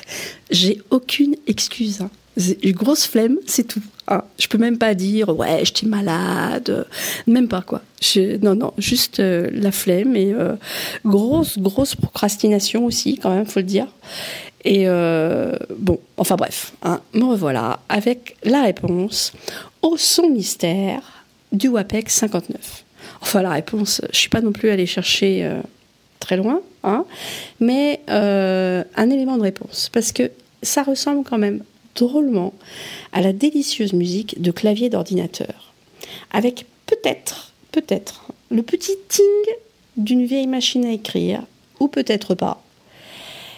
j'ai 0.50 0.80
aucune 0.90 1.36
excuse. 1.46 2.00
hein. 2.02 2.10
Une 2.36 2.72
grosse 2.72 3.06
flemme, 3.06 3.36
c'est 3.46 3.68
tout. 3.68 3.82
hein. 4.08 4.22
Je 4.38 4.46
peux 4.48 4.56
même 4.56 4.78
pas 4.78 4.94
dire 4.94 5.28
ouais, 5.28 5.64
j'étais 5.64 5.86
malade, 5.86 6.86
même 7.26 7.46
pas 7.46 7.60
quoi. 7.60 7.82
Non, 8.40 8.54
non, 8.54 8.72
juste 8.78 9.20
euh, 9.20 9.50
la 9.52 9.70
flemme 9.70 10.16
et 10.16 10.32
euh, 10.32 10.54
grosse, 11.04 11.58
grosse 11.58 11.94
procrastination 11.94 12.86
aussi, 12.86 13.18
quand 13.18 13.34
même, 13.34 13.44
faut 13.44 13.60
le 13.60 13.66
dire. 13.66 13.86
Et 14.64 14.88
euh, 14.88 15.56
bon, 15.76 16.00
enfin 16.16 16.36
bref, 16.36 16.72
hein, 16.82 17.00
me 17.12 17.24
revoilà 17.24 17.80
avec 17.88 18.36
la 18.44 18.62
réponse 18.62 19.32
au 19.82 19.96
son 19.98 20.30
mystère 20.30 21.24
du 21.52 21.68
WAPEX 21.68 22.14
59. 22.14 22.84
Enfin, 23.20 23.42
la 23.42 23.50
réponse, 23.50 24.00
je 24.10 24.18
suis 24.18 24.28
pas 24.30 24.40
non 24.40 24.52
plus 24.52 24.70
allée 24.70 24.86
chercher 24.86 25.48
très 26.18 26.36
loin, 26.36 26.60
hein, 26.82 27.04
mais 27.60 28.00
un 28.08 29.10
élément 29.10 29.36
de 29.36 29.42
réponse, 29.42 29.90
parce 29.92 30.12
que 30.12 30.30
ça 30.62 30.82
ressemble 30.82 31.24
quand 31.24 31.38
même 31.38 31.62
drôlement 31.94 32.52
à 33.12 33.20
la 33.20 33.32
délicieuse 33.32 33.92
musique 33.92 34.40
de 34.40 34.50
clavier 34.50 34.88
d'ordinateur, 34.88 35.72
avec 36.30 36.66
peut-être, 36.86 37.52
peut-être, 37.70 38.26
le 38.50 38.62
petit 38.62 38.96
ting 39.08 39.24
d'une 39.96 40.24
vieille 40.24 40.46
machine 40.46 40.84
à 40.84 40.92
écrire, 40.92 41.42
ou 41.80 41.88
peut-être 41.88 42.34
pas. 42.34 42.62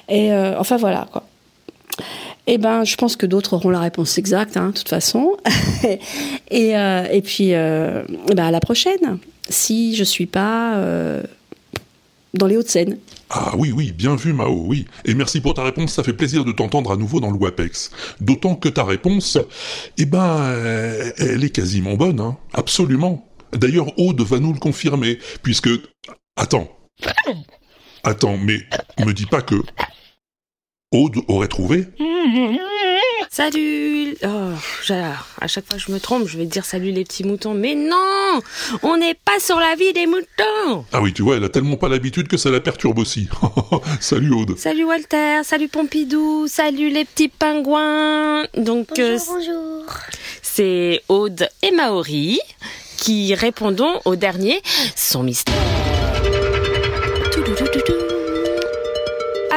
Et 0.09 0.33
euh, 0.33 0.59
enfin 0.59 0.77
voilà 0.77 1.09
quoi. 1.11 1.27
Eh 2.47 2.59
ben, 2.59 2.85
je 2.85 2.97
pense 2.97 3.17
que 3.17 3.25
d'autres 3.25 3.55
auront 3.55 3.71
la 3.71 3.81
réponse 3.81 4.19
exacte, 4.19 4.59
hein, 4.59 4.69
de 4.69 4.73
toute 4.73 4.89
façon. 4.91 5.37
et, 6.51 6.77
euh, 6.77 7.07
et 7.11 7.23
puis, 7.23 7.53
ben, 7.53 8.39
à 8.39 8.51
la 8.51 8.61
prochaine, 8.61 9.19
si 9.49 9.95
je 9.97 10.05
suis 10.05 10.27
pas 10.27 10.79
dans 12.35 12.47
les 12.47 12.57
Hauts-de-Seine. 12.57 12.99
Ah 13.37 13.53
oui, 13.59 13.73
oui, 13.73 13.91
bien 13.91 14.15
vu 14.15 14.33
Mao, 14.33 14.63
oui. 14.65 14.87
Et 15.05 15.13
merci 15.15 15.41
pour 15.41 15.55
ta 15.55 15.65
réponse, 15.65 15.93
ça 15.93 16.05
fait 16.05 16.13
plaisir 16.13 16.45
de 16.45 16.53
t'entendre 16.53 16.93
à 16.93 16.97
nouveau 16.97 17.19
dans 17.19 17.33
le 17.33 17.37
WAPEX. 17.37 17.91
D'autant 18.21 18.55
que 18.55 18.69
ta 18.69 18.85
réponse, 18.85 19.39
eh 19.99 20.05
ben, 20.05 20.23
euh, 20.25 21.11
elle 21.19 21.43
est 21.43 21.51
quasiment 21.51 21.95
bonne, 21.95 22.21
hein. 22.21 22.39
Absolument. 22.53 23.29
D'ailleurs, 23.53 23.99
Aude 23.99 24.21
va 24.21 24.39
nous 24.39 24.53
le 24.53 24.61
confirmer, 24.61 25.19
puisque... 25.43 25.69
Attends. 26.37 26.69
Attends, 28.05 28.37
mais 28.37 28.61
me 29.05 29.13
dis 29.13 29.27
pas 29.27 29.43
que... 29.43 29.57
Aude 30.93 31.17
aurait 31.27 31.49
trouvé 31.49 31.89
Salut 33.37 34.17
oh. 34.23 34.93
À 35.41 35.49
chaque 35.49 35.67
fois 35.67 35.77
que 35.77 35.83
je 35.83 35.91
me 35.91 35.99
trompe, 35.99 36.29
je 36.29 36.39
vais 36.39 36.47
dire 36.47 36.65
salut 36.65 36.93
les 36.93 37.03
petits 37.03 37.25
moutons. 37.25 37.53
Mais 37.53 37.75
non 37.75 38.41
On 38.85 38.97
n'est 38.97 39.15
pas 39.15 39.41
sur 39.41 39.59
la 39.59 39.75
vie 39.75 39.93
des 39.93 40.07
moutons 40.07 40.85
Ah 40.93 41.03
oui, 41.03 41.13
tu 41.13 41.23
vois, 41.23 41.39
elle 41.39 41.43
a 41.43 41.49
tellement 41.49 41.75
pas 41.75 41.89
l'habitude 41.89 42.29
que 42.29 42.37
ça 42.37 42.51
la 42.51 42.61
perturbe 42.61 43.01
aussi. 43.01 43.29
Salut 44.01 44.33
Aude. 44.33 44.57
Salut 44.57 44.85
Walter, 44.85 45.41
salut 45.43 45.67
Pompidou, 45.67 46.47
salut 46.47 46.91
les 46.91 47.05
petits 47.05 47.27
pingouins. 47.27 48.45
Donc 48.57 49.01
euh, 49.01 49.19
bonjour. 49.27 49.93
c'est 50.41 51.03
Aude 51.09 51.49
et 51.63 51.73
Maori 51.73 52.39
qui 52.99 53.35
répondons 53.35 54.01
au 54.05 54.15
dernier 54.15 54.63
son 54.95 55.25
mystère. 55.25 55.55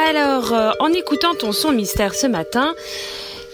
Alors, 0.08 0.52
euh, 0.52 0.70
en 0.80 0.92
écoutant 0.92 1.34
ton 1.34 1.52
son 1.52 1.70
mystère 1.70 2.14
ce 2.14 2.26
matin, 2.26 2.74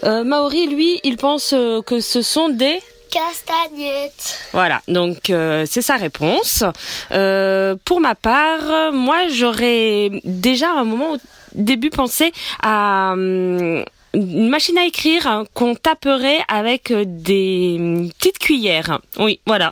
Maori, 0.05 0.67
lui, 0.67 0.99
il 1.03 1.17
pense 1.17 1.53
euh, 1.53 1.81
que 1.81 1.99
ce 1.99 2.21
sont 2.21 2.49
des... 2.49 2.79
Castagnettes. 3.11 4.39
Voilà, 4.51 4.81
donc 4.87 5.29
euh, 5.29 5.65
c'est 5.69 5.81
sa 5.81 5.95
réponse. 5.95 6.63
Euh, 7.11 7.75
pour 7.85 8.01
ma 8.01 8.13
part, 8.13 8.69
euh, 8.69 8.91
moi 8.91 9.27
j'aurais 9.29 10.09
déjà 10.25 10.71
à 10.71 10.79
un 10.79 10.83
moment 10.83 11.13
au 11.13 11.17
début 11.53 11.89
pensé 11.89 12.33
à 12.61 13.13
hum, 13.13 13.85
une 14.15 14.49
machine 14.49 14.77
à 14.77 14.85
écrire 14.85 15.27
hein, 15.27 15.45
qu'on 15.53 15.75
taperait 15.75 16.39
avec 16.47 16.91
euh, 16.91 17.03
des 17.05 17.77
hum, 17.79 18.09
petites 18.17 18.39
cuillères. 18.39 18.99
Oui, 19.19 19.39
voilà. 19.45 19.71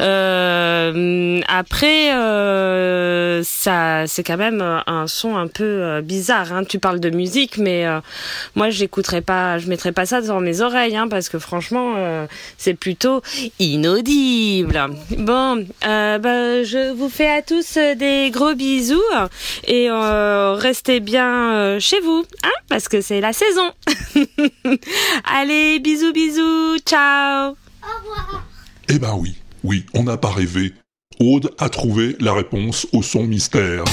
Euh, 0.00 1.40
après, 1.48 2.14
euh, 2.14 3.42
ça, 3.42 4.06
c'est 4.06 4.22
quand 4.22 4.36
même 4.36 4.60
euh, 4.60 4.78
un 4.86 5.06
son 5.06 5.36
un 5.36 5.46
peu 5.46 5.64
euh, 5.64 6.00
bizarre. 6.00 6.52
Hein. 6.52 6.64
Tu 6.64 6.78
parles 6.78 7.00
de 7.00 7.10
musique, 7.10 7.58
mais 7.58 7.86
euh, 7.86 8.00
moi, 8.54 8.70
j'écouterais 8.70 9.22
pas, 9.22 9.58
je 9.58 9.68
mettrais 9.68 9.92
pas 9.92 10.06
ça 10.06 10.20
dans 10.20 10.40
mes 10.40 10.60
oreilles, 10.60 10.96
hein, 10.96 11.08
parce 11.08 11.28
que 11.28 11.38
franchement, 11.38 11.94
euh, 11.96 12.26
c'est 12.58 12.74
plutôt 12.74 13.22
inaudible. 13.58 14.80
Bon, 15.18 15.66
euh, 15.86 16.18
bah, 16.18 16.62
je 16.62 16.92
vous 16.92 17.08
fais 17.08 17.30
à 17.30 17.42
tous 17.42 17.76
des 17.96 18.30
gros 18.30 18.54
bisous 18.54 19.00
et 19.66 19.88
euh, 19.90 20.54
restez 20.54 21.00
bien 21.00 21.78
chez 21.78 22.00
vous, 22.00 22.24
hein, 22.44 22.48
parce 22.68 22.88
que 22.88 23.00
c'est 23.00 23.20
la 23.20 23.32
saison. 23.32 23.70
Allez, 25.24 25.80
bisous, 25.80 26.12
bisous, 26.12 26.78
ciao. 26.84 27.56
Eh 28.88 28.98
ben 28.98 29.14
oui, 29.18 29.36
oui, 29.64 29.86
on 29.94 30.04
n'a 30.04 30.16
pas 30.16 30.30
rêvé. 30.30 30.72
Aude 31.20 31.50
a 31.58 31.68
trouvé 31.68 32.16
la 32.20 32.32
réponse 32.32 32.86
au 32.92 33.02
son 33.02 33.24
mystère. 33.24 33.84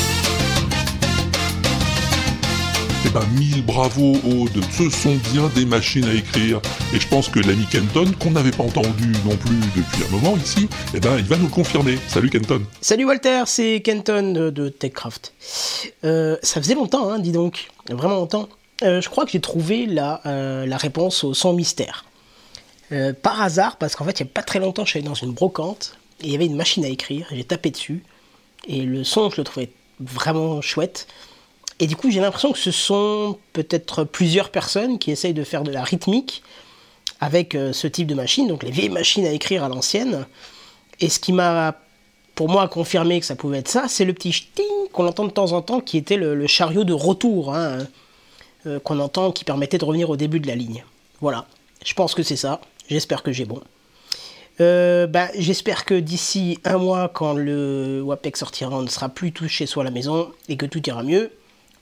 Eh 3.05 3.09
ben 3.09 3.25
mille 3.38 3.63
bravo 3.65 4.17
Aude, 4.25 4.61
ce 4.71 4.89
sont 4.89 5.15
bien 5.31 5.49
des 5.55 5.65
machines 5.65 6.05
à 6.05 6.13
écrire. 6.13 6.61
Et 6.93 6.99
je 6.99 7.07
pense 7.07 7.29
que 7.29 7.39
l'ami 7.39 7.65
Kenton, 7.71 8.11
qu'on 8.19 8.31
n'avait 8.31 8.51
pas 8.51 8.63
entendu 8.63 9.11
non 9.25 9.35
plus 9.38 9.59
depuis 9.75 10.03
un 10.07 10.11
moment 10.11 10.35
ici, 10.35 10.67
eh 10.93 10.99
ben 10.99 11.17
il 11.17 11.25
va 11.25 11.38
nous 11.38 11.45
le 11.45 11.51
confirmer. 11.51 11.97
Salut 12.07 12.29
Kenton. 12.29 12.61
Salut 12.81 13.05
Walter, 13.05 13.43
c'est 13.45 13.81
Kenton 13.81 14.33
de, 14.33 14.49
de 14.49 14.69
TechCraft. 14.69 15.33
Euh, 16.03 16.38
ça 16.41 16.61
faisait 16.61 16.75
longtemps, 16.75 17.09
hein, 17.09 17.19
dis 17.19 17.31
donc, 17.31 17.69
vraiment 17.89 18.15
longtemps. 18.15 18.49
Euh, 18.84 19.01
je 19.01 19.09
crois 19.09 19.25
que 19.25 19.32
j'ai 19.32 19.41
trouvé 19.41 19.86
la, 19.86 20.21
euh, 20.25 20.67
réponse 20.71 21.23
au 21.23 21.34
son 21.34 21.53
mystère. 21.53 22.05
Euh, 22.91 23.11
par 23.13 23.41
hasard, 23.41 23.78
parce 23.78 23.95
qu'en 23.95 24.05
fait, 24.05 24.19
il 24.19 24.23
n'y 24.23 24.30
a 24.30 24.34
pas 24.34 24.43
très 24.43 24.59
longtemps, 24.59 24.86
je 24.86 24.91
suis 24.91 24.99
allé 24.99 25.07
dans 25.07 25.13
une 25.13 25.34
brocante 25.34 25.97
et 26.21 26.28
il 26.28 26.32
y 26.32 26.36
avait 26.36 26.45
une 26.45 26.55
machine 26.55 26.86
à 26.86 26.88
écrire. 26.88 27.28
J'ai 27.32 27.43
tapé 27.43 27.71
dessus 27.71 28.03
et 28.67 28.82
le 28.82 29.03
son, 29.03 29.30
je 29.30 29.38
le 29.38 29.43
trouvais 29.43 29.69
vraiment 29.99 30.61
chouette. 30.61 31.07
Et 31.80 31.88
du 31.88 31.95
coup, 31.95 32.09
j'ai 32.09 32.21
l'impression 32.21 32.51
que 32.51 32.57
ce 32.57 32.71
sont 32.71 33.38
peut-être 33.53 34.03
plusieurs 34.03 34.51
personnes 34.51 34.99
qui 34.99 35.11
essayent 35.11 35.34
de 35.34 35.43
faire 35.43 35.63
de 35.63 35.71
la 35.71 35.84
rythmique 35.84 36.43
avec 37.19 37.53
ce 37.53 37.88
type 37.88 38.07
de 38.07 38.13
machine, 38.13 38.47
donc 38.47 38.63
les 38.63 38.71
vieilles 38.71 38.89
machines 38.89 39.25
à 39.25 39.32
écrire 39.32 39.63
à 39.63 39.69
l'ancienne. 39.69 40.25
Et 40.99 41.09
ce 41.09 41.19
qui 41.19 41.34
m'a, 41.34 41.75
pour 42.36 42.49
moi, 42.49 42.67
confirmé 42.67 43.19
que 43.19 43.25
ça 43.25 43.36
pouvait 43.36 43.59
être 43.59 43.67
ça, 43.67 43.88
c'est 43.88 44.05
le 44.05 44.13
petit 44.13 44.32
ch'ting 44.32 44.89
qu'on 44.91 45.07
entend 45.07 45.25
de 45.25 45.32
temps 45.32 45.51
en 45.51 45.61
temps, 45.61 45.82
qui 45.82 45.97
était 45.97 46.17
le, 46.17 46.36
le 46.36 46.47
chariot 46.47 46.84
de 46.84 46.93
retour, 46.93 47.53
hein, 47.55 47.86
euh, 48.68 48.80
qu'on 48.80 48.99
entend, 48.99 49.32
qui 49.32 49.43
permettait 49.43 49.78
de 49.78 49.86
revenir 49.86 50.09
au 50.09 50.18
début 50.18 50.39
de 50.39 50.47
la 50.47 50.55
ligne. 50.55 50.84
Voilà, 51.22 51.47
je 51.86 51.93
pense 51.93 52.13
que 52.13 52.24
c'est 52.24 52.36
ça. 52.36 52.61
J'espère 52.89 53.24
que 53.24 53.32
j'ai 53.32 53.45
bon. 53.45 53.61
Euh, 54.59 55.07
bah, 55.07 55.28
J'espère 55.38 55.86
que 55.86 55.93
d'ici 55.93 56.59
un 56.63 56.78
mois, 56.78 57.09
quand 57.09 57.34
le 57.34 58.01
WAPEX 58.03 58.39
sortira, 58.39 58.78
on 58.78 58.82
ne 58.82 58.89
sera 58.89 59.09
plus 59.09 59.32
tous 59.32 59.47
chez 59.47 59.65
soi 59.65 59.84
à 59.84 59.86
la 59.86 59.91
maison 59.91 60.30
et 60.49 60.57
que 60.57 60.65
tout 60.65 60.88
ira 60.88 61.03
mieux. 61.03 61.32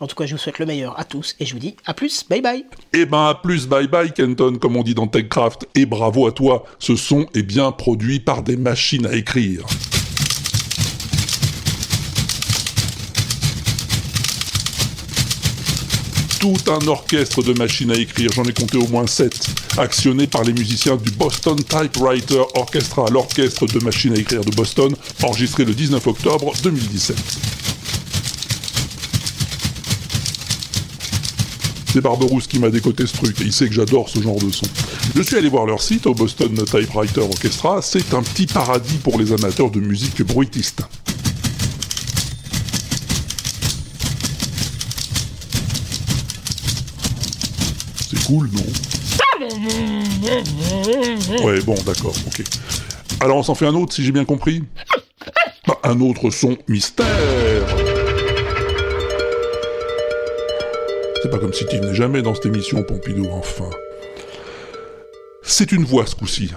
En 0.01 0.07
tout 0.07 0.15
cas, 0.15 0.25
je 0.25 0.33
vous 0.33 0.38
souhaite 0.38 0.59
le 0.59 0.65
meilleur 0.65 0.99
à 0.99 1.05
tous 1.05 1.36
et 1.39 1.45
je 1.45 1.53
vous 1.53 1.59
dis 1.59 1.75
à 1.86 1.93
plus, 1.93 2.27
bye 2.27 2.41
bye. 2.41 2.65
Eh 2.93 3.05
ben 3.05 3.27
à 3.29 3.36
plus, 3.36 3.65
bye 3.65 3.88
bye 3.88 4.11
Kenton, 4.11 4.57
comme 4.59 4.75
on 4.75 4.83
dit 4.83 4.93
dans 4.93 5.07
TechCraft. 5.07 5.67
Et 5.73 5.86
bravo 5.86 6.27
à 6.27 6.33
toi, 6.33 6.65
ce 6.79 6.97
son 6.97 7.27
est 7.33 7.43
bien 7.43 7.71
produit 7.71 8.19
par 8.19 8.43
des 8.43 8.57
machines 8.57 9.05
à 9.05 9.13
écrire. 9.13 9.65
Tout 16.45 16.71
un 16.71 16.85
orchestre 16.85 17.41
de 17.41 17.53
machines 17.53 17.89
à 17.89 17.95
écrire, 17.95 18.31
j'en 18.31 18.43
ai 18.43 18.53
compté 18.53 18.77
au 18.77 18.87
moins 18.87 19.07
7, 19.07 19.47
actionné 19.79 20.27
par 20.27 20.43
les 20.43 20.53
musiciens 20.53 20.95
du 20.95 21.09
Boston 21.09 21.55
Typewriter 21.57 22.43
Orchestra, 22.53 23.09
l'orchestre 23.09 23.65
de 23.65 23.83
machines 23.83 24.13
à 24.13 24.19
écrire 24.19 24.45
de 24.45 24.51
Boston, 24.51 24.93
enregistré 25.23 25.65
le 25.65 25.73
19 25.73 26.05
octobre 26.05 26.53
2017. 26.61 27.17
C'est 31.91 32.01
Barberousse 32.01 32.45
qui 32.45 32.59
m'a 32.59 32.69
décoté 32.69 33.07
ce 33.07 33.13
truc, 33.13 33.41
et 33.41 33.45
il 33.45 33.51
sait 33.51 33.67
que 33.67 33.73
j'adore 33.73 34.07
ce 34.07 34.21
genre 34.21 34.37
de 34.37 34.51
son. 34.51 34.67
Je 35.15 35.23
suis 35.23 35.37
allé 35.37 35.49
voir 35.49 35.65
leur 35.65 35.81
site 35.81 36.05
au 36.05 36.13
Boston 36.13 36.53
Typewriter 36.53 37.21
Orchestra, 37.21 37.81
c'est 37.81 38.13
un 38.13 38.21
petit 38.21 38.45
paradis 38.45 38.97
pour 38.97 39.17
les 39.17 39.33
amateurs 39.33 39.71
de 39.71 39.79
musique 39.79 40.21
bruitiste. 40.21 40.83
Cool, 48.26 48.49
non 48.51 48.65
Ouais, 51.43 51.61
bon, 51.61 51.76
d'accord, 51.86 52.13
ok. 52.28 52.43
Alors 53.21 53.38
on 53.38 53.43
s'en 53.43 53.55
fait 53.55 53.65
un 53.65 53.76
autre, 53.76 53.93
si 53.93 54.03
j'ai 54.03 54.11
bien 54.11 54.26
compris 54.26 54.63
Bah, 55.67 55.78
Un 55.84 55.99
autre 56.01 56.30
son 56.30 56.57
mystère 56.67 57.05
C'est 61.21 61.30
pas 61.30 61.39
comme 61.39 61.53
si 61.53 61.65
tu 61.65 61.78
venais 61.78 61.95
jamais 61.95 62.21
dans 62.21 62.36
cette 62.36 62.45
émission, 62.47 62.84
Pompidou, 62.84 63.28
enfin. 63.32 63.69
C'est 65.43 65.71
une 65.71 65.84
voix 65.86 66.05
ce 66.05 66.15
coup-ci. 66.15 66.51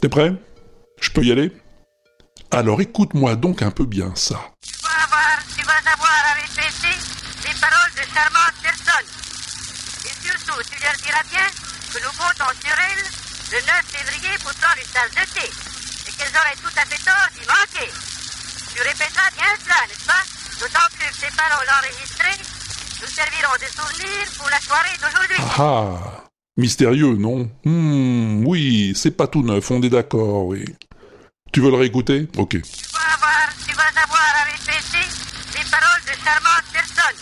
T'es 0.00 0.08
prêt? 0.08 0.32
Je 1.00 1.10
peux 1.10 1.22
y 1.22 1.32
aller? 1.32 1.52
Alors 2.50 2.80
écoute-moi 2.80 3.36
donc 3.36 3.62
un 3.62 3.70
peu 3.70 3.84
bien 3.84 4.12
ça. 4.14 4.38
Tu 4.62 4.70
vas 4.82 4.90
avoir 4.98 5.20
à 5.20 6.34
répéter 6.34 6.96
les 7.44 7.60
paroles 7.60 7.90
de. 7.96 9.21
Surtout, 10.52 10.68
tu 10.70 10.82
leur 10.82 10.92
diras 10.96 11.22
bien 11.30 11.46
que 11.92 11.98
nous 12.02 12.12
comptons 12.12 12.52
sur 12.60 12.76
elles 12.76 13.04
le 13.52 13.58
9 13.58 13.72
février 13.88 14.36
pour 14.42 14.52
prendre 14.54 14.76
une 14.76 14.92
tasse 14.92 15.10
de 15.10 15.24
thé. 15.32 15.46
Et 15.48 16.12
qu'elles 16.12 16.36
auraient 16.36 16.60
tout 16.60 16.76
à 16.76 16.84
fait 16.84 17.02
tort 17.04 17.28
d'y 17.32 17.46
manquer. 17.46 17.90
Tu 18.74 18.82
répéteras 18.82 19.30
bien 19.36 19.52
cela, 19.62 19.80
n'est-ce 19.88 20.04
pas? 20.04 20.22
D'autant 20.60 20.88
plus 20.98 21.08
que 21.08 21.26
ces 21.26 21.36
paroles 21.36 21.68
enregistrées 21.68 22.42
nous 23.00 23.08
serviront 23.08 23.56
de 23.60 23.68
souvenir 23.70 24.26
pour 24.38 24.50
la 24.50 24.60
soirée 24.60 24.96
d'aujourd'hui. 25.00 25.36
Ah 25.58 26.24
Mystérieux, 26.56 27.16
non? 27.16 27.50
Hmm, 27.64 28.46
oui, 28.46 28.92
c'est 28.94 29.16
pas 29.16 29.26
tout 29.26 29.42
neuf, 29.42 29.70
on 29.70 29.80
est 29.80 29.88
d'accord, 29.88 30.46
oui. 30.46 30.64
Tu 31.52 31.60
veux 31.60 31.70
le 31.70 31.76
réécouter? 31.76 32.28
Ok. 32.36 32.60
Tu 32.60 32.84
vas 32.92 33.14
avoir, 33.14 33.48
tu 33.66 33.74
vas 33.74 34.02
avoir 34.02 34.28
à 34.36 34.44
répéter 34.44 35.06
les 35.56 35.70
paroles 35.70 36.02
de 36.04 36.24
charmantes 36.24 36.68
personnes. 36.72 37.20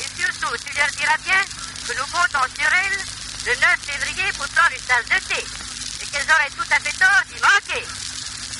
Et 0.00 0.20
surtout, 0.20 0.54
tu 0.64 0.76
leur 0.76 0.88
diras 0.88 1.16
bien 1.24 1.65
que 1.86 1.94
nous 1.94 2.10
comptons 2.10 2.46
sur 2.58 2.66
elles 2.66 2.98
le 3.46 3.54
9 3.54 3.62
février 3.78 4.26
pour 4.34 4.48
prendre 4.48 4.74
une 4.74 4.86
tasse 4.90 5.06
de 5.06 5.22
thé. 5.30 5.38
Et 5.38 6.06
qu'elles 6.10 6.26
auraient 6.26 6.50
tout 6.50 6.66
à 6.66 6.80
fait 6.82 6.98
tort 6.98 7.22
d'y 7.30 7.38
manquer. 7.38 7.86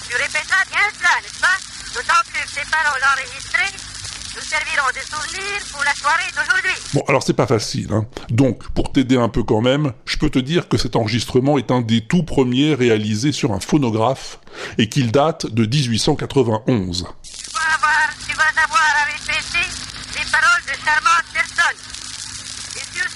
Tu 0.08 0.14
répéteras 0.14 0.64
bien 0.70 0.86
cela, 0.94 1.10
n'est-ce 1.22 1.40
pas? 1.40 1.58
D'autant 1.94 2.22
plus 2.30 2.42
que 2.42 2.50
ces 2.54 2.70
paroles 2.70 3.02
enregistrées 3.02 3.74
nous 4.36 4.42
serviront 4.42 4.92
de 4.94 5.00
souvenir 5.02 5.60
pour 5.72 5.82
la 5.82 5.94
soirée 5.94 6.30
d'aujourd'hui. 6.36 6.76
Bon, 6.94 7.02
alors 7.08 7.22
c'est 7.24 7.32
pas 7.32 7.48
facile, 7.48 7.92
hein. 7.92 8.06
Donc, 8.28 8.62
pour 8.74 8.92
t'aider 8.92 9.16
un 9.16 9.28
peu 9.28 9.42
quand 9.42 9.62
même, 9.62 9.92
je 10.04 10.18
peux 10.18 10.30
te 10.30 10.38
dire 10.38 10.68
que 10.68 10.78
cet 10.78 10.94
enregistrement 10.94 11.58
est 11.58 11.72
un 11.72 11.80
des 11.80 12.06
tout 12.06 12.22
premiers 12.22 12.74
réalisés 12.74 13.32
sur 13.32 13.52
un 13.52 13.60
phonographe 13.60 14.38
et 14.78 14.88
qu'il 14.88 15.10
date 15.10 15.46
de 15.46 15.66
1891. 15.66 17.08
Tu 17.24 17.50
vas 17.50 17.74
avoir, 17.74 18.08
tu 18.28 18.34
vas 18.36 18.62
avoir 18.62 18.82
à 18.82 19.04
répéter 19.10 19.66
les 20.14 20.30
paroles 20.30 20.62
de 20.64 20.84
charmantes 20.84 21.26
personnes. 21.32 21.95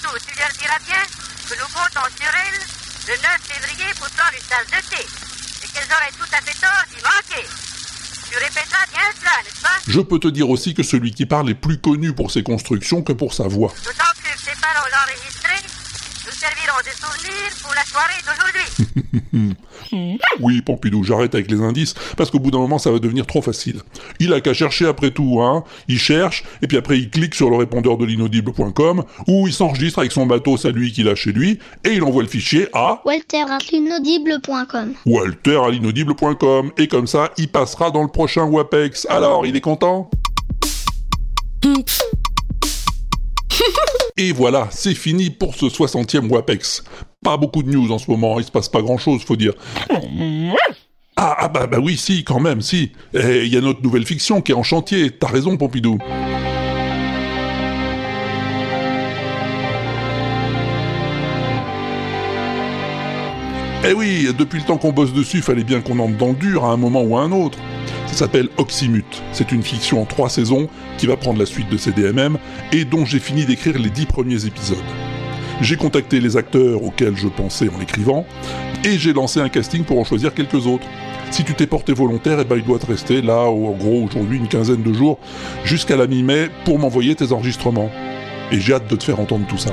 Surtout, 0.01 0.17
tu 0.25 0.39
leur 0.39 0.49
diras 0.57 0.79
bien 0.85 1.03
que 1.47 1.53
nous 1.59 1.67
comptons 1.67 2.07
sur 2.17 2.31
elles 2.33 2.61
le 3.07 3.13
9 3.13 3.21
février 3.43 3.93
pour 3.99 4.09
prendre 4.09 4.33
une 4.33 4.47
tasse 4.47 4.67
de 4.67 4.95
thé. 4.95 5.05
Et 5.63 5.67
qu'elles 5.67 5.91
auraient 5.91 6.11
tout 6.17 6.31
à 6.31 6.41
fait 6.41 6.59
tort 6.59 6.83
d'y 6.89 7.03
manquer. 7.03 7.47
Tu 8.29 8.37
répéteras 8.37 8.85
bien 8.91 9.01
cela, 9.19 9.43
n'est-ce 9.43 9.61
pas? 9.61 9.77
Je 9.87 9.99
peux 9.99 10.19
te 10.19 10.27
dire 10.27 10.49
aussi 10.49 10.73
que 10.73 10.83
celui 10.83 11.13
qui 11.13 11.25
parle 11.25 11.49
est 11.49 11.55
plus 11.55 11.79
connu 11.79 12.13
pour 12.13 12.31
ses 12.31 12.43
constructions 12.43 13.03
que 13.03 13.13
pour 13.13 13.33
sa 13.33 13.47
voix. 13.47 13.73
D'autant 13.83 14.11
que 14.23 14.39
ces 14.39 14.59
paroles 14.59 14.91
enregistrées 15.03 15.65
nous 16.25 16.31
serviront 16.31 16.81
de 16.81 16.91
souvenir 16.97 17.51
pour 17.61 17.73
la 17.73 17.85
soirée 17.85 18.21
d'aujourd'hui. 18.25 19.55
Oui, 20.39 20.61
Pompidou, 20.61 21.03
j'arrête 21.03 21.35
avec 21.35 21.51
les 21.51 21.61
indices, 21.61 21.93
parce 22.17 22.31
qu'au 22.31 22.39
bout 22.39 22.51
d'un 22.51 22.59
moment, 22.59 22.77
ça 22.77 22.91
va 22.91 22.99
devenir 22.99 23.25
trop 23.25 23.41
facile. 23.41 23.81
Il 24.19 24.33
a 24.33 24.41
qu'à 24.41 24.53
chercher 24.53 24.87
après 24.87 25.11
tout, 25.11 25.41
hein. 25.41 25.63
Il 25.87 25.99
cherche, 25.99 26.43
et 26.61 26.67
puis 26.67 26.77
après 26.77 26.97
il 26.97 27.09
clique 27.09 27.35
sur 27.35 27.49
le 27.49 27.57
répondeur 27.57 27.97
de 27.97 28.05
l'inaudible.com, 28.05 29.03
où 29.27 29.47
il 29.47 29.53
s'enregistre 29.53 29.99
avec 29.99 30.11
son 30.11 30.25
bateau 30.25 30.55
à 30.65 30.69
lui 30.69 30.91
qu'il 30.91 31.07
a 31.07 31.15
chez 31.15 31.31
lui, 31.31 31.59
et 31.83 31.93
il 31.93 32.03
envoie 32.03 32.23
le 32.23 32.29
fichier 32.29 32.67
à 32.73 33.01
walter.inaudible.com. 33.05 34.93
walter 35.05 35.59
à 35.65 35.69
l'inaudible.com, 35.69 36.71
et 36.77 36.87
comme 36.87 37.07
ça, 37.07 37.31
il 37.37 37.47
passera 37.49 37.91
dans 37.91 38.03
le 38.03 38.09
prochain 38.09 38.45
WAPEX. 38.45 39.07
Alors, 39.09 39.45
il 39.45 39.55
est 39.55 39.61
content? 39.61 40.09
Et 44.17 44.31
voilà, 44.33 44.67
c'est 44.71 44.95
fini 44.95 45.29
pour 45.29 45.55
ce 45.55 45.65
60e 45.65 46.27
WAPEX. 46.27 46.83
Pas 47.23 47.37
beaucoup 47.37 47.61
de 47.61 47.69
news 47.69 47.91
en 47.91 47.99
ce 47.99 48.09
moment, 48.09 48.39
il 48.39 48.45
se 48.45 48.51
passe 48.51 48.67
pas 48.67 48.81
grand 48.81 48.97
chose, 48.97 49.21
faut 49.23 49.35
dire. 49.35 49.53
Ah, 51.15 51.35
ah 51.37 51.49
bah, 51.49 51.67
bah 51.67 51.77
oui, 51.79 51.95
si, 51.95 52.23
quand 52.23 52.39
même, 52.39 52.61
si. 52.61 52.93
Et 53.13 53.43
Il 53.43 53.53
y 53.53 53.57
a 53.57 53.61
notre 53.61 53.83
nouvelle 53.83 54.07
fiction 54.07 54.41
qui 54.41 54.53
est 54.53 54.55
en 54.55 54.63
chantier, 54.63 55.11
t'as 55.11 55.27
raison, 55.27 55.55
Pompidou. 55.55 55.99
Eh 63.83 63.93
oui, 63.93 64.27
depuis 64.35 64.59
le 64.59 64.65
temps 64.65 64.77
qu'on 64.77 64.91
bosse 64.91 65.13
dessus, 65.13 65.43
fallait 65.43 65.63
bien 65.63 65.81
qu'on 65.81 65.99
entre 65.99 66.17
dans 66.17 66.29
le 66.29 66.35
dur 66.35 66.65
à 66.65 66.71
un 66.71 66.77
moment 66.77 67.03
ou 67.03 67.17
à 67.17 67.21
un 67.21 67.31
autre. 67.31 67.59
Ça 68.07 68.15
s'appelle 68.15 68.49
Oxymute. 68.57 69.21
C'est 69.31 69.51
une 69.51 69.61
fiction 69.61 70.01
en 70.01 70.05
trois 70.05 70.29
saisons 70.29 70.69
qui 70.97 71.05
va 71.05 71.17
prendre 71.17 71.37
la 71.37 71.45
suite 71.45 71.69
de 71.69 71.77
CDMM 71.77 72.39
et 72.71 72.83
dont 72.83 73.05
j'ai 73.05 73.19
fini 73.19 73.45
d'écrire 73.45 73.77
les 73.77 73.89
dix 73.91 74.07
premiers 74.07 74.45
épisodes. 74.47 74.77
J'ai 75.61 75.75
contacté 75.75 76.19
les 76.19 76.37
acteurs 76.37 76.83
auxquels 76.83 77.15
je 77.15 77.27
pensais 77.27 77.69
en 77.69 77.77
l'écrivant 77.77 78.25
et 78.83 78.97
j'ai 78.97 79.13
lancé 79.13 79.39
un 79.39 79.47
casting 79.47 79.83
pour 79.83 79.99
en 79.99 80.03
choisir 80.03 80.33
quelques 80.33 80.65
autres. 80.65 80.87
Si 81.29 81.43
tu 81.43 81.53
t'es 81.53 81.67
porté 81.67 81.93
volontaire, 81.93 82.39
eh 82.39 82.43
ben 82.43 82.57
il 82.57 82.63
doit 82.63 82.79
te 82.79 82.87
rester 82.87 83.21
là, 83.21 83.43
en 83.43 83.71
gros, 83.71 84.03
aujourd'hui, 84.03 84.39
une 84.39 84.47
quinzaine 84.47 84.81
de 84.81 84.91
jours, 84.91 85.19
jusqu'à 85.63 85.95
la 85.95 86.07
mi-mai, 86.07 86.49
pour 86.65 86.79
m'envoyer 86.79 87.15
tes 87.15 87.31
enregistrements. 87.31 87.91
Et 88.51 88.59
j'ai 88.59 88.73
hâte 88.73 88.89
de 88.89 88.95
te 88.95 89.03
faire 89.03 89.19
entendre 89.19 89.45
tout 89.47 89.59
ça. 89.59 89.69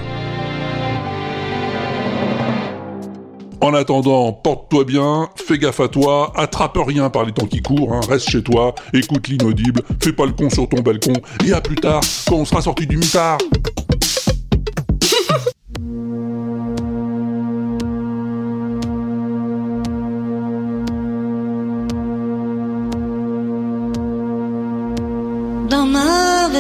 En 3.62 3.72
attendant, 3.74 4.32
porte-toi 4.32 4.84
bien, 4.84 5.30
fais 5.36 5.58
gaffe 5.58 5.80
à 5.80 5.88
toi, 5.88 6.32
attrape 6.36 6.78
rien 6.86 7.08
par 7.08 7.24
les 7.24 7.32
temps 7.32 7.46
qui 7.46 7.60
courent, 7.60 7.94
hein, 7.94 8.00
reste 8.08 8.30
chez 8.30 8.42
toi, 8.42 8.74
écoute 8.92 9.26
l'inaudible, 9.26 9.82
fais 10.00 10.12
pas 10.12 10.26
le 10.26 10.32
con 10.32 10.48
sur 10.48 10.68
ton 10.68 10.80
balcon, 10.80 11.14
et 11.44 11.52
à 11.52 11.60
plus 11.60 11.74
tard, 11.76 12.02
quand 12.28 12.36
on 12.36 12.44
sera 12.44 12.60
sorti 12.60 12.86
du 12.86 12.98
mitard. 12.98 13.38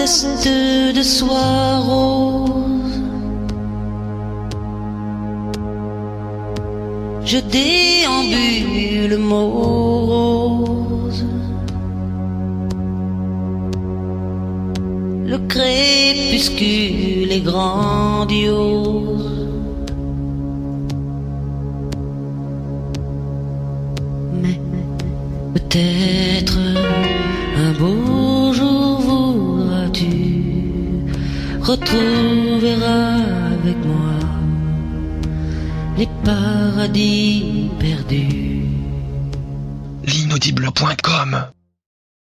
De 0.08 1.02
soie 1.02 1.80
rose. 1.80 3.02
Je 7.26 7.36
déambule 7.38 9.18
morose. 9.18 11.26
Le 15.26 15.36
crépuscule 15.46 17.30
est 17.30 17.40
grandiose. 17.40 19.30
Mais 24.42 24.58
peut-être 25.52 26.58
un 27.58 27.72
beau 27.78 28.54
jour 28.54 28.77
retrouver 31.68 32.76
avec 32.82 33.76
moi 33.84 34.18
les 35.98 36.08
paradis 36.24 37.70
perdus. 37.78 38.64
L'inaudible.com 40.04 41.57